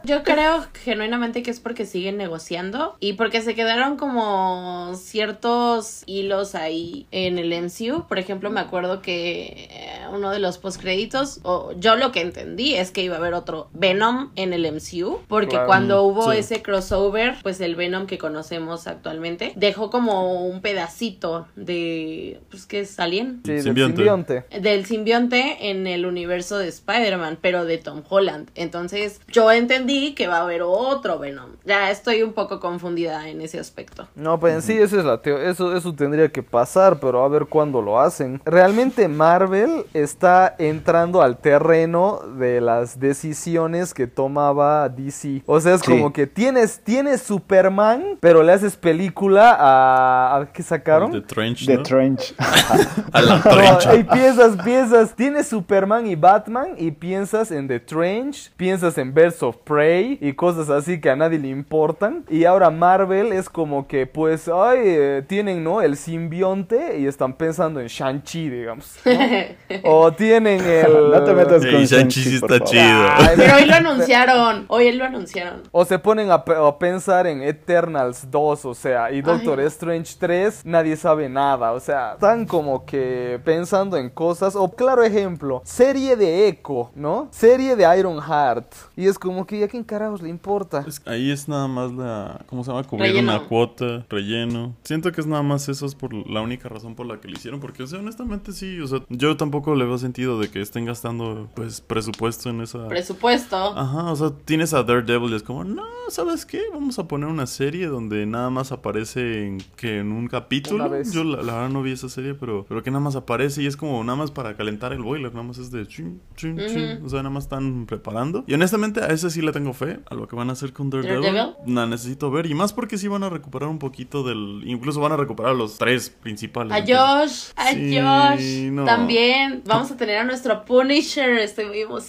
Yo 0.06 0.22
creo 0.22 0.64
genuinamente 0.84 1.42
que 1.42 1.50
es 1.50 1.60
porque 1.60 1.88
siguen 1.88 2.18
negociando 2.18 2.96
y 3.00 3.14
porque 3.14 3.42
se 3.42 3.56
quedaron 3.56 3.98
como 3.98 4.94
ciertos 4.94 6.04
hilos 6.06 6.54
ahí 6.54 7.08
en 7.10 7.40
el 7.40 7.52
MCU. 7.60 8.08
Por 8.08 8.20
ejemplo, 8.20 8.52
me 8.52 8.60
acuerdo 8.60 9.02
que 9.02 9.68
eh, 9.72 10.08
uno 10.14 10.30
de 10.30 10.38
los 10.38 10.60
postcréditos, 10.60 11.40
o 11.42 11.72
yo 11.80 11.96
lo 11.96 12.12
que 12.12 12.22
entendí 12.22 12.65
es 12.74 12.90
que 12.90 13.04
iba 13.04 13.16
a 13.16 13.20
haber 13.20 13.36
otro 13.36 13.70
Venom 13.74 14.32
en 14.36 14.52
el 14.54 14.66
MCU, 14.66 15.20
porque 15.28 15.52
Claro. 15.52 15.68
cuando 15.68 16.02
hubo 16.04 16.32
Sí. 16.32 16.40
ese 16.40 16.64
crossover, 16.64 17.36
pues 17.44 17.62
el 17.62 17.76
Venom 17.76 18.08
que 18.08 18.18
conocemos 18.18 18.88
actualmente 18.88 19.54
dejó 19.56 19.92
como 19.92 20.44
un 20.48 20.62
pedacito 20.62 21.48
de, 21.56 22.40
pues 22.50 22.66
que 22.66 22.80
es 22.82 23.00
Alien, 23.00 23.42
Sí, 23.46 23.52
del 23.54 23.64
Simbionte. 23.64 23.96
simbionte. 23.96 24.46
del 24.60 24.86
simbionte 24.86 25.70
en 25.70 25.86
el 25.88 26.06
universo 26.06 26.58
de 26.58 26.68
Spider-Man, 26.70 27.38
pero 27.42 27.66
de 27.66 27.78
Tom 27.78 28.02
Holland. 28.10 28.50
Entonces, 28.56 29.22
yo 29.28 29.52
entendí 29.52 30.14
que 30.16 30.28
va 30.28 30.38
a 30.38 30.42
haber 30.42 30.62
otro 30.64 31.20
Venom. 31.20 31.52
Ya 31.66 31.92
estoy 31.92 32.24
un 32.24 32.34
poco 32.34 32.60
confundida 32.60 33.30
en 33.30 33.42
ese 33.42 33.60
aspecto. 33.60 34.08
No, 34.16 34.40
pues 34.40 34.56
en 34.56 34.62
sí 34.62 34.74
esa 34.74 34.98
es 35.00 35.06
la 35.06 35.22
teo- 35.22 35.38
eso 35.40 35.76
eso 35.76 35.94
tendría 35.94 36.30
que 36.30 36.42
pasar, 36.44 37.00
pero 37.00 37.24
a 37.24 37.28
ver 37.28 37.46
cuándo 37.48 37.82
lo 37.82 38.00
hacen. 38.00 38.42
Realmente 38.46 39.08
Marvel 39.08 39.86
está 39.94 40.56
entrando 40.58 41.22
al 41.22 41.38
terreno 41.38 42.20
de 42.38 42.55
las 42.62 43.00
decisiones 43.00 43.94
que 43.94 44.08
tomaba 44.08 44.90
DC. 44.90 45.44
O 45.46 45.60
sea, 45.60 45.76
es 45.76 45.82
Sí. 45.82 45.92
como 45.92 46.12
que 46.14 46.28
tienes 46.28 46.80
tienes 46.84 47.22
Superman, 47.22 48.18
pero 48.20 48.44
le 48.44 48.52
haces 48.54 48.76
película 48.76 49.56
a 49.60 50.38
¿a 50.38 50.46
qué 50.52 50.64
sacaron? 50.64 51.12
The 51.12 51.22
Trench, 51.22 51.66
The. 51.66 51.78
Trench. 51.80 52.34
A 53.12 53.22
la 53.22 53.36
No, 53.86 53.96
y 53.96 54.04
piensas, 54.04 54.58
piensas, 54.64 55.16
tienes 55.16 55.48
Superman 55.48 56.08
y 56.08 56.16
Batman 56.16 56.70
y 56.78 56.92
piensas 56.92 57.52
en 57.52 57.68
The 57.68 57.80
Trench, 57.80 58.52
piensas 58.58 58.98
en 58.98 59.14
Birds 59.14 59.42
of 59.44 59.58
Prey 59.64 60.18
y 60.22 60.34
cosas 60.34 60.70
así 60.70 61.00
que 61.00 61.10
a 61.10 61.16
nadie 61.16 61.40
le 61.40 61.48
importan. 61.50 62.26
Y 62.30 62.46
ahora 62.46 62.70
Marvel 62.70 63.32
es 63.32 63.50
como 63.50 63.88
que 63.88 64.08
pues, 64.08 64.48
ay, 64.48 64.80
eh, 64.84 65.24
tienen, 65.28 65.64
¿no? 65.64 65.82
El 65.82 65.98
simbionte 65.98 66.98
y 67.00 67.06
están 67.08 67.34
pensando 67.34 67.80
en 67.80 67.88
Shang-Chi, 67.88 68.50
digamos. 68.50 68.98
¿no? 69.06 69.12
o 69.84 70.12
tienen 70.14 70.62
el... 70.64 71.12
No 71.12 71.24
te 71.24 71.34
metas 71.34 71.62
con 71.66 71.84
Shang-Chi 71.84 71.96
Shang-Chi, 71.96 72.24
sí 72.24 72.40
por 72.40 72.45
está 72.46 72.58
favor. 72.66 72.70
chido. 72.72 73.08
Ay, 73.18 73.34
Pero 73.38 73.56
hoy 73.56 73.66
lo 73.66 73.74
anunciaron. 73.76 74.66
Hoy 74.68 74.92
lo 74.92 75.06
anunciaron. 75.06 75.62
O 75.72 75.86
se 75.86 76.00
ponen 76.00 76.32
a, 76.32 76.44
pe- 76.46 76.56
a 76.56 76.78
pensar 76.78 77.28
en 77.28 77.42
Eternals 77.44 78.30
2, 78.32 78.66
o 78.66 78.74
sea, 78.74 79.12
y 79.12 79.22
Doctor 79.22 79.60
Ay. 79.60 79.66
Strange 79.68 80.16
3, 80.20 80.62
nadie 80.66 80.96
sabe 80.96 81.28
nada, 81.30 81.72
o 81.74 81.80
sea, 81.80 82.14
están 82.14 82.46
como 82.46 82.86
que 82.86 83.40
pensando 83.44 83.98
en 83.98 84.10
cosas, 84.10 84.56
o 84.56 84.70
claro 84.70 85.04
ejemplo, 85.04 85.62
serie 85.66 86.16
de 86.16 86.48
Echo, 86.48 86.92
¿no? 86.96 87.28
Serie 87.32 87.76
de 87.76 87.98
Iron 88.00 88.22
Heart, 88.22 88.74
y 88.96 89.08
es 89.08 89.18
como 89.20 89.46
que, 89.46 89.58
¿y 89.58 89.64
a 89.64 89.68
quién 89.68 89.84
carajos 89.84 90.22
le 90.22 90.30
importa? 90.30 90.84
Es- 90.88 91.02
ahí 91.06 91.32
es 91.32 91.48
nada 91.48 91.68
más 91.68 91.92
la. 91.92 92.40
¿Cómo 92.48 92.64
se 92.64 92.72
llama? 92.72 92.84
Cubrir 92.84 93.08
Relleno. 93.14 93.32
una 93.36 93.48
cuota, 93.48 94.06
relleno. 94.10 94.74
Siento 94.84 95.12
que 95.12 95.22
es 95.22 95.28
nada 95.28 95.44
más 95.44 95.68
eso, 95.70 95.86
es 95.86 95.96
por 95.96 96.14
la 96.14 96.42
única 96.42 96.70
razón 96.70 96.96
por 96.96 97.06
la 97.06 97.20
que 97.20 97.28
lo 97.28 97.34
hicieron. 97.36 97.60
Porque, 97.60 97.84
o 97.84 97.88
sea, 97.88 98.00
honestamente 98.00 98.52
sí. 98.52 98.80
O 98.80 98.88
sea, 98.88 99.00
yo 99.10 99.36
tampoco 99.38 99.76
le 99.76 99.86
veo 99.86 99.98
sentido 99.98 100.40
de 100.40 100.50
que 100.50 100.62
estén 100.62 100.86
gastando, 100.86 101.48
pues, 101.56 101.82
presupuesto 101.82 102.35
en 102.44 102.62
esa. 102.62 102.88
Presupuesto. 102.88 103.56
Ajá, 103.56 104.12
o 104.12 104.16
sea, 104.16 104.32
tienes 104.46 104.74
a 104.74 104.84
Daredevil 104.84 105.32
y 105.32 105.36
es 105.36 105.44
como, 105.44 105.64
no, 105.64 105.84
¿sabes 106.10 106.46
qué? 106.46 106.62
Vamos 106.74 107.00
a 107.00 107.08
poner 107.08 107.30
una 107.30 107.48
serie 107.48 107.88
donde 107.88 108.26
nada 108.26 108.50
más 108.50 108.72
aparece 108.72 109.46
en, 109.46 109.58
que 109.76 110.00
en 110.00 110.12
un 110.12 110.28
capítulo. 110.28 110.86
Una 110.86 110.88
vez. 110.94 111.12
Yo 111.14 111.24
la, 111.24 111.38
la 111.42 111.54
verdad 111.54 111.70
no 111.70 111.82
vi 111.82 111.92
esa 111.94 112.10
serie, 112.10 112.34
pero, 112.34 112.66
pero 112.68 112.84
que 112.84 112.92
nada 112.92 113.00
más 113.02 113.16
aparece 113.16 113.64
y 113.64 113.68
es 113.68 113.78
como 113.78 114.04
nada 114.04 114.16
más 114.18 114.32
para 114.32 114.56
calentar 114.56 114.94
el 114.94 115.02
boiler, 115.02 115.32
nada 115.34 115.44
más 115.48 115.58
es 115.58 115.72
de 115.72 115.88
chin, 115.88 116.22
chin, 116.36 116.58
chin. 116.58 116.98
Ujú. 116.98 117.06
O 117.06 117.10
sea, 117.10 117.20
nada 117.20 117.30
más 117.30 117.46
están 117.46 117.86
preparando. 117.86 118.44
Y 118.48 118.54
honestamente 118.54 119.02
a 119.02 119.08
ese 119.08 119.30
sí 119.30 119.42
le 119.42 119.52
tengo 119.52 119.74
fe, 119.74 120.00
a 120.10 120.16
lo 120.16 120.28
que 120.28 120.36
van 120.36 120.50
a 120.50 120.54
hacer 120.54 120.74
con 120.74 120.90
Daredevil. 120.90 121.22
¿Daredevil? 121.24 121.76
La 121.76 121.86
necesito 121.86 122.32
ver. 122.32 122.46
Y 122.46 122.54
más 122.54 122.74
porque 122.74 122.98
sí 122.98 123.08
van 123.08 123.24
a 123.24 123.30
recuperar 123.30 123.70
un 123.70 123.80
poquito 123.80 124.24
del... 124.24 124.64
Incluso 124.66 125.00
van 125.00 125.12
a 125.12 125.18
recuperar 125.18 125.52
a 125.52 125.56
los 125.56 125.78
tres 125.78 126.10
principales. 126.10 126.72
A 126.74 126.80
Entonces, 126.80 127.54
Josh, 127.56 127.68
a 127.68 127.72
Sí, 127.72 128.00
Josh. 128.00 128.72
no. 128.72 128.86
También 128.86 129.62
vamos 129.66 129.92
a 129.92 129.98
tener 129.98 130.18
a 130.20 130.24
nuestro 130.24 130.64
Punisher. 130.66 131.30
Estoy 131.40 131.66
muy 131.66 131.80
emocionada. 131.82 132.06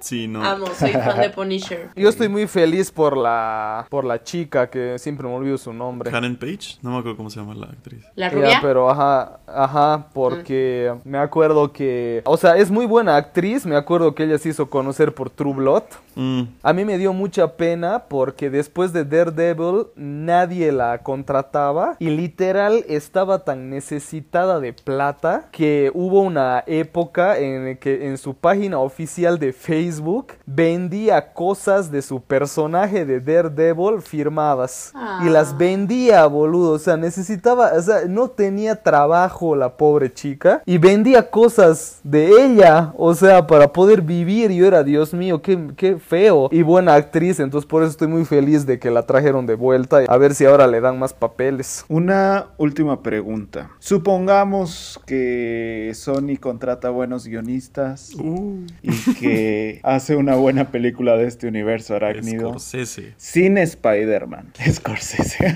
Sí, 0.00 0.28
no. 0.28 0.44
Amo, 0.44 0.66
soy 0.78 0.92
fan 0.92 1.20
de 1.20 1.30
Punisher. 1.30 1.88
Yo 1.96 2.08
estoy 2.08 2.28
muy 2.28 2.46
feliz 2.46 2.90
por 2.90 3.16
la, 3.16 3.86
por 3.90 4.04
la 4.04 4.22
chica, 4.22 4.68
que 4.70 4.98
siempre 4.98 5.26
me 5.26 5.34
olvido 5.34 5.58
su 5.58 5.72
nombre. 5.72 6.10
Karen 6.10 6.36
Page, 6.36 6.78
no 6.82 6.90
me 6.92 6.98
acuerdo 6.98 7.16
cómo 7.16 7.30
se 7.30 7.40
llama 7.40 7.54
la 7.54 7.66
actriz. 7.66 8.04
La 8.14 8.30
rubia. 8.30 8.58
pero 8.62 8.90
ajá, 8.90 9.40
ajá, 9.46 10.06
porque 10.12 10.92
Mm. 11.04 11.08
me 11.08 11.18
acuerdo 11.18 11.72
que, 11.72 12.22
o 12.24 12.36
sea, 12.36 12.56
es 12.56 12.70
muy 12.70 12.86
buena 12.86 13.16
actriz, 13.16 13.66
me 13.66 13.76
acuerdo 13.76 14.14
que 14.14 14.24
ella 14.24 14.38
se 14.38 14.50
hizo 14.50 14.70
conocer 14.70 15.14
por 15.14 15.30
True 15.30 15.54
Blood. 15.54 15.82
Mm, 16.14 16.42
A 16.62 16.72
mí 16.72 16.84
me 16.84 16.98
dio 16.98 17.12
mucha 17.12 17.56
pena 17.56 18.04
porque 18.08 18.50
después 18.50 18.92
de 18.92 19.04
Daredevil 19.04 19.86
nadie 19.96 20.72
la 20.72 20.98
contrataba 20.98 21.96
y 21.98 22.10
literal 22.10 22.84
estaba 22.88 23.44
tan 23.44 23.70
necesitada 23.70 24.60
de 24.60 24.72
plata 24.72 25.48
que 25.52 25.90
hubo 25.94 26.20
una 26.20 26.64
época 26.66 27.38
en 27.38 27.76
que 27.78 28.06
en 28.08 28.18
su 28.18 28.34
página 28.34 28.78
oficial 28.78 28.97
de 28.98 29.52
Facebook 29.52 30.32
vendía 30.44 31.32
cosas 31.32 31.88
de 31.92 32.02
su 32.02 32.20
personaje 32.20 33.04
de 33.06 33.20
Daredevil 33.20 34.02
firmadas 34.02 34.92
y 35.24 35.28
las 35.28 35.52
Ah. 35.52 35.56
vendía, 35.56 36.26
boludo, 36.26 36.72
o 36.72 36.78
sea, 36.80 36.96
necesitaba, 36.96 37.70
o 37.76 37.80
sea, 37.80 38.06
no 38.08 38.28
tenía 38.28 38.82
trabajo 38.82 39.54
la 39.54 39.76
pobre 39.76 40.12
chica 40.12 40.62
y 40.66 40.78
vendía 40.78 41.30
cosas 41.30 42.00
de 42.02 42.26
ella, 42.44 42.92
o 42.96 43.14
sea, 43.14 43.46
para 43.46 43.72
poder 43.72 44.02
vivir. 44.02 44.50
Y 44.50 44.56
yo 44.56 44.66
era, 44.66 44.82
Dios 44.82 45.14
mío, 45.14 45.40
qué, 45.42 45.68
qué 45.76 45.96
feo. 45.98 46.48
Y 46.50 46.62
buena 46.62 46.94
actriz, 46.94 47.38
entonces 47.38 47.68
por 47.68 47.82
eso 47.82 47.92
estoy 47.92 48.08
muy 48.08 48.24
feliz 48.24 48.66
de 48.66 48.80
que 48.80 48.90
la 48.90 49.04
trajeron 49.04 49.46
de 49.46 49.54
vuelta. 49.54 49.98
A 50.08 50.16
ver 50.16 50.34
si 50.34 50.44
ahora 50.44 50.66
le 50.66 50.80
dan 50.80 50.98
más 50.98 51.14
papeles. 51.14 51.84
Una 51.88 52.46
última 52.58 53.00
pregunta. 53.00 53.70
Supongamos 53.78 55.00
que 55.06 55.92
Sony 55.94 56.36
contrata 56.40 56.90
buenos 56.90 57.26
guionistas 57.26 58.08
Uh, 58.18 58.64
y 58.82 58.87
que 59.20 59.80
hace 59.84 60.16
una 60.16 60.34
buena 60.36 60.70
película 60.70 61.16
de 61.16 61.26
este 61.26 61.46
universo 61.48 61.94
arácnido. 61.94 62.50
Scorsese. 62.50 63.14
Sin 63.16 63.58
Spider-Man. 63.58 64.52
Scorsese. 64.72 65.54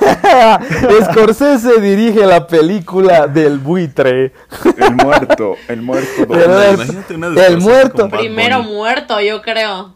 Scorsese 1.10 1.80
dirige 1.80 2.26
la 2.26 2.46
película 2.46 3.26
del 3.26 3.58
buitre. 3.58 4.32
el 4.76 4.94
muerto. 4.96 5.56
El 5.68 5.82
muerto. 5.82 6.08
Una 6.28 7.30
de 7.30 7.46
el 7.46 7.58
muerto. 7.58 8.08
Primero 8.08 8.62
muerto, 8.62 9.20
yo 9.20 9.42
creo. 9.42 9.94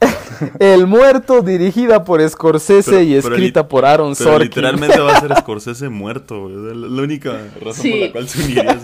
El 0.59 0.87
muerto 0.87 1.43
dirigida 1.43 2.05
por 2.05 2.27
Scorsese 2.29 2.91
Pero- 2.91 3.03
y 3.03 3.15
escrita 3.15 3.69
por 3.69 3.85
Aaron 3.85 4.15
Pero 4.17 4.31
Sorkin. 4.31 4.49
literalmente 4.49 4.99
va 5.01 5.17
a 5.17 5.21
ser 5.21 5.35
Scorsese 5.37 5.89
muerto, 5.89 6.49
güey. 6.49 6.55
La 6.75 7.03
única 7.03 7.33
razón 7.61 7.75
Sí. 7.83 7.91
por 7.91 8.01
la 8.01 8.12
cual 8.12 8.29
se 8.29 8.43
uniría. 8.43 8.81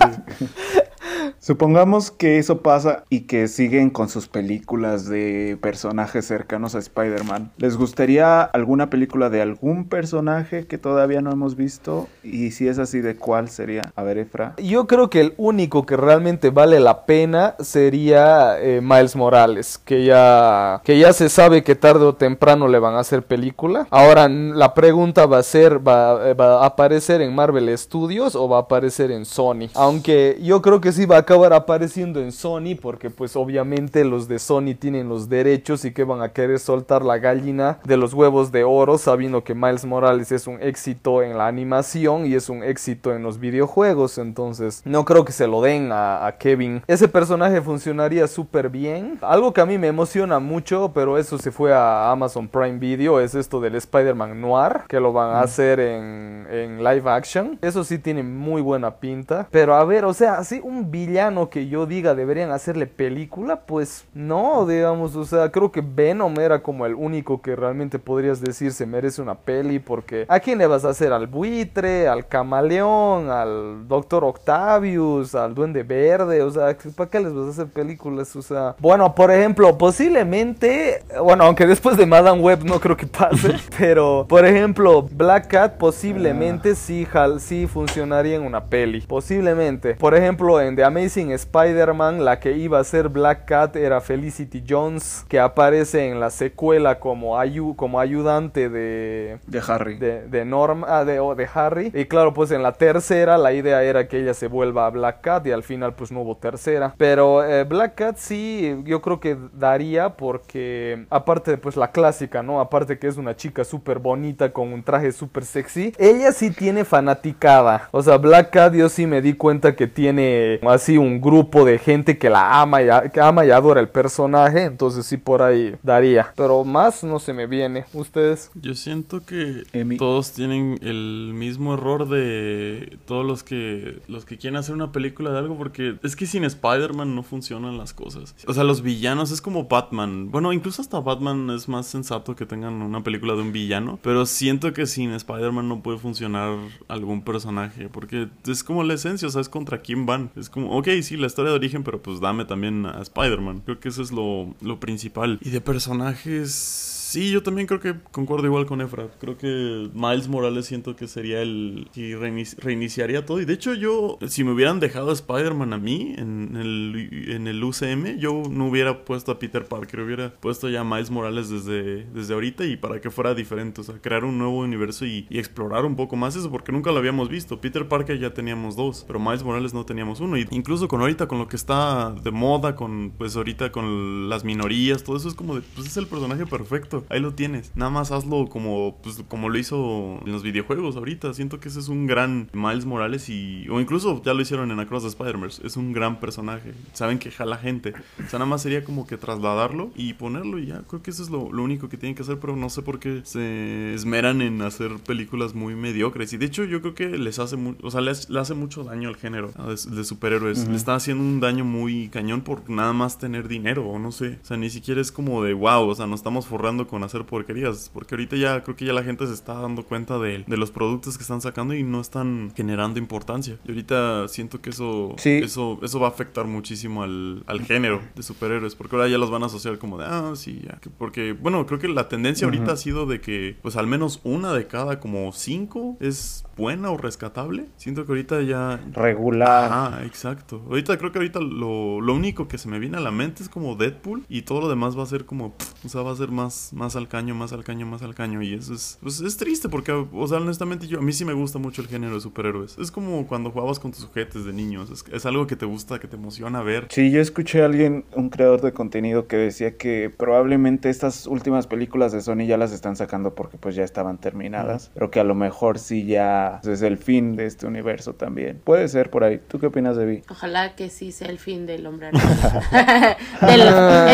Supongamos 1.39 2.11
que 2.11 2.39
eso 2.39 2.61
pasa 2.61 3.05
y 3.09 3.23
que 3.23 3.49
siguen 3.49 3.91
con 3.91 4.09
sus 4.09 4.29
películas 4.29 5.09
de 5.09 5.59
personajes 5.61 6.27
cercanos 6.27 6.75
a 6.75 6.79
Spider-Man. 6.79 7.53
¿Les 7.57 7.77
gustaría 7.77 8.43
alguna 8.43 8.91
película 8.91 9.31
de 9.31 9.43
algún 9.43 9.89
personaje 9.89 10.67
que 10.67 10.79
todavía 10.79 11.21
no 11.21 11.33
hemos 11.33 11.57
visto? 11.57 12.09
Y 12.23 12.51
si 12.51 12.69
es 12.69 12.79
así, 12.79 13.01
¿de 13.01 13.17
cuál 13.17 13.49
sería? 13.49 13.93
A 13.97 14.03
ver, 14.03 14.19
Efra. 14.19 14.55
Yo 14.59 14.87
creo 14.87 15.11
que 15.11 15.21
el 15.21 15.35
único 15.37 15.87
que 15.87 15.97
realmente 15.97 16.51
vale 16.51 16.81
la 16.81 17.07
pena 17.07 17.55
sería 17.61 18.61
eh, 18.61 18.81
Miles 18.83 19.17
Morales, 19.17 19.79
que 19.79 20.05
ya, 20.05 20.81
que 20.85 20.99
ya 20.99 21.13
se 21.13 21.29
sabe 21.29 21.63
que 21.63 21.75
tarde 21.75 22.05
o 22.05 22.15
temprano 22.15 22.69
le 22.69 22.79
van 22.79 22.95
a 22.95 23.01
hacer 23.01 23.23
película. 23.23 23.87
Ahora 23.91 24.29
la 24.29 24.75
pregunta 24.75 25.27
va 25.27 25.39
a 25.39 25.43
ser, 25.43 25.87
¿va, 25.87 26.29
eh, 26.29 26.35
va 26.35 26.63
a 26.63 26.67
aparecer 26.67 27.21
en 27.21 27.35
Marvel 27.35 27.77
Studios 27.77 28.35
o 28.35 28.49
va 28.49 28.59
a 28.59 28.61
aparecer 28.61 29.11
en 29.11 29.25
Sony? 29.25 29.69
Aunque 29.75 30.39
yo 30.43 30.63
creo 30.63 30.81
que 30.81 30.93
sí 30.93 31.07
va 31.11 31.17
a 31.17 31.21
acabar 31.21 31.53
apareciendo 31.53 32.21
en 32.21 32.31
Sony 32.31 32.77
porque 32.81 33.11
pues 33.11 33.35
obviamente 33.35 34.05
los 34.05 34.29
de 34.29 34.39
Sony 34.39 34.75
tienen 34.79 35.09
los 35.09 35.29
derechos 35.29 35.85
y 35.85 35.93
que 35.93 36.05
van 36.05 36.23
a 36.23 36.33
querer 36.33 36.61
soltar 36.61 37.05
la 37.05 37.19
gallina 37.19 37.81
de 37.85 37.97
los 37.97 38.15
huevos 38.15 38.53
de 38.53 38.63
oro 38.63 38.97
sabiendo 38.97 39.43
que 39.43 39.55
Miles 39.55 39.85
Morales 39.85 40.31
es 40.31 40.47
un 40.47 40.63
éxito 40.63 41.23
en 41.23 41.37
la 41.37 41.49
animación 41.49 42.27
y 42.27 42.35
es 42.35 42.49
un 42.49 42.63
éxito 42.63 43.13
en 43.13 43.25
los 43.25 43.41
videojuegos. 43.41 44.19
Entonces 44.19 44.83
no 44.85 45.05
creo 45.05 45.25
que 45.25 45.33
se 45.33 45.49
lo 45.49 45.61
den 45.63 45.91
a, 45.91 46.27
a 46.27 46.39
Kevin. 46.39 46.83
Ese 46.87 47.09
personaje 47.09 47.61
funcionaría 47.61 48.29
súper 48.29 48.71
bien. 48.71 49.19
Algo 49.21 49.53
que 49.53 49.61
a 49.61 49.67
mí 49.67 49.79
me 49.79 49.89
emociona 49.89 50.39
mucho 50.39 50.93
pero 50.95 51.19
eso 51.19 51.39
se 51.39 51.51
fue 51.51 51.75
a 51.75 52.11
Amazon 52.13 52.47
Prime 52.47 52.79
Video 52.79 53.21
es 53.21 53.35
esto 53.35 53.61
del 53.61 53.75
Spider-Man 53.75 54.41
Noir 54.41 54.83
que 54.87 55.01
lo 55.01 55.13
van 55.13 55.31
a 55.35 55.41
hacer 55.41 55.81
en, 55.81 56.47
en 56.49 56.85
live 56.85 57.11
action. 57.11 57.59
Eso 57.63 57.83
sí 57.83 57.99
tiene 57.99 58.23
muy 58.23 58.63
buena 58.63 58.97
pinta. 59.01 59.49
Pero 59.51 59.75
a 59.75 59.85
ver 59.85 60.05
o 60.05 60.15
sea 60.15 60.35
así 60.35 60.61
un 60.63 60.93
villano 61.07 61.49
que 61.49 61.69
yo 61.69 61.87
diga 61.87 62.15
deberían 62.15 62.51
hacerle 62.51 62.87
película, 62.87 63.61
pues 63.61 64.05
no, 64.15 64.67
digamos, 64.67 65.17
o 65.17 65.25
sea, 65.25 65.51
creo 65.51 65.73
que 65.73 65.81
Venom 65.81 66.39
era 66.39 66.63
como 66.63 66.87
el 66.87 66.95
único 66.95 67.41
que 67.41 67.57
realmente 67.57 67.99
podrías 67.99 68.41
decir 68.41 68.73
se 68.73 68.87
merece 68.87 69.23
una 69.23 69.35
peli, 69.35 69.79
porque 69.79 70.27
¿a 70.29 70.41
quién 70.41 70.59
le 70.59 70.67
vas 70.67 70.85
a 70.85 70.91
hacer? 70.91 71.13
¿Al 71.13 71.27
buitre? 71.27 72.09
¿Al 72.09 72.27
camaleón? 72.27 73.31
¿Al 73.31 73.89
Doctor 73.89 74.25
Octavius? 74.25 75.35
¿Al 75.35 75.55
Duende 75.55 75.83
Verde? 75.83 76.43
O 76.43 76.51
sea, 76.51 76.77
¿para 76.95 77.11
qué 77.11 77.21
les 77.21 77.33
vas 77.33 77.47
a 77.47 77.51
hacer 77.51 77.67
películas? 77.69 78.35
O 78.37 78.43
sea, 78.43 78.77
bueno, 78.79 79.15
por 79.15 79.31
ejemplo, 79.31 79.77
posiblemente, 79.79 81.03
bueno, 81.23 81.45
aunque 81.45 81.67
después 81.67 81.97
de 81.97 82.07
Madame 82.07 82.41
Web 82.41 82.65
no 82.65 82.79
creo 82.79 82.97
que 82.97 83.07
pase, 83.07 83.55
pero 83.79 84.27
por 84.29 84.45
ejemplo, 84.45 85.03
Black 85.11 85.49
Cat 85.49 85.77
posiblemente 85.79 86.75
sí, 86.75 87.07
sí 87.39 87.67
funcionaría 87.67 88.37
en 88.37 88.43
una 88.43 88.65
peli, 88.65 89.01
posiblemente. 89.01 89.95
Por 89.95 90.15
ejemplo, 90.15 90.61
en 90.61 90.77
The 90.77 90.90
Amazing 90.91 91.31
Spider-Man, 91.31 92.25
la 92.25 92.41
que 92.41 92.53
iba 92.53 92.81
a 92.81 92.85
ser 92.85 93.09
Black 93.09 93.45
Cat 93.45 93.77
era 93.77 94.01
Felicity 94.01 94.65
Jones, 94.69 95.25
que 95.29 95.39
aparece 95.39 96.09
en 96.09 96.19
la 96.19 96.31
secuela 96.31 96.99
como, 96.99 97.39
ayu- 97.39 97.77
como 97.77 98.01
ayudante 98.01 98.69
de, 98.69 99.39
De 99.47 99.63
Harry. 99.67 99.99
de, 99.99 100.27
de 100.27 100.45
Norm, 100.45 100.85
ah, 100.87 101.05
de, 101.05 101.49
Harry. 101.55 101.93
Y 101.95 102.07
claro, 102.07 102.35
pues 102.35 102.51
en 102.51 102.63
la 102.63 102.73
tercera 102.73 103.39
la 103.39 103.53
idea 103.53 103.83
era 103.85 104.09
que 104.09 104.19
ella 104.21 104.35
se 104.35 104.49
vuelva 104.49 104.87
a 104.87 104.91
Black 104.91 105.21
Cat 105.21 105.47
y 105.47 105.53
al 105.53 105.63
final 105.63 105.95
pues 105.95 106.11
no 106.11 106.23
hubo 106.23 106.37
tercera. 106.37 106.95
Pero 106.99 107.45
eh, 107.45 107.63
Black 107.65 107.95
Cat 107.95 108.17
sí, 108.17 108.77
yo 108.85 109.01
creo 109.01 109.21
que 109.21 109.37
daría 109.55 110.11
porque 110.17 111.07
aparte 111.11 111.53
de 111.53 111.59
pues 111.59 111.77
la 111.77 111.93
clásica, 111.93 112.43
¿no? 112.43 112.61
Aparte 112.61 112.99
que 112.99 113.07
es 113.07 113.17
una 113.17 113.37
chica 113.37 113.63
súper 113.65 114.01
bonita 114.01 114.53
con 114.53 114.73
un 114.73 114.83
traje 114.83 115.13
súper 115.13 115.45
sexy, 115.45 115.95
ella 115.99 116.33
sí 116.33 116.51
tiene 116.51 116.85
fanaticada. 116.85 117.89
O 117.93 118.03
sea, 118.03 118.17
Black 118.17 118.51
Cat 118.51 118.75
yo 118.75 118.89
sí 118.89 119.07
me 119.07 119.21
di 119.23 119.35
cuenta 119.35 119.77
que 119.77 119.87
tiene 119.87 120.59
así 120.81 120.97
un 120.99 121.21
grupo 121.21 121.65
de 121.65 121.79
gente 121.79 122.19
que 122.19 122.31
la 122.31 122.61
ama 122.61 122.83
y, 122.83 122.89
a- 122.89 123.09
que 123.11 123.21
ama 123.21 123.45
y 123.45 123.51
adora 123.51 123.81
el 123.81 123.89
personaje. 123.89 124.65
Entonces 124.65 125.07
sí 125.07 125.17
por 125.17 125.43
ahí 125.43 125.75
daría. 125.83 126.33
Pero 126.37 126.65
más 126.65 127.05
no 127.05 127.19
se 127.19 127.33
me 127.33 127.47
viene. 127.47 127.85
¿Ustedes? 127.93 128.51
Yo 128.55 128.75
siento 128.75 129.21
que 129.25 129.65
Emi. 129.73 129.97
todos 129.97 130.33
tienen 130.33 130.79
el 130.83 131.33
mismo 131.35 131.75
error 131.75 132.09
de 132.09 132.99
todos 133.07 133.25
los 133.27 133.43
que 133.43 134.01
los 134.09 134.25
que 134.25 134.39
quieren 134.39 134.57
hacer 134.57 134.75
una 134.75 134.93
película 134.93 135.31
de 135.31 135.39
algo 135.39 135.57
porque 135.57 135.97
es 136.03 136.17
que 136.17 136.27
sin 136.27 136.45
Spider-Man 136.45 137.15
no 137.15 137.23
funcionan 137.23 137.77
las 137.79 137.93
cosas. 137.93 138.35
O 138.47 138.55
sea, 138.55 138.65
los 138.65 138.83
villanos 138.83 139.31
es 139.31 139.41
como 139.41 139.65
Batman. 139.65 140.31
Bueno, 140.31 140.53
incluso 140.53 140.83
hasta 140.83 141.01
Batman 141.01 141.51
es 141.51 141.69
más 141.69 141.87
sensato 141.87 142.35
que 142.35 142.47
tengan 142.47 142.83
una 142.83 143.03
película 143.03 143.35
de 143.35 143.43
un 143.43 143.53
villano, 143.53 143.99
pero 144.03 144.27
siento 144.27 144.73
que 144.73 144.87
sin 144.87 145.11
Spider-Man 145.13 145.69
no 145.69 145.83
puede 145.83 145.99
funcionar 145.99 146.57
algún 146.89 147.23
personaje 147.23 147.89
porque 147.89 148.29
es 148.47 148.65
como 148.65 148.83
la 148.85 148.95
esencia, 148.95 149.29
o 149.29 149.31
sea, 149.31 149.41
es 149.41 149.49
contra 149.49 149.79
quién 149.79 150.07
van. 150.07 150.31
Es 150.37 150.49
como, 150.51 150.70
ok, 150.79 150.89
sí, 151.03 151.17
la 151.17 151.27
historia 151.27 151.51
de 151.51 151.57
origen, 151.57 151.83
pero 151.83 152.01
pues 152.01 152.21
dame 152.21 152.45
también 152.45 152.87
a 152.87 153.03
Spider-Man. 153.03 153.63
Creo 153.65 153.81
que 153.81 153.89
eso 153.89 154.03
es 154.03 154.13
lo, 154.13 154.55
lo 154.61 154.81
principal. 154.81 155.39
Y 155.43 155.51
de 155.51 155.61
personajes... 155.61 156.97
Sí, 157.11 157.33
yo 157.33 157.43
también 157.43 157.67
creo 157.67 157.81
que 157.81 157.97
concuerdo 158.13 158.47
igual 158.47 158.67
con 158.67 158.81
Efra. 158.81 159.09
Creo 159.19 159.37
que 159.37 159.91
Miles 159.93 160.29
Morales 160.29 160.67
siento 160.67 160.95
que 160.95 161.09
sería 161.09 161.43
el 161.43 161.89
que 161.93 162.17
reinici- 162.17 162.57
reiniciaría 162.61 163.27
todo. 163.27 163.41
Y 163.41 163.45
de 163.47 163.53
hecho 163.55 163.75
yo, 163.75 164.17
si 164.29 164.45
me 164.45 164.53
hubieran 164.53 164.79
dejado 164.79 165.11
Spider-Man 165.11 165.73
a 165.73 165.79
mí 165.79 166.15
en 166.17 166.55
el, 166.55 167.27
en 167.33 167.49
el 167.49 167.65
UCM, 167.65 168.19
yo 168.21 168.45
no 168.49 168.69
hubiera 168.69 169.05
puesto 169.05 169.33
a 169.33 169.41
Peter 169.41 169.65
Parker, 169.65 170.03
hubiera 170.03 170.31
puesto 170.35 170.69
ya 170.69 170.83
a 170.83 170.85
Miles 170.85 171.11
Morales 171.11 171.49
desde, 171.51 172.05
desde 172.15 172.33
ahorita 172.33 172.65
y 172.65 172.77
para 172.77 173.01
que 173.01 173.11
fuera 173.11 173.35
diferente. 173.35 173.81
O 173.81 173.85
sea, 173.85 173.97
crear 174.01 174.25
un 174.25 174.39
nuevo 174.39 174.59
universo 174.61 175.05
y, 175.05 175.27
y 175.29 175.41
explorar 175.41 175.85
un 175.87 175.97
poco 175.97 176.15
más 176.15 176.37
eso 176.37 176.49
porque 176.49 176.71
nunca 176.71 176.93
lo 176.93 176.99
habíamos 176.99 177.29
visto. 177.29 177.61
Peter 177.61 177.89
Parker 177.89 178.21
ya 178.21 178.33
teníamos 178.35 178.77
dos, 178.77 179.03
pero 179.05 179.19
Miles 179.19 179.43
Morales 179.43 179.75
no 179.75 179.85
teníamos 179.85 180.21
uno. 180.21 180.37
Y 180.39 180.47
incluso 180.53 180.87
con 180.87 181.01
ahorita, 181.01 181.27
con 181.27 181.39
lo 181.41 181.49
que 181.49 181.57
está 181.57 182.13
de 182.13 182.31
moda, 182.31 182.77
con 182.77 183.11
pues 183.19 183.35
ahorita 183.35 183.73
con 183.73 184.29
las 184.29 184.45
minorías, 184.45 185.03
todo 185.03 185.17
eso 185.17 185.27
es 185.29 185.35
como 185.35 185.57
de, 185.57 185.63
pues 185.75 185.89
es 185.89 185.97
el 185.97 186.07
personaje 186.07 186.47
perfecto. 186.47 187.00
Ahí 187.09 187.21
lo 187.21 187.35
tienes. 187.35 187.73
Nada 187.75 187.91
más 187.91 188.13
hazlo 188.13 188.49
como, 188.49 188.99
pues, 189.03 189.23
como 189.29 189.49
lo 189.49 189.59
hizo 189.59 190.21
en 190.25 190.33
los 190.33 190.43
videojuegos 190.43 190.97
ahorita. 190.97 191.33
Siento 191.35 191.61
que 191.61 191.69
ese 191.69 191.81
es 191.81 191.89
un 191.89 192.07
gran 192.07 192.51
Miles 192.53 192.85
Morales 192.85 193.29
y... 193.29 193.69
O 193.69 193.81
incluso 193.81 194.23
ya 194.23 194.35
lo 194.35 194.43
hicieron 194.43 194.71
en 194.71 194.81
Across 194.81 195.03
the 195.03 195.09
Spider-Verse. 195.09 195.67
Es 195.67 195.77
un 195.77 195.93
gran 195.93 196.21
personaje. 196.21 196.75
Saben 196.93 197.19
que 197.19 197.31
jala 197.31 197.57
gente. 197.57 197.93
O 198.25 198.29
sea, 198.29 198.39
nada 198.39 198.47
más 198.47 198.63
sería 198.63 198.85
como 198.85 199.07
que 199.07 199.17
trasladarlo 199.17 199.91
y 199.97 200.15
ponerlo 200.15 200.59
y 200.59 200.67
ya. 200.67 200.83
Creo 200.89 201.03
que 201.03 201.11
eso 201.11 201.23
es 201.23 201.31
lo, 201.31 201.53
lo 201.53 201.63
único 201.63 201.89
que 201.89 201.97
tienen 201.97 202.15
que 202.15 202.23
hacer, 202.23 202.39
pero 202.39 202.57
no 202.57 202.71
sé 202.71 202.83
por 202.83 202.99
qué 202.99 203.21
se 203.25 203.95
esmeran 203.95 204.43
en 204.43 204.63
hacer 204.63 204.97
películas 205.07 205.55
muy 205.55 205.75
mediocres. 205.75 206.33
Y 206.33 206.37
de 206.37 206.47
hecho 206.47 206.65
yo 206.65 206.81
creo 206.81 206.95
que 206.95 207.09
les 207.19 207.39
hace, 207.39 207.57
o 207.83 207.91
sea, 207.91 208.01
les, 208.01 208.29
le 208.31 208.41
hace 208.41 208.55
mucho 208.55 208.85
daño 208.85 209.09
al 209.09 209.17
género 209.17 209.51
¿no? 209.57 209.75
de, 209.75 209.77
de 209.77 210.05
superhéroes. 210.05 210.69
Le 210.69 210.77
está 210.77 210.95
haciendo 210.95 211.23
un 211.23 211.41
daño 211.41 211.65
muy 211.65 212.09
cañón 212.09 212.43
por 212.43 212.69
nada 212.69 212.93
más 212.93 213.19
tener 213.19 213.49
dinero 213.49 213.87
o 213.87 213.99
no 213.99 214.13
sé. 214.13 214.39
O 214.43 214.47
sea, 214.47 214.57
ni 214.57 214.71
siquiera 214.71 215.01
es 215.01 215.13
como 215.13 215.43
de 215.43 215.55
wow, 215.55 215.89
o 215.89 215.95
sea, 215.95 216.07
nos 216.07 216.21
estamos 216.21 216.47
forrando 216.47 216.87
con 216.91 217.03
hacer 217.05 217.25
porquerías, 217.25 217.91
porque 217.95 218.15
ahorita 218.15 218.37
ya 218.37 218.63
creo 218.63 218.77
que 218.77 218.85
ya 218.85 218.93
la 218.93 219.03
gente 219.03 219.27
se 219.27 219.33
está 219.33 219.55
dando 219.55 219.85
cuenta 219.85 220.19
de, 220.19 220.45
de 220.47 220.57
los 220.57 220.71
productos 220.71 221.17
que 221.17 221.23
están 221.23 221.41
sacando 221.41 221.75
y 221.75 221.83
no 221.83 222.01
están 222.01 222.53
generando 222.57 222.99
importancia. 222.99 223.59
Y 223.65 223.71
ahorita 223.71 224.29
siento 224.29 224.61
que 224.61 224.71
eso, 224.71 225.15
Sí. 225.19 225.31
eso, 225.43 225.79
eso 225.83 226.01
va 226.01 226.09
a 226.09 226.11
afectar 226.11 226.47
muchísimo 226.47 227.03
al, 227.03 227.45
al 227.47 227.61
género 227.63 228.03
de 228.15 228.23
superhéroes, 228.23 228.75
porque 228.75 228.97
ahora 228.97 229.09
ya 229.09 229.19
los 229.19 229.31
van 229.31 229.43
a 229.43 229.47
asociar 229.47 229.79
como 229.79 229.97
de, 229.99 230.05
ah, 230.07 230.33
sí, 230.35 230.61
ya. 230.67 230.79
Porque, 230.99 231.33
bueno, 231.33 231.65
creo 231.67 231.79
que 231.79 231.89
la 231.89 232.09
tendencia 232.09 232.47
ahorita 232.47 232.73
ha 232.73 232.77
sido 232.77 233.07
de 233.07 233.21
que, 233.21 233.57
pues 233.63 233.77
al 233.77 233.87
menos 233.87 234.21
una 234.25 234.53
de 234.53 234.67
cada 234.67 234.99
como 235.01 235.33
cinco 235.33 235.97
es 236.01 236.45
buena 236.57 236.91
o 236.91 236.97
rescatable. 236.99 237.67
Siento 237.77 238.05
que 238.05 238.13
ahorita 238.13 238.43
ya 238.43 238.81
Regular. 238.93 239.71
Ah, 239.73 240.01
exacto. 240.05 240.63
Ahorita 240.69 240.99
creo 240.99 241.13
que 241.13 241.19
ahorita 241.19 241.41
lo, 241.41 242.01
lo 242.01 242.15
único 242.15 242.49
que 242.49 242.59
se 242.59 242.69
me 242.69 242.79
viene 242.79 242.97
a 242.97 243.01
la 243.01 243.11
mente 243.11 243.43
es 243.43 243.49
como 243.49 243.77
Deadpool 243.77 244.25
y 244.29 244.43
todo 244.43 244.61
lo 244.61 244.69
demás 244.69 244.99
va 244.99 245.03
a 245.03 245.07
ser 245.07 245.25
como, 245.25 245.53
pff, 245.57 245.85
o 245.87 245.89
sea, 245.89 246.03
va 246.03 246.13
a 246.13 246.17
ser 246.17 246.31
más, 246.31 246.73
más 246.81 246.97
al 246.97 247.09
caño, 247.09 247.35
más 247.35 247.53
al 247.53 247.63
caño, 247.63 247.85
más 247.85 248.01
al 248.03 248.15
caño 248.15 248.41
y 248.43 248.55
eso 248.55 248.73
es, 248.73 248.99
pues 249.03 249.21
es 249.21 249.37
triste 249.37 249.69
porque, 249.69 249.93
o 249.93 250.27
sea, 250.27 250.39
honestamente 250.39 250.87
yo, 250.89 250.99
a 250.99 251.03
mí 251.03 251.13
sí 251.13 251.27
me 251.27 251.35
gusta 251.35 251.59
mucho 251.59 251.83
el 251.83 251.89
género 251.89 252.15
de 252.15 252.21
superhéroes. 252.23 252.79
Es 252.79 252.91
como 252.91 253.27
cuando 253.27 253.51
jugabas 253.51 253.79
con 253.79 253.93
tus 253.93 254.07
juguetes 254.07 254.47
de 254.47 254.53
niños, 254.55 254.91
es, 254.91 255.05
es 255.13 255.27
algo 255.27 255.47
que 255.47 255.57
te 255.57 255.67
gusta, 255.67 255.99
que 255.99 256.09
te 256.09 256.17
emociona 256.17 256.63
ver. 256.63 256.87
Sí, 256.91 257.11
yo 257.11 257.21
escuché 257.21 257.61
a 257.63 257.67
alguien, 257.67 258.07
un 258.15 258.31
creador 258.31 258.63
de 258.63 258.73
contenido, 258.73 259.27
que 259.27 259.37
decía 259.37 259.77
que 259.77 260.11
probablemente 260.17 260.89
estas 260.89 261.27
últimas 261.27 261.67
películas 261.67 262.13
de 262.13 262.23
Sony 262.23 262.47
ya 262.47 262.57
las 262.57 262.73
están 262.73 262.97
sacando 262.97 263.35
porque 263.35 263.59
pues 263.59 263.75
ya 263.75 263.85
estaban 263.85 264.17
terminadas, 264.19 264.91
pero 264.95 265.11
que 265.11 265.21
a 265.21 265.25
lo 265.25 265.35
mejor 265.35 265.79
sí 265.79 266.07
ya 266.07 266.61
es 266.65 266.81
el 266.83 266.97
fin 266.97 267.37
de 267.37 267.45
este 267.45 267.67
universo 267.67 268.15
también. 268.15 268.61
Puede 268.65 268.89
ser 268.89 269.11
por 269.11 269.25
ahí. 269.25 269.39
¿Tú 269.49 269.59
qué 269.59 269.67
opinas, 269.67 269.97
Debbie? 269.97 270.23
Ojalá 270.31 270.75
que 270.77 270.89
sí 270.89 271.13
sea 271.13 271.29
el 271.29 271.39
fin 271.39 271.67
del 271.67 271.87
hombre 271.87 272.09
araña. 272.09 273.17
Del- 273.43 273.61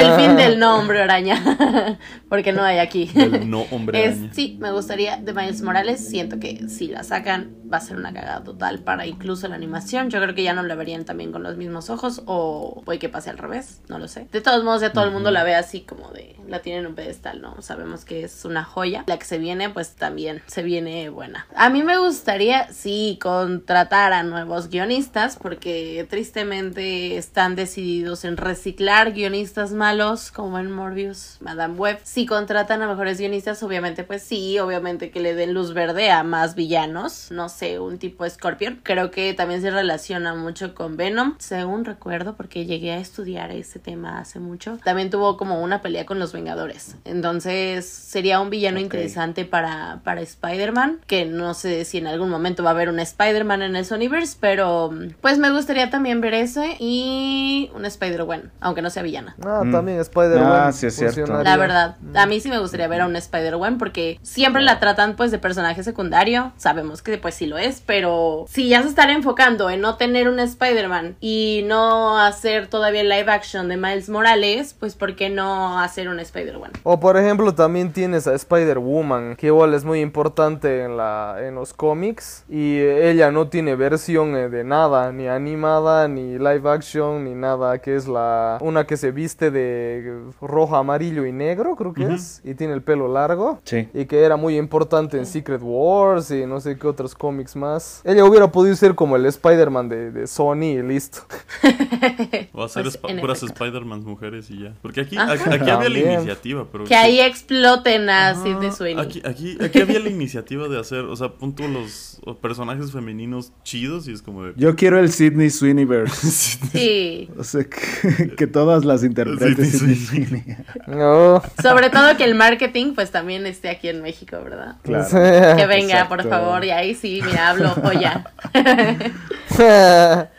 el 0.06 0.20
fin 0.20 0.36
del 0.36 0.58
no 0.58 0.78
hombre 0.78 1.02
araña. 1.02 1.98
Porque 2.28 2.52
no 2.56 2.62
hay 2.62 2.78
aquí. 2.78 3.06
Del 3.06 3.48
no 3.48 3.62
hombre 3.70 4.04
Es, 4.06 4.18
sí, 4.32 4.56
me 4.60 4.72
gustaría 4.72 5.16
de 5.16 5.32
Miles 5.32 5.62
Morales. 5.62 6.06
Siento 6.06 6.38
que 6.38 6.68
si 6.68 6.88
la 6.88 7.02
sacan 7.02 7.54
va 7.72 7.78
a 7.78 7.80
ser 7.80 7.96
una 7.96 8.12
cagada 8.12 8.42
total 8.42 8.80
para 8.80 9.06
incluso 9.06 9.48
la 9.48 9.56
animación. 9.56 10.10
Yo 10.10 10.20
creo 10.20 10.34
que 10.34 10.42
ya 10.42 10.54
no 10.54 10.62
la 10.62 10.74
verían 10.74 11.04
también 11.04 11.32
con 11.32 11.42
los 11.42 11.56
mismos 11.56 11.90
ojos 11.90 12.22
o 12.26 12.82
puede 12.84 12.98
que 12.98 13.08
pase 13.08 13.30
al 13.30 13.38
revés, 13.38 13.80
no 13.88 13.98
lo 13.98 14.08
sé. 14.08 14.28
De 14.32 14.40
todos 14.40 14.64
modos, 14.64 14.80
ya 14.80 14.92
todo 14.92 15.04
el 15.04 15.10
mundo 15.10 15.30
la 15.30 15.44
ve 15.44 15.54
así 15.54 15.80
como 15.82 16.10
de 16.10 16.36
la 16.48 16.60
tienen 16.60 16.82
en 16.82 16.86
un 16.88 16.94
pedestal, 16.94 17.40
¿no? 17.40 17.60
Sabemos 17.62 18.04
que 18.04 18.24
es 18.24 18.44
una 18.44 18.64
joya. 18.64 19.04
La 19.06 19.18
que 19.18 19.24
se 19.24 19.38
viene, 19.38 19.70
pues 19.70 19.94
también 19.94 20.42
se 20.46 20.62
viene 20.62 21.08
buena. 21.08 21.46
A 21.54 21.70
mí 21.70 21.82
me 21.82 21.98
gustaría, 21.98 22.72
sí, 22.72 23.18
contratar 23.20 24.12
a 24.12 24.22
nuevos 24.22 24.68
guionistas 24.68 25.36
porque 25.36 26.06
tristemente 26.08 27.16
están 27.16 27.56
decididos 27.56 28.24
en 28.24 28.36
reciclar 28.36 29.12
guionistas 29.12 29.72
malos 29.72 30.30
como 30.30 30.58
en 30.58 30.70
Morbius, 30.70 31.38
Madame 31.40 31.74
Web. 31.74 32.00
Si 32.02 32.26
contratan 32.26 32.82
a 32.82 32.88
mejores 32.88 33.18
guionistas, 33.18 33.62
obviamente, 33.62 34.04
pues 34.04 34.22
sí, 34.22 34.58
obviamente 34.58 35.10
que 35.10 35.20
le 35.20 35.34
den 35.34 35.54
luz 35.54 35.74
verde 35.74 36.10
a 36.10 36.22
más 36.22 36.54
villanos. 36.54 37.30
No 37.30 37.48
sé, 37.48 37.55
un 37.80 37.98
tipo 37.98 38.28
Scorpion. 38.28 38.80
Creo 38.82 39.10
que 39.10 39.34
también 39.34 39.60
se 39.62 39.70
relaciona 39.70 40.34
mucho 40.34 40.74
con 40.74 40.96
Venom, 40.96 41.34
según 41.38 41.84
recuerdo, 41.84 42.34
porque 42.36 42.66
llegué 42.66 42.92
a 42.92 42.98
estudiar 42.98 43.50
ese 43.50 43.78
tema 43.78 44.18
hace 44.20 44.38
mucho. 44.38 44.78
También 44.84 45.10
tuvo 45.10 45.36
como 45.36 45.62
una 45.62 45.80
pelea 45.82 46.04
con 46.06 46.18
los 46.18 46.32
Vengadores. 46.32 46.96
Entonces 47.04 47.86
sería 47.86 48.40
un 48.40 48.50
villano 48.50 48.78
interesante 48.78 49.44
para, 49.44 50.00
para 50.04 50.20
Spider-Man, 50.20 51.00
que 51.06 51.24
no 51.24 51.54
sé 51.54 51.84
si 51.84 51.98
en 51.98 52.06
algún 52.06 52.28
momento 52.30 52.62
va 52.62 52.70
a 52.70 52.72
haber 52.72 52.88
un 52.88 53.00
Spider-Man 53.00 53.62
en 53.62 53.76
el 53.76 53.84
Sonyverse, 53.84 54.36
pero 54.40 54.90
pues 55.20 55.38
me 55.38 55.50
gustaría 55.50 55.90
también 55.90 56.20
ver 56.20 56.34
ese 56.34 56.76
y 56.78 57.70
un 57.74 57.84
Spider-Gwen, 57.84 58.50
aunque 58.60 58.82
no 58.82 58.90
sea 58.90 59.02
villana. 59.02 59.34
Ah, 59.44 59.62
Mm. 59.64 59.72
también 59.72 59.98
Spider-Man. 60.00 60.52
Ah, 60.68 60.72
sí, 60.72 60.86
es 60.86 60.94
cierto. 60.96 61.42
La 61.42 61.56
verdad, 61.56 61.96
a 62.14 62.26
mí 62.26 62.40
sí 62.40 62.48
me 62.48 62.58
gustaría 62.58 62.88
ver 62.88 63.00
a 63.00 63.06
un 63.06 63.16
Spider-Gwen 63.16 63.78
porque 63.78 64.18
siempre 64.22 64.62
la 64.62 64.78
tratan 64.78 65.16
pues 65.16 65.30
de 65.30 65.38
personaje 65.38 65.82
secundario, 65.82 66.52
sabemos 66.56 67.02
que 67.02 67.18
pues 67.18 67.34
sí 67.34 67.45
lo 67.46 67.58
es, 67.58 67.82
pero 67.84 68.44
si 68.48 68.68
ya 68.68 68.82
se 68.82 68.88
están 68.88 69.10
enfocando 69.10 69.70
en 69.70 69.80
no 69.80 69.96
tener 69.96 70.28
un 70.28 70.40
Spider-Man 70.40 71.16
y 71.20 71.64
no 71.66 72.18
hacer 72.18 72.66
todavía 72.68 73.00
el 73.00 73.08
live 73.08 73.30
action 73.30 73.68
de 73.68 73.76
Miles 73.76 74.08
Morales, 74.08 74.74
pues 74.78 74.94
¿por 74.94 75.16
qué 75.16 75.30
no 75.30 75.78
hacer 75.78 76.08
un 76.08 76.20
Spider-Gwen? 76.20 76.72
O 76.82 77.00
por 77.00 77.16
ejemplo 77.16 77.54
también 77.54 77.92
tienes 77.92 78.26
a 78.26 78.34
Spider-Woman, 78.34 79.36
que 79.36 79.48
igual 79.48 79.74
es 79.74 79.84
muy 79.84 80.00
importante 80.00 80.82
en, 80.82 80.96
la, 80.96 81.36
en 81.40 81.54
los 81.54 81.72
cómics. 81.72 82.44
Y 82.48 82.78
ella 82.78 83.30
no 83.30 83.48
tiene 83.48 83.76
versión 83.76 84.36
eh, 84.36 84.48
de 84.48 84.64
nada, 84.64 85.12
ni 85.12 85.28
animada, 85.28 86.08
ni 86.08 86.38
live 86.38 86.70
action, 86.70 87.24
ni 87.24 87.34
nada. 87.34 87.78
Que 87.78 87.96
es 87.96 88.08
la 88.08 88.58
una 88.60 88.86
que 88.86 88.96
se 88.96 89.10
viste 89.12 89.50
de 89.50 90.22
rojo, 90.40 90.76
amarillo 90.76 91.26
y 91.26 91.32
negro, 91.32 91.76
creo 91.76 91.92
que 91.92 92.14
es. 92.14 92.40
Y 92.44 92.54
tiene 92.54 92.74
el 92.74 92.82
pelo 92.82 93.08
largo. 93.08 93.60
Sí. 93.64 93.88
Y 93.94 94.06
que 94.06 94.22
era 94.22 94.36
muy 94.36 94.56
importante 94.56 95.18
en 95.18 95.26
Secret 95.26 95.60
Wars 95.62 96.30
y 96.30 96.46
no 96.46 96.60
sé 96.60 96.78
qué 96.78 96.86
otros 96.86 97.14
cómics 97.14 97.35
más. 97.56 98.00
Ella 98.04 98.24
hubiera 98.24 98.50
podido 98.50 98.74
ser 98.76 98.94
como 98.94 99.16
el 99.16 99.26
Spider-Man 99.26 99.88
de, 99.88 100.10
de 100.10 100.26
Sony 100.26 100.62
y 100.78 100.82
listo. 100.82 101.20
Va 102.58 102.64
a 102.64 102.68
ser 102.68 102.84
Pues, 103.00 103.20
puras. 103.20 103.42
Spider-Man 103.42 104.04
mujeres 104.04 104.50
y 104.50 104.62
ya. 104.62 104.74
Porque 104.82 105.02
aquí, 105.02 105.16
aquí, 105.16 105.42
aquí 105.50 105.70
había 105.70 105.88
la 105.88 105.98
iniciativa, 105.98 106.66
pero... 106.70 106.84
Que 106.84 106.94
ahí 106.94 107.20
exploten 107.20 108.08
a 108.10 108.34
Sidney 108.34 108.68
Ah, 108.68 108.72
Sweeney. 108.72 109.04
Aquí, 109.04 109.22
aquí, 109.24 109.58
aquí 109.62 109.80
había 109.80 110.00
la 110.00 110.08
iniciativa 110.08 110.68
de 110.68 110.78
hacer, 110.80 111.00
o 111.00 111.16
sea, 111.16 111.28
punto 111.28 111.66
los, 111.68 112.20
personajes 112.40 112.92
femeninos 112.92 113.52
chidos 113.62 114.08
y 114.08 114.12
es 114.12 114.22
como 114.22 114.44
de... 114.44 114.52
Yo 114.56 114.74
quiero 114.76 114.98
el 114.98 115.10
Sidney 115.12 115.50
Sweeneyverse. 115.50 116.58
Sí, 116.76 117.28
o 117.38 117.44
sea, 117.44 117.64
que, 117.64 118.34
que 118.36 118.46
todas 118.46 118.84
las 118.84 119.02
interprete 119.04 119.64
Sidney 119.64 119.96
Sweeney. 119.96 120.44
No. 120.86 121.42
sobre 121.62 121.90
todo 121.90 122.16
que 122.16 122.24
el 122.24 122.34
marketing 122.34 122.94
pues 122.94 123.10
también 123.10 123.46
esté 123.46 123.70
aquí 123.70 123.88
en 123.88 124.02
México, 124.02 124.38
¿verdad? 124.42 124.76
Claro. 124.82 125.06
Que 125.56 125.66
venga, 125.66 126.08
por 126.08 126.28
favor, 126.28 126.64
y 126.64 126.70
ahí 126.70 126.94
sí, 126.94 127.20
mira, 127.26 127.50
hablo 127.50 127.70
joya. 127.70 128.24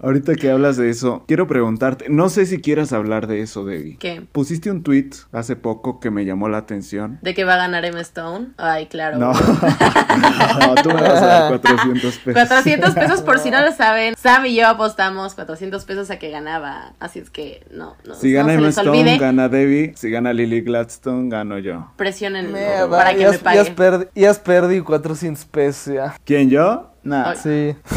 Ahorita 0.00 0.34
que 0.34 0.50
hablas 0.50 0.76
de 0.76 0.90
eso, 0.90 1.24
quiero 1.26 1.46
preguntarte, 1.46 2.06
no 2.08 2.28
sé 2.28 2.46
si 2.46 2.60
quieras 2.60 2.92
hablar 2.92 3.26
de 3.26 3.40
eso, 3.40 3.64
Debbie. 3.64 3.96
¿Qué? 3.98 4.22
Pusiste 4.32 4.70
un 4.70 4.82
tweet 4.82 5.10
hace 5.32 5.56
poco 5.56 5.98
que 6.00 6.10
me 6.10 6.24
llamó 6.24 6.48
la 6.48 6.58
atención. 6.58 7.18
¿De 7.22 7.34
que 7.34 7.44
va 7.44 7.54
a 7.54 7.58
ganar 7.58 7.84
Emma 7.84 8.00
Stone? 8.00 8.48
Ay, 8.58 8.86
claro. 8.86 9.18
No, 9.18 9.32
no, 10.60 10.74
tú 10.82 10.88
me 10.90 11.00
vas 11.02 11.22
a 11.22 11.26
dar 11.26 11.48
400 11.60 12.18
pesos. 12.18 12.32
400 12.48 12.94
pesos 12.94 13.20
por 13.22 13.38
si 13.38 13.50
no 13.50 13.60
lo 13.60 13.72
saben. 13.76 14.14
Sam 14.16 14.46
y 14.46 14.54
yo 14.56 14.68
apostamos 14.68 15.34
400 15.34 15.84
pesos 15.84 16.10
a 16.10 16.18
que 16.18 16.30
ganaba. 16.30 16.92
Así 17.00 17.18
es 17.18 17.30
que 17.30 17.66
no, 17.72 17.96
no, 18.06 18.14
Si 18.14 18.32
no 18.32 18.36
gana 18.38 18.48
se 18.52 18.54
Emma 18.58 18.68
Stone, 18.68 18.90
olvide. 18.90 19.18
gana 19.18 19.48
Debbie. 19.48 19.92
Si 19.96 20.10
gana 20.10 20.32
Lily 20.32 20.60
Gladstone, 20.60 21.28
gano 21.28 21.58
yo. 21.58 21.90
Presionen 21.96 22.52
Mierda, 22.52 22.88
para 22.90 23.10
que 23.12 23.18
me 23.18 23.24
has- 23.26 23.34
has 23.36 23.40
pague. 23.42 23.74
perdi- 23.76 24.08
ya 24.14 24.30
has 24.30 24.38
perdido 24.38 24.84
400 24.84 25.44
pesos 25.46 25.87
¿Quién, 26.24 26.50
yo? 26.50 26.90
Nah, 27.02 27.30
Ay. 27.30 27.36
Sí. 27.36 27.76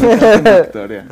Victoria. 0.62 1.06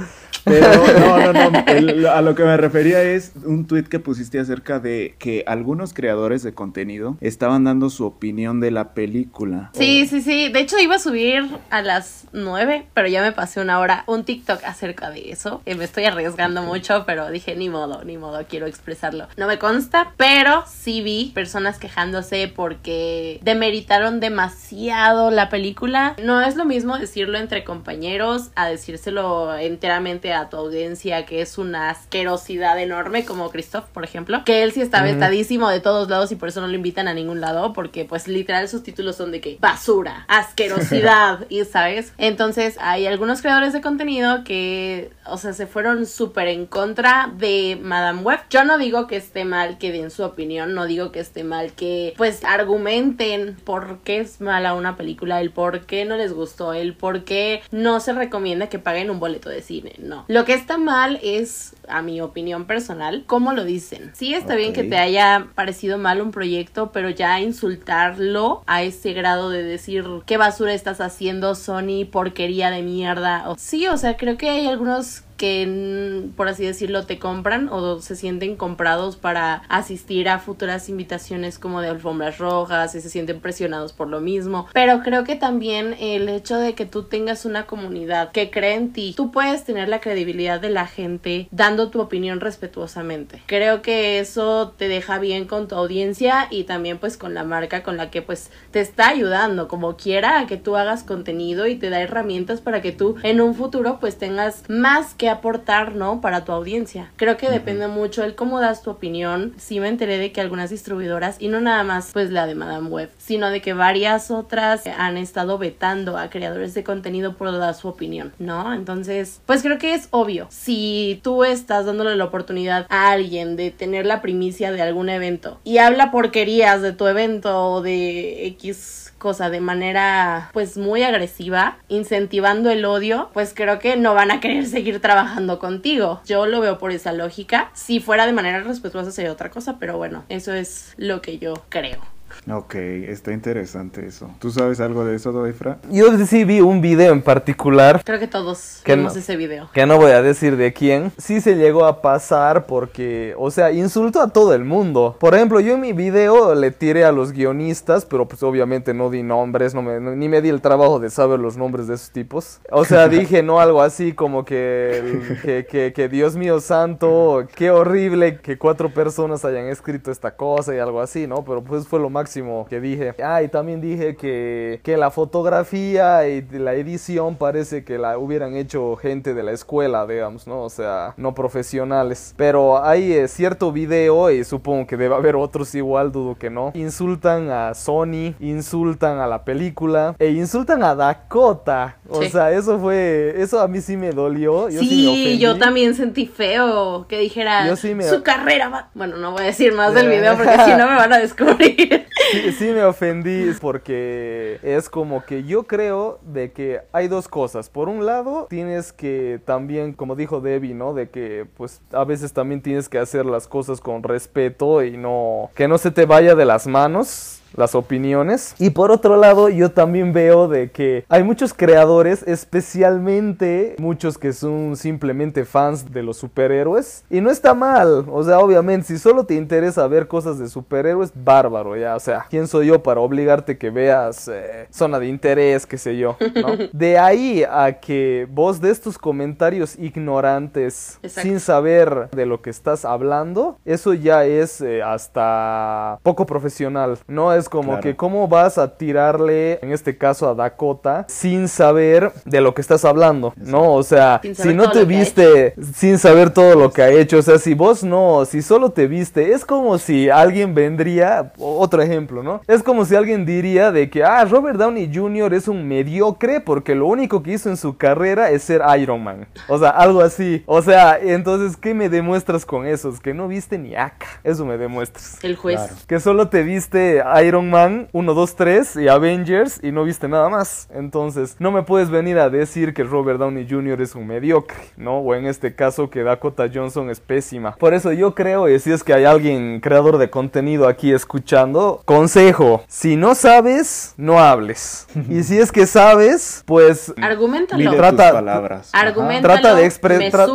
Pero 0.45 0.69
no, 0.99 1.33
no, 1.33 1.51
no. 1.51 1.65
el- 1.67 2.07
a 2.07 2.21
lo 2.23 2.35
que 2.35 2.45
me 2.45 2.57
refería 2.57 3.03
es 3.03 3.33
un 3.45 3.67
tweet 3.67 3.85
que 3.85 3.99
pusiste 3.99 4.39
acerca 4.39 4.79
de 4.79 5.15
que 5.19 5.45
algunos 5.47 5.93
creadores 5.95 6.43
de 6.43 6.53
contenido 6.55 7.17
estaban 7.21 7.65
dando 7.65 7.91
su 7.91 8.05
opinión 8.07 8.61
de 8.61 8.71
la 8.71 8.95
película. 8.95 9.71
Sí, 9.75 10.07
sí, 10.07 10.23
sí. 10.23 10.49
De 10.51 10.61
hecho, 10.61 10.79
iba 10.79 10.97
a 10.97 10.99
subir 10.99 11.49
a 11.71 11.83
las 11.83 12.27
9, 12.33 12.87
pero 12.95 13.09
ya 13.09 13.23
me 13.23 13.33
pasé 13.33 13.61
una 13.61 13.79
hora 13.79 14.05
un 14.07 14.25
TikTok 14.25 14.65
acerca 14.65 15.11
de 15.11 15.31
eso. 15.31 15.63
Y 15.67 15.75
me 15.75 15.85
estoy 15.85 16.05
arriesgando 16.05 16.63
mucho, 16.63 17.05
pero 17.07 17.31
dije, 17.31 17.55
ni 17.57 17.69
modo, 17.69 18.05
ni 18.05 18.17
modo, 18.17 18.45
quiero 18.49 18.67
expresarlo. 18.67 19.27
No 19.37 19.47
me 19.47 19.59
consta, 19.59 20.13
pero 20.17 20.65
sí 20.67 21.03
vi 21.03 21.33
personas 21.35 21.79
quejándose 21.79 22.53
porque 22.55 23.41
demeritaron 23.43 24.21
demasiado 24.21 25.31
la 25.31 25.49
película. 25.49 26.17
No 26.23 26.41
es 26.41 26.57
lo 26.57 26.65
mismo 26.65 26.99
decirlo 26.99 27.39
entre 27.39 27.65
compañeros 27.65 28.51
a 28.55 28.67
decírselo 28.69 29.57
enteramente 29.57 30.30
a 30.33 30.49
tu 30.49 30.57
audiencia, 30.57 31.27
que 31.27 31.41
es 31.41 31.59
una 31.59 31.91
asquerosidad 31.91 32.79
enorme, 32.79 33.25
como 33.25 33.51
Christoph, 33.51 33.87
por 33.87 34.05
ejemplo. 34.05 34.43
Que 34.45 34.63
él 34.63 34.73
sí 34.73 34.81
está 34.81 35.03
vetadísimo 35.03 35.69
de 35.69 35.81
todos 35.81 36.09
lados 36.09 36.33
y 36.33 36.37
por 36.37 36.49
eso 36.49 36.61
no 36.61 36.69
lo 36.69 36.75
invitan 36.75 37.09
a 37.09 37.15
ningún 37.15 37.41
lado, 37.41 37.73
porque 37.73 38.05
pues 38.05 38.29
literal 38.29 38.69
sus 38.69 38.83
títulos 38.83 39.17
son 39.17 39.33
de 39.33 39.41
que 39.41 39.59
basura, 39.61 40.25
asquerosidad, 40.29 41.47
y 41.49 41.65
sabes. 41.65 42.13
Entonces 42.19 42.77
hay 42.81 43.07
algunos 43.07 43.43
creadores 43.43 43.73
de 43.73 43.81
contenido 43.81 44.45
que, 44.45 45.11
o 45.27 45.37
sea, 45.37 45.53
se 45.53 45.67
fueron 45.67 46.07
súper 46.07 46.49
en 46.49 46.67
contra 46.67 47.33
de 47.37 47.79
Madame 47.81 48.23
Web. 48.23 48.41
Yo 48.51 48.65
no 48.65 48.79
digo 48.79 49.07
que 49.07 49.17
esté 49.17 49.45
mal 49.45 49.79
que 49.79 49.93
den 49.93 50.11
su 50.11 50.25
opinión, 50.25 50.75
no 50.75 50.87
digo 50.87 51.13
que 51.13 51.21
esté 51.21 51.45
mal 51.45 51.73
que 51.73 52.15
pues 52.17 52.45
argumenten 52.45 53.57
por 53.65 53.99
qué 54.01 54.21
es 54.21 54.41
mala 54.41 54.75
una 54.75 54.97
película, 54.97 55.41
el 55.41 55.51
por 55.51 55.87
qué 55.87 56.05
no 56.05 56.17
les 56.17 56.33
gustó, 56.33 56.73
el 56.73 56.95
por 56.95 57.25
qué 57.25 57.63
no 57.71 58.01
se 58.01 58.13
recomienda 58.13 58.69
que 58.69 58.79
paguen 58.79 59.11
un 59.11 59.21
boleto 59.21 59.49
de 59.49 59.63
cine, 59.63 59.95
no. 59.99 60.20
Lo 60.29 60.45
que 60.45 60.55
está 60.55 60.79
mal 60.79 61.19
es 61.23 61.75
a 61.89 62.03
mi 62.03 62.21
opinión 62.21 62.67
personal, 62.67 63.25
cómo 63.27 63.53
lo 63.53 63.65
dicen. 63.65 64.13
Sí 64.15 64.35
está 64.35 64.55
bien 64.55 64.73
que 64.73 64.85
te 64.85 64.97
haya 64.97 65.49
parecido 65.55 65.99
mal 65.99 66.21
un 66.21 66.31
proyecto, 66.31 66.93
pero 66.93 67.11
ya 67.11 67.41
insultarlo 67.41 68.63
a 68.67 68.83
ese 68.83 69.13
grado 69.13 69.51
de 69.51 69.63
decir 69.63 70.05
qué 70.27 70.37
basura 70.37 70.73
estás 70.73 71.01
haciendo, 71.01 71.55
Sony, 71.55 72.05
porquería 72.11 72.71
de 72.71 72.83
mierda. 72.83 73.49
O, 73.49 73.57
sí, 73.59 73.87
o 73.89 73.97
sea, 73.97 74.17
creo 74.17 74.37
que 74.37 74.51
hay 74.51 74.67
algunos 74.67 75.25
que, 75.41 76.29
por 76.37 76.49
así 76.49 76.67
decirlo, 76.67 77.07
te 77.07 77.19
compran 77.19 77.71
o 77.71 77.99
se 78.03 78.15
sienten 78.15 78.57
comprados 78.57 79.17
para 79.17 79.63
asistir 79.71 80.29
a 80.29 80.39
futuras 80.39 80.91
invitaciones 80.91 81.59
como 81.59 81.81
de 81.81 81.89
alfombras 81.89 82.37
rojas 82.37 82.95
y 82.95 83.01
se 83.01 83.09
sienten 83.09 83.41
presionados 83.41 83.95
por 83.95 84.09
lo 84.09 84.21
mismo. 84.21 84.69
Pero 84.75 85.01
creo 85.03 85.25
que 85.25 85.37
también 85.37 85.97
el 85.99 86.29
hecho 86.29 86.59
de 86.59 86.75
que 86.75 86.85
tú 86.85 87.05
tengas 87.05 87.47
una 87.47 87.65
comunidad 87.65 88.33
que 88.33 88.51
cree 88.51 88.75
en 88.75 88.93
ti, 88.93 89.15
tú 89.17 89.33
puedes 89.33 89.65
tener 89.65 89.89
la 89.89 90.03
credibilidad 90.03 90.61
de 90.61 90.69
la 90.69 90.87
gente 90.87 91.49
dando 91.51 91.89
tu 91.89 92.03
opinión 92.03 92.41
respetuosamente. 92.41 93.43
Creo 93.47 93.81
que 93.81 94.19
eso 94.19 94.75
te 94.77 94.89
deja 94.89 95.19
bien 95.19 95.47
con 95.47 95.69
tu 95.69 95.75
audiencia 95.75 96.49
y 96.51 96.65
también 96.65 96.99
pues 96.99 97.17
con 97.17 97.33
la 97.33 97.45
marca 97.45 97.83
con 97.83 97.97
la 97.97 98.11
que 98.11 98.21
pues 98.21 98.51
te 98.73 98.81
está 98.81 99.09
ayudando 99.09 99.69
como 99.69 99.97
quiera 99.97 100.41
a 100.41 100.47
que 100.47 100.59
tú 100.59 100.77
hagas 100.77 101.03
contenido 101.03 101.67
y 101.67 101.77
te 101.77 101.89
da 101.89 102.03
herramientas 102.03 102.61
para 102.61 102.83
que 102.83 102.93
tú 102.93 103.17
en 103.23 103.41
un 103.41 103.55
futuro 103.55 104.01
pues 104.01 104.19
tengas 104.19 104.65
más 104.69 105.15
que 105.15 105.30
aportar, 105.31 105.95
¿no? 105.95 106.21
Para 106.21 106.45
tu 106.45 106.53
audiencia. 106.53 107.11
Creo 107.17 107.37
que 107.37 107.51
depende 107.51 107.89
mucho 107.89 108.25
el 108.25 108.35
cómo 108.35 108.61
das 108.61 108.83
tu 108.83 108.91
opinión. 108.91 109.55
Sí 109.57 109.81
me 109.81 109.89
enteré 109.89 110.19
de 110.19 110.33
que 110.33 110.41
algunas 110.41 110.71
distribuidoras, 110.71 111.37
y 111.41 111.49
no 111.49 111.61
nada 111.61 111.83
más 111.85 112.11
pues 112.13 112.31
la 112.31 112.47
de 112.47 112.55
Madame 112.55 112.89
Web, 112.89 113.11
sino 113.19 113.51
de 113.51 113.61
que 113.61 113.73
varias 113.73 114.31
otras 114.31 114.87
han 114.87 115.17
estado 115.17 115.59
vetando 115.59 116.19
a 116.19 116.31
creadores 116.31 116.75
de 116.75 116.85
contenido 116.85 117.37
por 117.37 117.51
dar 117.57 117.75
su 117.75 117.89
opinión, 117.89 118.33
¿no? 118.39 118.73
Entonces, 118.73 119.41
pues 119.47 119.63
creo 119.63 119.79
que 119.79 119.95
es 119.95 120.09
obvio. 120.11 120.47
Si 120.51 121.21
tú 121.23 121.45
estás 121.45 121.87
dándole 121.87 122.17
la 122.17 122.25
oportunidad 122.25 122.87
a 122.89 123.11
alguien 123.11 123.57
de 123.57 123.71
tener 123.71 124.07
la 124.07 124.23
primicia 124.23 124.73
de 124.73 124.83
algún 124.83 125.09
evento 125.09 125.61
y 125.65 125.79
habla 125.79 126.11
porquerías 126.11 126.83
de 126.83 126.93
tu 126.93 127.07
evento 127.07 127.73
o 127.73 127.83
de 127.83 128.47
X 128.47 129.10
cosa 129.21 129.51
de 129.51 129.61
manera 129.61 130.51
pues 130.53 130.77
muy 130.77 131.05
agresiva, 131.05 131.79
incentivando 131.87 132.71
el 132.71 132.85
odio, 132.85 133.31
pues 133.33 133.53
creo 133.55 133.79
que 133.79 133.97
no 133.97 134.15
van 134.15 134.33
a 134.33 134.41
querer 134.41 134.67
seguir 134.67 135.01
trabajando 135.01 135.61
contigo. 135.61 136.21
Yo 136.27 136.47
lo 136.47 136.61
veo 136.61 136.79
por 136.79 136.91
esa 136.91 137.13
lógica. 137.13 137.71
Si 137.75 138.01
fuera 138.01 138.27
de 138.27 138.33
manera 138.33 138.61
respetuosa 138.63 139.13
sería 139.13 139.31
otra 139.31 139.51
cosa, 139.51 139.79
pero 139.79 139.97
bueno, 139.97 140.25
eso 140.29 140.53
es 140.53 140.95
lo 140.97 141.23
que 141.23 141.39
yo 141.39 141.55
creo. 141.69 142.01
Ok, 142.49 142.75
está 142.75 143.33
interesante 143.33 144.07
eso. 144.07 144.31
¿Tú 144.39 144.51
sabes 144.51 144.81
algo 144.81 145.05
de 145.05 145.15
eso, 145.15 145.31
Doefra? 145.31 145.79
Yo 145.91 146.17
sí 146.27 146.45
vi 146.45 146.61
un 146.61 146.81
video 146.81 147.13
en 147.13 147.21
particular. 147.21 148.03
Creo 148.03 148.19
que 148.19 148.27
todos 148.27 148.81
vimos 148.85 149.15
ese 149.15 149.37
video. 149.37 149.69
Que 149.75 149.85
no 149.85 149.99
voy 149.99 150.13
a 150.13 150.23
decir 150.23 150.57
de 150.57 150.73
quién. 150.73 151.13
Sí 151.19 151.41
se 151.41 151.57
llegó 151.57 151.85
a 151.85 152.01
pasar 152.01 152.67
porque, 152.67 153.35
o 153.39 153.51
sea, 153.51 153.73
insultó 153.73 154.23
a 154.23 154.29
todo 154.29 154.55
el 154.55 154.65
mundo. 154.65 155.17
Por 155.21 155.35
ejemplo, 155.35 155.61
yo 155.61 155.75
en 155.75 155.81
mi 155.81 155.93
video 155.93 156.55
le 156.55 156.71
tiré 156.71 157.05
a 157.05 157.13
los 157.13 157.33
guionistas, 157.33 158.07
pero 158.07 158.27
pues 158.27 158.43
obviamente 158.43 158.95
no 158.95 159.11
di 159.11 159.23
nombres, 159.23 159.75
no 159.75 159.83
me, 159.83 160.01
ni 160.01 160.29
me 160.29 160.41
di 160.41 160.49
el 160.49 160.63
trabajo 160.63 160.99
de 160.99 161.11
saber 161.11 161.39
los 161.41 161.59
nombres 161.59 161.89
de 161.89 161.95
esos 161.95 162.11
tipos. 162.11 162.61
O 162.71 162.85
sea, 162.87 163.09
dije 163.09 163.43
no 163.43 163.61
algo 163.61 163.83
así 163.83 164.13
como 164.13 164.47
que, 164.47 165.39
que, 165.43 165.67
que, 165.67 165.93
que 165.93 166.09
Dios 166.09 166.37
mío 166.37 166.61
santo, 166.61 167.47
qué 167.55 167.71
horrible 167.71 168.39
que 168.39 168.57
cuatro 168.57 168.93
personas 168.93 169.45
hayan 169.45 169.67
escrito 169.67 170.11
esta 170.11 170.37
cosa 170.37 170.75
y 170.75 170.79
algo 170.79 171.03
así, 171.03 171.27
¿no? 171.27 171.45
Pero 171.45 171.63
pues 171.63 171.87
fue 171.87 172.01
lo 172.01 172.09
máximo 172.09 172.30
que 172.69 172.81
dije. 172.81 173.15
Ah, 173.23 173.43
y 173.43 173.49
también 173.49 173.81
dije 173.81 174.17
que, 174.17 174.81
que 174.83 174.97
la 174.97 175.11
fotografía 175.11 176.29
y 176.29 176.43
la 176.53 176.75
edición 176.75 177.37
parece 177.37 177.85
que 177.85 177.99
la 177.99 178.19
hubieran 178.19 178.55
hecho 178.55 178.97
gente 178.97 179.35
de 179.35 179.43
la 179.43 179.53
escuela, 179.53 180.07
digamos, 180.07 180.47
¿no? 180.47 180.63
O 180.63 180.71
sea, 180.71 181.15
no 181.17 181.35
profesionales. 181.35 182.35
Pero 182.37 182.85
hay 182.85 183.13
eh, 183.13 183.29
cierto 183.29 183.73
video, 183.73 184.31
y 184.31 184.45
supongo 184.45 184.87
que 184.87 184.97
debe 184.97 185.15
haber 185.15 185.37
otros 185.37 185.75
igual, 185.75 186.13
dudo 186.13 186.37
que 186.37 186.51
no. 186.51 186.71
Insultan 186.75 187.51
a 187.51 187.75
Sony, 187.75 188.35
insultan 188.39 189.19
a 189.19 189.27
la 189.27 189.45
película 189.45 190.15
e 190.19 190.31
insultan 190.31 190.83
a 190.83 190.95
Dakota. 190.95 191.97
O 192.09 192.23
sea, 192.25 192.51
eso 192.53 192.79
fue, 192.79 193.35
eso 193.37 193.61
a 193.61 193.69
mí 193.69 193.81
sí 193.81 193.97
me 193.97 194.13
dolió. 194.13 194.69
Yo 194.69 194.81
sí, 194.81 195.39
yo 195.39 195.59
también 195.59 195.95
sentí 195.95 196.27
feo 196.27 197.07
que 197.09 197.19
dijera 197.19 197.77
su 197.77 198.23
carrera 198.23 198.69
va. 198.69 198.91
Bueno, 198.95 199.17
no 199.17 199.33
voy 199.33 199.43
a 199.43 199.47
decir 199.47 199.73
más 199.73 199.95
del 199.95 200.09
video 200.11 200.37
porque 200.37 200.57
si 200.65 200.71
no 200.73 200.89
me 200.89 200.97
van 200.97 201.13
a 201.13 201.19
descubrir. 201.19 202.07
Sí, 202.31 202.53
sí 202.53 202.71
me 202.71 202.85
ofendí 202.85 203.53
porque 203.61 204.59
es 204.63 204.89
como 204.89 205.25
que 205.25 205.45
yo 205.45 205.65
creo 205.65 206.21
de 206.23 206.53
que 206.53 206.81
hay 206.93 207.09
dos 207.09 207.29
cosas. 207.29 207.69
Por 207.69 207.89
un 207.89 208.07
lado, 208.07 208.47
tienes 208.49 208.93
que 208.93 209.41
también, 209.45 209.93
como 209.93 210.17
dijo 210.17 210.41
Debbie, 210.41 210.75
¿no? 210.75 210.95
De 210.95 211.11
que 211.11 211.47
pues 211.57 211.81
a 211.93 212.05
veces 212.05 212.33
también 212.33 212.63
tienes 212.63 212.89
que 212.89 212.99
hacer 212.99 213.27
las 213.27 213.49
cosas 213.49 213.81
con 213.81 214.03
respeto 214.03 214.83
y 214.83 214.97
no 214.97 215.51
que 215.55 215.69
no 215.69 215.79
se 215.79 215.91
te 215.91 216.07
vaya 216.07 216.35
de 216.35 216.45
las 216.45 216.67
manos 216.67 217.40
las 217.55 217.75
opiniones. 217.75 218.55
Y 218.59 218.71
por 218.71 218.91
otro 218.91 219.17
lado, 219.17 219.49
yo 219.49 219.71
también 219.71 220.13
veo 220.13 220.49
de 220.49 220.71
que 220.71 221.05
hay 221.09 221.23
muchos 221.23 221.55
creadores, 221.55 222.23
especialmente 222.27 223.77
muchos 223.79 224.19
que 224.19 224.33
son 224.33 224.77
simplemente 224.77 225.45
fans 225.45 225.93
de 225.93 226.03
los 226.03 226.17
superhéroes. 226.17 227.05
Y 227.11 227.21
no 227.21 227.31
está 227.31 227.55
mal, 227.55 228.05
o 228.11 228.23
sea, 228.23 228.39
obviamente, 228.39 228.89
si 228.89 228.99
solo 228.99 229.25
te 229.25 229.35
interesa 229.35 229.87
ver 229.87 230.09
cosas 230.09 230.39
de 230.39 230.49
superhéroes, 230.49 231.13
bárbaro, 231.15 231.77
ya, 231.77 231.97
o 231.97 232.01
sea, 232.01 232.27
¿quién 232.29 232.47
soy 232.47 232.67
yo 232.67 232.83
para 232.83 233.01
obligarte 233.01 233.59
que 233.59 233.71
veas 233.71 234.29
eh, 234.29 234.67
zona 234.71 234.99
de 234.99 235.09
interés, 235.09 235.67
qué 235.67 235.79
sé 235.79 235.97
yo, 235.97 236.17
¿no? 236.35 236.51
De 236.73 236.99
ahí 236.99 237.45
a 237.49 237.73
que 237.81 238.27
vos 238.31 238.61
de 238.61 238.71
estos 238.71 238.99
comentarios 238.99 239.79
ignorantes, 239.79 240.99
sin 241.07 241.41
saber 241.41 242.09
de 242.11 242.27
lo 242.27 242.43
que 242.43 242.51
estás 242.51 242.85
hablando, 242.85 243.59
eso 243.65 243.95
ya 243.95 244.25
es 244.25 244.61
eh, 244.61 244.83
hasta 244.83 245.99
poco 246.03 246.27
profesional, 246.27 246.99
¿no? 247.07 247.33
Es 247.33 247.40
como 247.49 247.81
que 247.81 247.97
cómo 247.97 248.29
vas 248.29 248.59
a 248.59 248.77
tirarle, 248.77 249.59
en 249.63 249.73
este 249.73 249.97
caso 249.97 250.29
a 250.29 250.35
Dakota, 250.35 251.07
sin 251.09 251.49
saber 251.49 252.13
de 252.25 252.41
lo 252.41 252.55
que 252.55 252.61
estás 252.61 252.85
hablando, 252.85 253.33
¿no? 253.37 253.75
O 253.75 253.83
sea, 253.83 254.21
si 254.35 254.55
no 254.55 254.71
te 254.71 254.85
viste 254.85 255.55
sin 255.75 255.99
saber 255.99 256.31
todo 256.31 256.55
lo 256.55 256.73
que 256.73 256.83
ha 256.83 256.91
hecho, 256.91 257.19
o 257.19 257.23
sea, 257.23 257.39
si 257.39 257.55
vos 257.55 257.83
no, 257.85 258.25
si 258.25 258.43
solo 258.43 258.71
te 258.71 258.87
viste, 258.87 259.33
es 259.33 259.45
como 259.45 259.79
si 259.79 260.11
alguien 260.11 260.55
vendría, 260.55 261.33
otro 261.39 261.83
ejemplo, 261.83 262.23
¿no? 262.23 262.41
Es 262.47 262.63
como 262.63 262.85
si 262.85 262.95
alguien 262.95 263.25
diría 263.25 263.73
de 263.73 263.91
que, 263.91 264.05
ah, 264.05 264.25
Robert 264.25 264.59
Downey 264.59 264.91
Jr. 264.93 265.35
es 265.35 265.49
un 265.49 265.67
mediocre 265.67 266.41
porque 266.41 266.75
lo 266.75 266.87
único 266.87 267.23
que 267.23 267.33
hizo 267.33 267.49
en 267.49 267.57
su 267.57 267.77
carrera 267.77 268.31
es 268.31 268.43
ser 268.43 268.63
Iron 268.79 269.03
Man. 269.03 269.27
O 269.49 269.59
sea, 269.59 269.71
algo 269.71 270.01
así. 270.01 270.43
O 270.47 270.63
sea, 270.63 270.99
entonces, 271.01 271.57
¿qué 271.57 271.75
me 271.75 271.89
demuestras 271.89 272.45
con 272.45 272.67
eso? 272.67 272.91
Es 272.91 273.01
que 273.01 273.15
no 273.15 273.29
viste 273.29 273.59
ni 273.59 273.75
acá. 273.75 274.07
Eso 274.25 274.45
me 274.45 274.59
demuestras. 274.59 275.19
El 275.23 275.37
juez. 275.37 275.61
Que 275.87 276.01
solo 276.01 276.29
te 276.29 276.43
viste 276.43 277.03
Iron 277.25 277.30
Iron 277.31 277.49
Man 277.49 277.87
1, 277.93 278.13
2, 278.15 278.35
3 278.35 278.77
y 278.77 278.89
Avengers 278.89 279.61
y 279.63 279.71
no 279.71 279.85
viste 279.85 280.09
nada 280.09 280.29
más. 280.29 280.69
Entonces, 280.75 281.37
no 281.39 281.53
me 281.53 281.63
puedes 281.63 281.89
venir 281.89 282.19
a 282.19 282.29
decir 282.29 282.75
que 282.75 282.83
Robert 282.83 283.21
Downey 283.21 283.47
Jr. 283.49 283.81
es 283.81 283.95
un 283.95 284.09
mediocre, 284.09 284.57
¿no? 284.77 284.99
O 284.99 285.15
en 285.15 285.27
este 285.27 285.55
caso 285.55 285.91
que 285.91 286.03
Dakota 286.03 286.51
Johnson 286.53 286.91
es 286.91 286.99
pésima. 286.99 287.55
Por 287.55 287.73
eso 287.73 287.93
yo 287.93 288.17
creo, 288.17 288.49
y 288.49 288.59
si 288.59 288.73
es 288.73 288.83
que 288.83 288.95
hay 288.95 289.05
alguien 289.05 289.61
creador 289.61 289.99
de 289.99 290.11
contenido 290.11 290.67
aquí 290.67 290.93
escuchando, 290.93 291.83
consejo, 291.85 292.65
si 292.67 292.97
no 292.97 293.15
sabes, 293.15 293.95
no 293.97 294.19
hables. 294.19 294.89
y 295.09 295.23
si 295.23 295.39
es 295.39 295.53
que 295.53 295.67
sabes, 295.67 296.43
pues... 296.47 296.93
Argumentalo. 297.01 297.77
Trata, 297.77 298.13
palabras. 298.13 298.71
Argumentalo, 298.73 299.35
trata 299.35 299.55
de 299.55 299.67
expresar... 299.67 300.29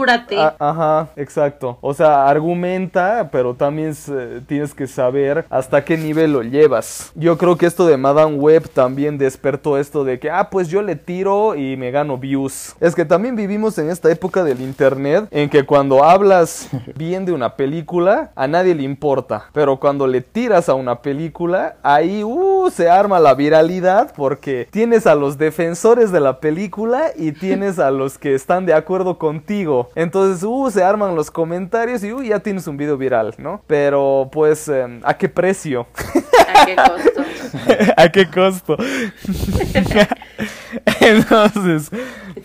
Ajá, 0.59 1.09
exacto. 1.17 1.77
O 1.81 1.93
sea, 1.93 2.29
argumenta, 2.29 3.27
pero 3.33 3.53
también 3.53 3.93
tienes 4.47 4.73
que 4.73 4.87
saber 4.87 5.43
hasta 5.49 5.83
qué 5.83 5.97
nivel 5.97 6.31
lo 6.31 6.41
llevas. 6.41 6.84
Yo 7.15 7.37
creo 7.37 7.57
que 7.57 7.65
esto 7.65 7.85
de 7.85 7.97
Madame 7.97 8.35
Web 8.35 8.69
también 8.69 9.17
despertó 9.17 9.77
esto 9.77 10.03
de 10.03 10.19
que, 10.19 10.29
ah, 10.29 10.49
pues 10.49 10.67
yo 10.67 10.81
le 10.81 10.95
tiro 10.95 11.55
y 11.55 11.77
me 11.77 11.91
gano 11.91 12.17
views. 12.17 12.75
Es 12.79 12.95
que 12.95 13.05
también 13.05 13.35
vivimos 13.35 13.77
en 13.77 13.89
esta 13.89 14.11
época 14.11 14.43
del 14.43 14.61
internet 14.61 15.27
en 15.31 15.49
que 15.49 15.65
cuando 15.65 16.03
hablas 16.03 16.69
bien 16.95 17.25
de 17.25 17.31
una 17.31 17.55
película, 17.55 18.31
a 18.35 18.47
nadie 18.47 18.75
le 18.75 18.83
importa. 18.83 19.49
Pero 19.53 19.79
cuando 19.79 20.07
le 20.07 20.21
tiras 20.21 20.69
a 20.69 20.73
una 20.73 21.01
película, 21.01 21.75
ahí, 21.83 22.23
uh, 22.23 22.69
se 22.69 22.89
arma 22.89 23.19
la 23.19 23.33
viralidad 23.33 24.13
porque 24.15 24.67
tienes 24.71 25.07
a 25.07 25.15
los 25.15 25.37
defensores 25.37 26.11
de 26.11 26.19
la 26.19 26.39
película 26.39 27.11
y 27.15 27.31
tienes 27.45 27.79
a 27.79 27.91
los 27.91 28.17
que 28.17 28.35
están 28.35 28.65
de 28.65 28.73
acuerdo 28.73 29.17
contigo. 29.17 29.89
Entonces, 29.95 30.43
uh, 30.43 30.69
se 30.71 30.83
arman 30.83 31.15
los 31.15 31.31
comentarios 31.31 32.03
y, 32.03 32.13
uh, 32.13 32.21
ya 32.21 32.39
tienes 32.39 32.67
un 32.67 32.77
video 32.77 32.97
viral, 32.97 33.33
¿no? 33.37 33.61
Pero, 33.67 34.29
pues, 34.31 34.67
em, 34.67 35.01
¿a 35.03 35.15
qué 35.15 35.29
precio? 35.29 35.87
¿A 36.55 36.65
qué 36.65 36.74
costo? 36.75 37.23
¿A 37.97 38.09
qué 38.09 38.29
costo? 38.29 38.77
Entonces, 41.01 41.89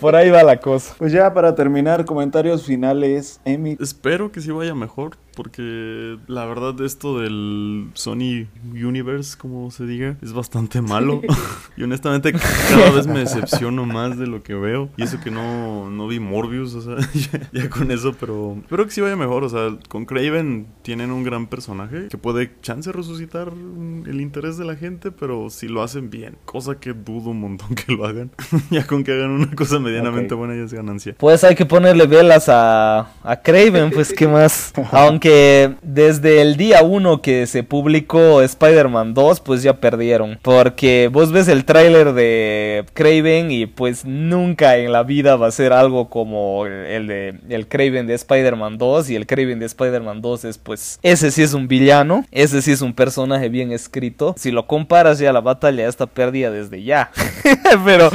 por 0.00 0.16
ahí 0.16 0.30
va 0.30 0.42
la 0.42 0.58
cosa. 0.58 0.94
Pues 0.98 1.12
ya 1.12 1.32
para 1.34 1.54
terminar, 1.54 2.04
comentarios 2.04 2.64
finales, 2.64 3.40
Emi. 3.44 3.76
Espero 3.80 4.32
que 4.32 4.40
sí 4.40 4.50
vaya 4.50 4.74
mejor 4.74 5.16
porque 5.34 6.18
la 6.26 6.44
verdad 6.46 6.80
esto 6.80 7.18
del 7.20 7.90
Sony 7.94 8.46
Universe, 8.72 9.36
como 9.36 9.70
se 9.70 9.86
diga, 9.86 10.16
es 10.22 10.32
bastante 10.32 10.80
malo. 10.80 11.22
y 11.76 11.82
honestamente 11.82 12.32
cada 12.32 12.90
vez 12.90 13.06
me 13.06 13.20
decepciono 13.20 13.86
más 13.86 14.18
de 14.18 14.26
lo 14.26 14.42
que 14.42 14.54
veo. 14.54 14.90
Y 14.96 15.02
eso 15.02 15.20
que 15.20 15.30
no, 15.30 15.90
no 15.90 16.06
vi 16.08 16.20
Morbius, 16.20 16.74
o 16.74 16.80
sea, 16.82 16.96
ya, 17.14 17.50
ya 17.52 17.70
con 17.70 17.90
eso, 17.90 18.14
pero 18.18 18.56
espero 18.60 18.84
que 18.84 18.90
sí 18.92 19.00
vaya 19.00 19.16
mejor. 19.16 19.44
O 19.44 19.48
sea, 19.48 19.78
con 19.88 20.04
Craven 20.04 20.66
tienen 20.82 21.10
un 21.10 21.22
gran 21.22 21.46
personaje 21.46 22.08
que 22.08 22.18
puede 22.18 22.50
chance 22.62 22.90
resucitar 22.92 23.48
el 23.48 24.20
interés 24.20 24.56
de 24.56 24.64
la 24.64 24.76
gente, 24.76 25.10
pero 25.10 25.50
si 25.50 25.68
lo 25.68 25.82
hacen 25.82 26.10
bien, 26.10 26.36
cosa 26.44 26.76
que 26.80 26.92
dudo 26.92 27.30
un 27.30 27.40
montón 27.40 27.74
que 27.74 27.92
lo 27.92 28.04
hagan. 28.04 28.30
ya 28.70 28.86
con 28.86 29.04
que 29.04 29.12
hagan 29.12 29.30
una 29.30 29.54
cosa 29.54 29.78
medianamente 29.78 30.34
buena 30.34 30.54
ya 30.54 30.62
es 30.62 30.72
ganancia. 30.72 31.14
Pues 31.18 31.44
hay 31.44 31.54
que 31.54 31.66
ponerle 31.66 32.06
velas 32.06 32.48
a, 32.48 33.12
a 33.22 33.36
Craven, 33.42 33.90
pues 33.90 34.12
qué 34.12 34.26
más. 34.26 34.72
Aunque 34.92 35.19
desde 35.20 36.42
el 36.42 36.56
día 36.56 36.82
1 36.82 37.22
que 37.22 37.46
se 37.46 37.62
publicó 37.62 38.42
Spider-Man 38.42 39.14
2, 39.14 39.40
pues 39.40 39.62
ya 39.62 39.80
perdieron. 39.80 40.38
Porque 40.42 41.08
vos 41.12 41.32
ves 41.32 41.48
el 41.48 41.64
tráiler 41.64 42.12
de 42.12 42.84
Craven 42.94 43.50
y 43.50 43.66
pues 43.66 44.04
nunca 44.04 44.76
en 44.76 44.92
la 44.92 45.02
vida 45.02 45.36
va 45.36 45.48
a 45.48 45.52
ser 45.52 45.72
algo 45.72 46.08
como 46.08 46.66
el, 46.66 47.06
de 47.06 47.34
el 47.48 47.68
Craven 47.68 48.06
de 48.06 48.14
Spider-Man 48.14 48.78
2 48.78 49.10
y 49.10 49.16
el 49.16 49.26
Craven 49.26 49.58
de 49.58 49.66
Spider-Man 49.66 50.22
2 50.22 50.44
es 50.44 50.58
pues 50.58 50.98
ese 51.02 51.30
sí 51.30 51.42
es 51.42 51.54
un 51.54 51.68
villano, 51.68 52.24
ese 52.30 52.62
sí 52.62 52.72
es 52.72 52.82
un 52.82 52.94
personaje 52.94 53.48
bien 53.48 53.72
escrito. 53.72 54.34
Si 54.36 54.50
lo 54.50 54.66
comparas 54.66 55.18
ya 55.18 55.32
la 55.32 55.40
batalla 55.40 55.88
está 55.88 56.06
perdida 56.06 56.50
desde 56.50 56.82
ya. 56.82 57.10
Pero 57.84 58.10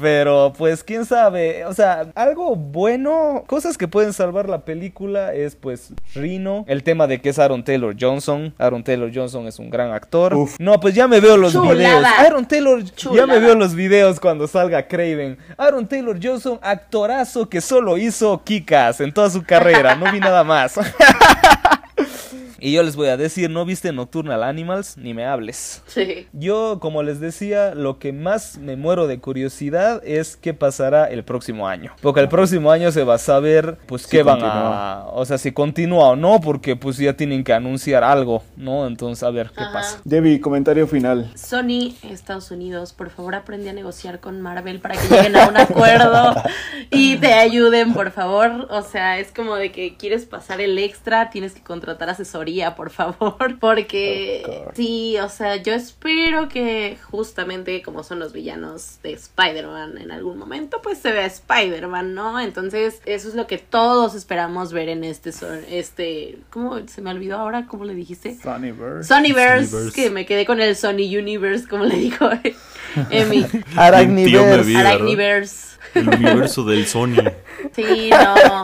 pero 0.00 0.52
pues 0.56 0.82
quién 0.82 1.04
sabe, 1.04 1.64
o 1.64 1.72
sea, 1.72 2.08
algo 2.14 2.56
bueno, 2.56 3.44
cosas 3.46 3.78
que 3.78 3.88
pueden 3.88 4.12
salvar 4.12 4.48
la 4.48 4.64
película 4.64 5.32
es 5.34 5.54
pues 5.56 5.92
Rino, 6.14 6.64
el 6.66 6.82
tema 6.82 7.06
de 7.06 7.20
que 7.20 7.28
es 7.28 7.38
Aaron 7.38 7.64
Taylor 7.64 7.94
Johnson, 7.98 8.54
Aaron 8.58 8.82
Taylor 8.82 9.10
Johnson 9.14 9.46
es 9.46 9.58
un 9.58 9.70
gran 9.70 9.92
actor. 9.92 10.34
Uf. 10.34 10.56
No, 10.58 10.80
pues 10.80 10.94
ya 10.94 11.06
me 11.08 11.20
veo 11.20 11.36
los 11.36 11.52
Chulada. 11.52 11.74
videos. 11.74 12.04
Aaron 12.18 12.46
Taylor, 12.46 12.82
ya 12.82 12.94
Chulada. 12.94 13.26
me 13.26 13.38
veo 13.38 13.54
los 13.54 13.74
videos 13.74 14.18
cuando 14.20 14.46
salga 14.46 14.86
Craven. 14.88 15.38
Aaron 15.56 15.86
Taylor 15.86 16.18
Johnson, 16.22 16.58
actorazo 16.62 17.48
que 17.48 17.60
solo 17.60 17.96
hizo 17.96 18.42
Kikas 18.42 19.00
en 19.00 19.12
toda 19.12 19.30
su 19.30 19.42
carrera, 19.42 19.94
no 19.94 20.10
vi 20.12 20.20
nada 20.20 20.42
más. 20.44 20.74
Y 22.60 22.72
yo 22.72 22.82
les 22.82 22.96
voy 22.96 23.08
a 23.08 23.16
decir, 23.16 23.50
no 23.50 23.64
viste 23.64 23.92
Nocturnal 23.92 24.42
Animals, 24.42 24.96
ni 24.96 25.14
me 25.14 25.26
hables. 25.26 25.82
Sí. 25.86 26.26
Yo, 26.32 26.78
como 26.80 27.02
les 27.02 27.20
decía, 27.20 27.74
lo 27.74 27.98
que 27.98 28.12
más 28.12 28.58
me 28.58 28.76
muero 28.76 29.06
de 29.06 29.18
curiosidad 29.18 30.02
es 30.04 30.36
qué 30.36 30.54
pasará 30.54 31.06
el 31.06 31.24
próximo 31.24 31.68
año. 31.68 31.92
Porque 32.00 32.20
el 32.20 32.28
próximo 32.28 32.70
año 32.70 32.90
se 32.92 33.04
va 33.04 33.14
a 33.14 33.18
saber, 33.18 33.78
pues, 33.86 34.02
Si 34.02 34.10
qué 34.10 34.22
van 34.22 34.40
continúa. 34.40 35.00
a... 35.02 35.06
O 35.08 35.24
sea, 35.24 35.38
si 35.38 35.52
continúa 35.52 36.10
o 36.10 36.16
no, 36.16 36.40
porque 36.40 36.76
pues 36.76 36.96
ya 36.98 37.14
tienen 37.14 37.44
que 37.44 37.52
anunciar 37.52 38.04
algo, 38.04 38.42
¿no? 38.56 38.86
Entonces, 38.86 39.22
a 39.22 39.30
ver 39.30 39.50
qué 39.56 39.62
Ajá. 39.62 39.72
pasa. 39.72 40.00
Debbie, 40.04 40.40
comentario 40.40 40.86
final. 40.86 41.30
Sony, 41.36 41.94
Estados 42.02 42.50
Unidos, 42.50 42.92
por 42.92 43.10
favor 43.10 43.34
aprende 43.34 43.70
a 43.70 43.72
negociar 43.72 44.20
con 44.20 44.40
Marvel 44.40 44.80
para 44.80 44.96
que 44.96 45.08
lleguen 45.08 45.36
a 45.36 45.48
un 45.48 45.56
acuerdo 45.56 46.34
y 46.90 47.16
te 47.16 47.32
ayuden, 47.34 47.92
por 47.94 48.10
favor. 48.10 48.66
O 48.70 48.82
sea, 48.82 49.18
es 49.18 49.30
como 49.32 49.56
de 49.56 49.72
que 49.72 49.96
quieres 49.96 50.24
pasar 50.24 50.60
el 50.60 50.78
extra, 50.78 51.30
tienes 51.30 51.52
que 51.52 51.62
contratar 51.62 52.08
asesoría, 52.10 52.45
por 52.76 52.90
favor, 52.90 53.36
porque 53.60 54.64
sí, 54.74 55.16
o 55.18 55.28
sea, 55.28 55.56
yo 55.56 55.74
espero 55.74 56.48
que 56.48 56.96
justamente 57.10 57.82
como 57.82 58.02
son 58.02 58.18
los 58.18 58.32
villanos 58.32 58.98
de 59.02 59.12
Spider-Man 59.12 59.98
en 59.98 60.10
algún 60.10 60.38
momento, 60.38 60.80
pues 60.82 60.98
se 60.98 61.12
vea 61.12 61.26
Spider-Man, 61.26 62.14
¿no? 62.14 62.40
Entonces, 62.40 63.00
eso 63.04 63.28
es 63.28 63.34
lo 63.34 63.46
que 63.46 63.58
todos 63.58 64.14
esperamos 64.14 64.72
ver 64.72 64.88
en 64.88 65.04
este, 65.04 65.30
este, 65.70 66.38
¿cómo 66.50 66.78
se 66.86 67.02
me 67.02 67.10
olvidó 67.10 67.38
ahora? 67.38 67.66
¿Cómo 67.66 67.84
le 67.84 67.94
dijiste? 67.94 68.36
Sonyverse. 68.40 69.08
Sonyverse, 69.08 69.66
Sonyverse. 69.66 70.02
que 70.02 70.10
me 70.10 70.26
quedé 70.26 70.46
con 70.46 70.60
el 70.60 70.76
Sony 70.76 71.18
Universe, 71.18 71.66
como 71.66 71.84
le 71.84 71.96
dijo 71.96 72.28
Emi. 73.10 73.44
Arachniverse. 73.76 74.62
vi. 74.62 74.74
¿verdad? 74.74 74.92
Arachniverse. 74.92 75.76
El 75.94 76.08
universo 76.08 76.64
del 76.64 76.86
Sony. 76.86 77.16
Sí, 77.74 78.10
no. 78.10 78.62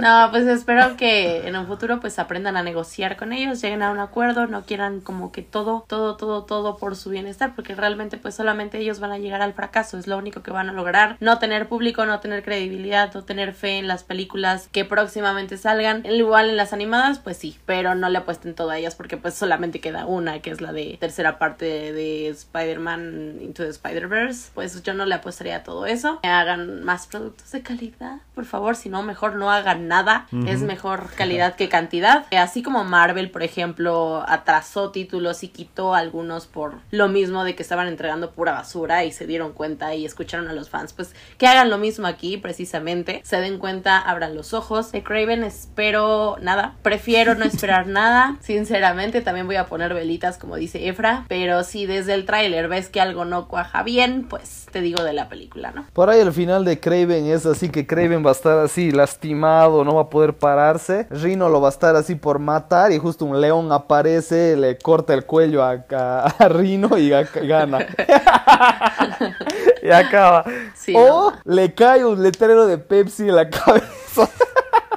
No, 0.00 0.28
pues 0.30 0.46
espero 0.46 0.96
que 0.96 1.46
en 1.46 1.56
un 1.56 1.66
futuro 1.66 2.00
pues 2.00 2.18
aprendan 2.18 2.56
a 2.56 2.62
negociar 2.62 3.16
con 3.16 3.32
ellos, 3.32 3.60
lleguen 3.60 3.82
a 3.82 3.90
un 3.90 3.98
acuerdo, 3.98 4.46
no 4.46 4.64
quieran 4.64 5.00
como 5.00 5.30
que 5.30 5.42
todo, 5.42 5.84
todo, 5.88 6.16
todo, 6.16 6.44
todo 6.44 6.78
por 6.78 6.96
su 6.96 7.10
bienestar, 7.10 7.54
porque 7.54 7.74
realmente 7.74 8.16
pues 8.16 8.34
solamente 8.34 8.78
ellos 8.78 8.98
van 8.98 9.12
a 9.12 9.18
llegar 9.18 9.42
al 9.42 9.52
fracaso, 9.52 9.98
es 9.98 10.06
lo 10.06 10.16
único 10.16 10.42
que 10.42 10.50
van 10.50 10.70
a 10.70 10.72
lograr, 10.72 11.16
no 11.20 11.38
tener 11.38 11.68
público, 11.68 12.06
no 12.06 12.20
tener 12.20 12.42
credibilidad, 12.42 13.12
no 13.12 13.24
tener 13.24 13.52
fe 13.52 13.78
en 13.78 13.88
las 13.88 14.02
películas 14.02 14.68
que 14.72 14.84
próximamente 14.86 15.58
salgan, 15.58 16.06
igual 16.06 16.50
en 16.50 16.56
las 16.56 16.72
animadas 16.72 17.18
pues 17.18 17.36
sí, 17.36 17.58
pero 17.66 17.94
no 17.94 18.08
le 18.08 18.18
apuesten 18.18 18.54
todo 18.54 18.70
a 18.70 18.78
ellas 18.78 18.94
porque 18.94 19.18
pues 19.18 19.34
solamente 19.34 19.80
queda 19.80 20.06
una, 20.06 20.40
que 20.40 20.50
es 20.50 20.62
la 20.62 20.72
de 20.72 20.96
tercera 20.98 21.38
parte 21.38 21.92
de 21.92 22.28
Spider-Man 22.28 23.38
Into 23.40 23.64
the 23.64 23.68
Spider-Verse, 23.68 24.52
pues 24.54 24.82
yo 24.82 24.94
no 24.94 25.04
le 25.04 25.14
apostaría 25.14 25.56
a 25.56 25.62
todo 25.62 25.84
eso, 25.84 26.20
hagan 26.22 26.84
más 26.84 27.06
productos 27.06 27.52
de 27.52 27.62
calidad, 27.62 28.18
por 28.34 28.46
favor, 28.46 28.76
si 28.76 28.88
no 28.88 29.02
mejor 29.02 29.36
no 29.36 29.50
hagan 29.50 29.89
nada, 29.90 30.28
es 30.46 30.62
mejor 30.62 31.10
calidad 31.16 31.56
que 31.56 31.68
cantidad. 31.68 32.24
Así 32.30 32.62
como 32.62 32.84
Marvel, 32.84 33.30
por 33.30 33.42
ejemplo, 33.42 34.24
atrasó 34.26 34.92
títulos 34.92 35.42
y 35.42 35.48
quitó 35.48 35.94
algunos 35.94 36.46
por 36.46 36.76
lo 36.92 37.08
mismo 37.08 37.42
de 37.42 37.56
que 37.56 37.62
estaban 37.62 37.88
entregando 37.88 38.30
pura 38.30 38.52
basura 38.52 39.04
y 39.04 39.10
se 39.10 39.26
dieron 39.26 39.52
cuenta 39.52 39.94
y 39.94 40.04
escucharon 40.04 40.48
a 40.48 40.52
los 40.52 40.70
fans, 40.70 40.92
pues 40.92 41.12
que 41.38 41.48
hagan 41.48 41.70
lo 41.70 41.78
mismo 41.78 42.06
aquí 42.06 42.36
precisamente, 42.36 43.20
se 43.24 43.40
den 43.40 43.58
cuenta, 43.58 43.98
abran 43.98 44.36
los 44.36 44.54
ojos. 44.54 44.92
De 44.92 45.02
Craven 45.02 45.42
espero 45.42 46.36
nada, 46.40 46.76
prefiero 46.82 47.34
no 47.34 47.44
esperar 47.44 47.86
nada, 47.88 48.36
sinceramente 48.40 49.20
también 49.22 49.46
voy 49.46 49.56
a 49.56 49.66
poner 49.66 49.92
velitas 49.92 50.38
como 50.38 50.54
dice 50.54 50.88
Efra, 50.88 51.24
pero 51.28 51.64
si 51.64 51.86
desde 51.86 52.14
el 52.14 52.26
tráiler 52.26 52.68
ves 52.68 52.88
que 52.88 53.00
algo 53.00 53.24
no 53.24 53.48
cuaja 53.48 53.82
bien, 53.82 54.26
pues 54.28 54.68
te 54.70 54.80
digo 54.80 55.02
de 55.02 55.12
la 55.12 55.28
película, 55.28 55.72
¿no? 55.72 55.86
Por 55.92 56.10
ahí 56.10 56.20
el 56.20 56.32
final 56.32 56.64
de 56.64 56.78
Craven 56.78 57.26
es 57.26 57.44
así 57.44 57.70
que 57.70 57.86
Craven 57.86 58.24
va 58.24 58.30
a 58.30 58.34
estar 58.34 58.58
así 58.58 58.92
lastimado, 58.92 59.79
no 59.84 59.94
va 59.94 60.02
a 60.02 60.08
poder 60.10 60.34
pararse. 60.34 61.06
Rino 61.10 61.48
lo 61.48 61.60
va 61.60 61.68
a 61.68 61.70
estar 61.70 61.96
así 61.96 62.14
por 62.14 62.38
matar 62.38 62.92
y 62.92 62.98
justo 62.98 63.24
un 63.24 63.40
león 63.40 63.72
aparece, 63.72 64.56
le 64.56 64.78
corta 64.78 65.14
el 65.14 65.24
cuello 65.26 65.62
a, 65.62 65.84
a- 65.92 66.34
a 66.38 66.48
Rino 66.48 66.96
y 66.98 67.10
gana. 67.10 67.86
y 69.82 69.90
acaba. 69.90 70.44
Sí, 70.74 70.94
o 70.96 71.32
no. 71.32 71.38
le 71.44 71.74
cae 71.74 72.04
un 72.04 72.22
letrero 72.22 72.66
de 72.66 72.78
Pepsi 72.78 73.28
en 73.28 73.36
la 73.36 73.48
cabeza. 73.50 74.28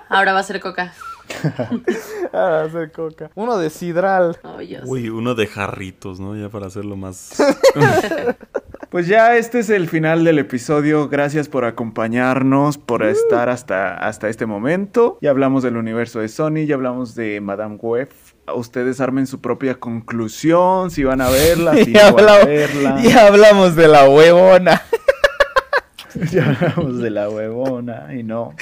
Ahora 0.09 0.33
va 0.33 0.39
a 0.39 0.43
ser 0.43 0.59
Coca. 0.59 0.93
a 2.33 2.61
hacer 2.63 2.91
coca. 2.91 3.31
Uno 3.35 3.57
de 3.57 3.69
Sidral. 3.69 4.37
Oh. 4.43 4.57
Uy, 4.85 5.09
uno 5.09 5.35
de 5.35 5.47
jarritos, 5.47 6.19
¿no? 6.19 6.35
Ya 6.35 6.49
para 6.49 6.67
hacerlo 6.67 6.95
más. 6.95 7.35
Pues 8.93 9.07
ya 9.07 9.37
este 9.37 9.57
es 9.57 9.71
el 9.71 9.89
final 9.89 10.23
del 10.23 10.37
episodio. 10.37 11.09
Gracias 11.09 11.49
por 11.49 11.65
acompañarnos, 11.65 12.77
por 12.77 13.03
estar 13.03 13.49
hasta, 13.49 13.95
hasta 13.95 14.29
este 14.29 14.45
momento. 14.45 15.17
Ya 15.19 15.31
hablamos 15.31 15.63
del 15.63 15.77
universo 15.77 16.19
de 16.19 16.27
Sony, 16.27 16.67
ya 16.67 16.75
hablamos 16.75 17.15
de 17.15 17.41
Madame 17.41 17.77
Web. 17.81 18.09
Ustedes 18.53 19.01
armen 19.01 19.25
su 19.25 19.41
propia 19.41 19.79
conclusión, 19.79 20.91
si 20.91 21.03
van 21.03 21.21
a 21.21 21.29
verla, 21.31 21.73
si 21.83 21.91
no 21.91 22.13
van 22.13 22.29
a 22.29 22.45
verla. 22.45 23.01
y 23.03 23.11
hablamos 23.13 23.75
de 23.75 23.87
la 23.87 24.07
huevona. 24.07 24.83
Ya 26.31 26.45
hablamos 26.45 26.99
de 26.99 27.09
la 27.09 27.27
huevona 27.27 28.13
y 28.13 28.21
no. 28.21 28.53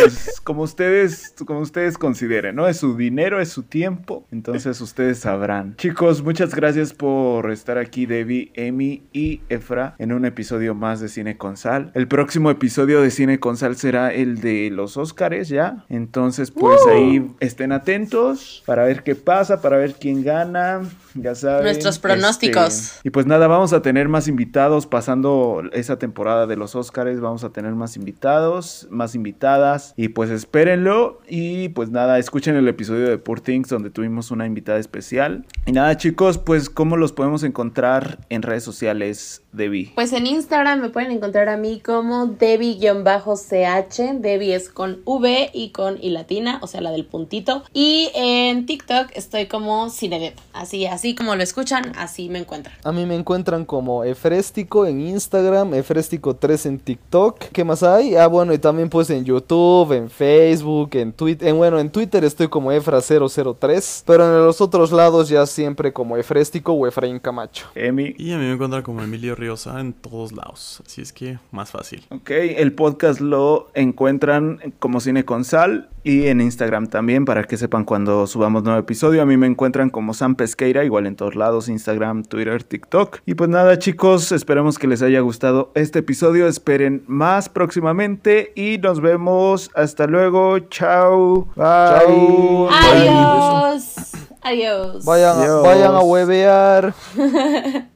Pues 0.00 0.40
como 0.42 0.62
ustedes, 0.62 1.34
como 1.46 1.60
ustedes 1.60 1.98
consideren, 1.98 2.56
¿no? 2.56 2.68
Es 2.68 2.78
su 2.78 2.96
dinero, 2.96 3.40
es 3.40 3.48
su 3.48 3.62
tiempo. 3.62 4.26
Entonces 4.30 4.80
ustedes 4.80 5.18
sabrán. 5.18 5.76
Chicos, 5.76 6.22
muchas 6.22 6.54
gracias 6.54 6.92
por 6.92 7.50
estar 7.50 7.78
aquí, 7.78 8.06
Debbie, 8.06 8.50
Emi 8.54 9.02
y 9.12 9.40
Efra, 9.48 9.94
en 9.98 10.12
un 10.12 10.24
episodio 10.24 10.74
más 10.74 11.00
de 11.00 11.08
Cine 11.08 11.36
con 11.36 11.56
Sal. 11.56 11.90
El 11.94 12.08
próximo 12.08 12.50
episodio 12.50 13.00
de 13.00 13.10
Cine 13.10 13.40
con 13.40 13.56
Sal 13.56 13.76
será 13.76 14.12
el 14.12 14.40
de 14.40 14.70
los 14.70 14.96
Óscares, 14.96 15.48
¿ya? 15.48 15.84
Entonces, 15.88 16.50
pues 16.50 16.80
ahí 16.86 17.30
estén 17.40 17.72
atentos 17.72 18.62
para 18.66 18.84
ver 18.84 19.02
qué 19.02 19.14
pasa, 19.14 19.60
para 19.60 19.76
ver 19.76 19.94
quién 19.94 20.22
gana. 20.22 20.82
Ya 21.14 21.34
saben. 21.34 21.64
Nuestros 21.64 21.98
pronósticos. 21.98 22.74
este, 22.74 23.08
y 23.08 23.10
pues 23.10 23.26
nada, 23.26 23.46
vamos 23.46 23.72
a 23.72 23.82
tener 23.82 24.08
más 24.08 24.28
invitados 24.28 24.86
pasando 24.86 25.62
esa 25.72 25.98
temporada 25.98 26.46
de 26.46 26.56
los 26.56 26.74
Óscares. 26.74 27.20
Vamos 27.20 27.44
a 27.44 27.50
tener 27.50 27.72
más 27.72 27.96
invitados, 27.96 28.86
más 28.90 29.14
invitadas. 29.14 29.87
Y 29.96 30.08
pues 30.08 30.30
espérenlo. 30.30 31.20
Y 31.28 31.68
pues 31.70 31.90
nada, 31.90 32.18
escuchen 32.18 32.56
el 32.56 32.68
episodio 32.68 33.08
de 33.08 33.18
Poor 33.18 33.40
Things 33.40 33.68
donde 33.68 33.90
tuvimos 33.90 34.30
una 34.30 34.46
invitada 34.46 34.78
especial. 34.78 35.44
Y 35.66 35.72
nada, 35.72 35.96
chicos, 35.96 36.38
pues 36.38 36.70
cómo 36.70 36.96
los 36.96 37.12
podemos 37.12 37.42
encontrar 37.42 38.18
en 38.28 38.42
redes 38.42 38.64
sociales, 38.64 39.42
Debbie. 39.52 39.92
Pues 39.94 40.12
en 40.12 40.26
Instagram 40.26 40.80
me 40.80 40.88
pueden 40.90 41.10
encontrar 41.10 41.48
a 41.48 41.56
mí 41.56 41.80
como 41.84 42.26
Debbie-CH. 42.26 44.20
Debbie 44.20 44.54
es 44.54 44.68
con 44.68 45.00
V 45.04 45.50
y 45.52 45.70
con 45.70 46.02
I 46.02 46.10
latina, 46.10 46.58
o 46.62 46.66
sea, 46.66 46.80
la 46.80 46.90
del 46.90 47.04
puntito. 47.04 47.64
Y 47.72 48.10
en 48.14 48.66
TikTok 48.66 49.08
estoy 49.14 49.46
como 49.46 49.90
Cinedep. 49.90 50.34
Así, 50.52 50.86
así 50.86 51.14
como 51.14 51.36
lo 51.36 51.42
escuchan, 51.42 51.92
así 51.96 52.28
me 52.28 52.38
encuentran. 52.40 52.74
A 52.84 52.92
mí 52.92 53.06
me 53.06 53.14
encuentran 53.14 53.64
como 53.64 54.04
Efrestico 54.04 54.86
en 54.86 55.00
Instagram, 55.00 55.72
Efrestico3 55.72 56.66
en 56.66 56.78
TikTok. 56.78 57.38
¿Qué 57.52 57.64
más 57.64 57.82
hay? 57.82 58.16
Ah, 58.16 58.26
bueno, 58.26 58.52
y 58.52 58.58
también 58.58 58.88
pues 58.88 59.10
en 59.10 59.24
YouTube, 59.24 59.77
YouTube, 59.78 59.96
en 59.96 60.10
Facebook, 60.10 60.90
en 60.94 61.12
Twitter. 61.12 61.48
En, 61.48 61.56
bueno, 61.56 61.78
en 61.78 61.90
Twitter 61.90 62.24
estoy 62.24 62.48
como 62.48 62.72
Efra003. 62.72 64.04
Pero 64.06 64.24
en 64.24 64.44
los 64.44 64.60
otros 64.60 64.92
lados 64.92 65.28
ya 65.28 65.46
siempre 65.46 65.92
como 65.92 66.16
Efréstico 66.16 66.72
o 66.72 66.86
Efraín 66.86 67.18
Camacho. 67.18 67.66
Emi. 67.74 68.14
Y 68.18 68.32
a 68.32 68.38
mí 68.38 68.44
me 68.44 68.52
encuentra 68.52 68.82
como 68.82 69.02
Emilio 69.02 69.34
Riosa 69.34 69.80
en 69.80 69.92
todos 69.92 70.32
lados. 70.32 70.82
Así 70.86 71.02
es 71.02 71.12
que 71.12 71.38
más 71.50 71.70
fácil. 71.70 72.04
Ok, 72.10 72.30
el 72.30 72.72
podcast 72.72 73.20
lo 73.20 73.68
encuentran 73.74 74.74
como 74.78 75.00
Cine 75.00 75.24
con 75.24 75.44
Sal 75.44 75.88
y 76.04 76.28
en 76.28 76.40
Instagram 76.40 76.86
también 76.86 77.24
para 77.24 77.44
que 77.44 77.56
sepan 77.56 77.84
cuando 77.84 78.26
subamos 78.26 78.62
nuevo 78.62 78.78
episodio. 78.78 79.20
A 79.20 79.26
mí 79.26 79.36
me 79.36 79.46
encuentran 79.46 79.90
como 79.90 80.14
Sam 80.14 80.36
Pesqueira, 80.36 80.84
igual 80.84 81.06
en 81.06 81.16
todos 81.16 81.34
lados, 81.34 81.68
Instagram, 81.68 82.24
Twitter, 82.24 82.62
TikTok. 82.62 83.18
Y 83.26 83.34
pues 83.34 83.50
nada 83.50 83.78
chicos, 83.78 84.32
esperemos 84.32 84.78
que 84.78 84.86
les 84.86 85.02
haya 85.02 85.20
gustado 85.20 85.70
este 85.74 85.98
episodio. 85.98 86.46
Esperen 86.46 87.04
más 87.06 87.48
próximamente 87.48 88.52
y 88.54 88.78
nos 88.78 89.00
vemos. 89.00 89.67
Hasta 89.74 90.06
luego. 90.06 90.58
Chao. 90.68 91.46
Bye. 91.54 91.64
Chao. 91.64 92.68
Adiós. 92.70 94.12
Adiós. 94.42 95.04
Vayan, 95.04 95.36
a- 95.38 95.42
Adiós. 95.42 95.62
vayan 95.62 95.94
a 95.94 96.00
huevear. 96.00 96.94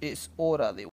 es 0.00 0.30
hora 0.36 0.72
de 0.72 0.86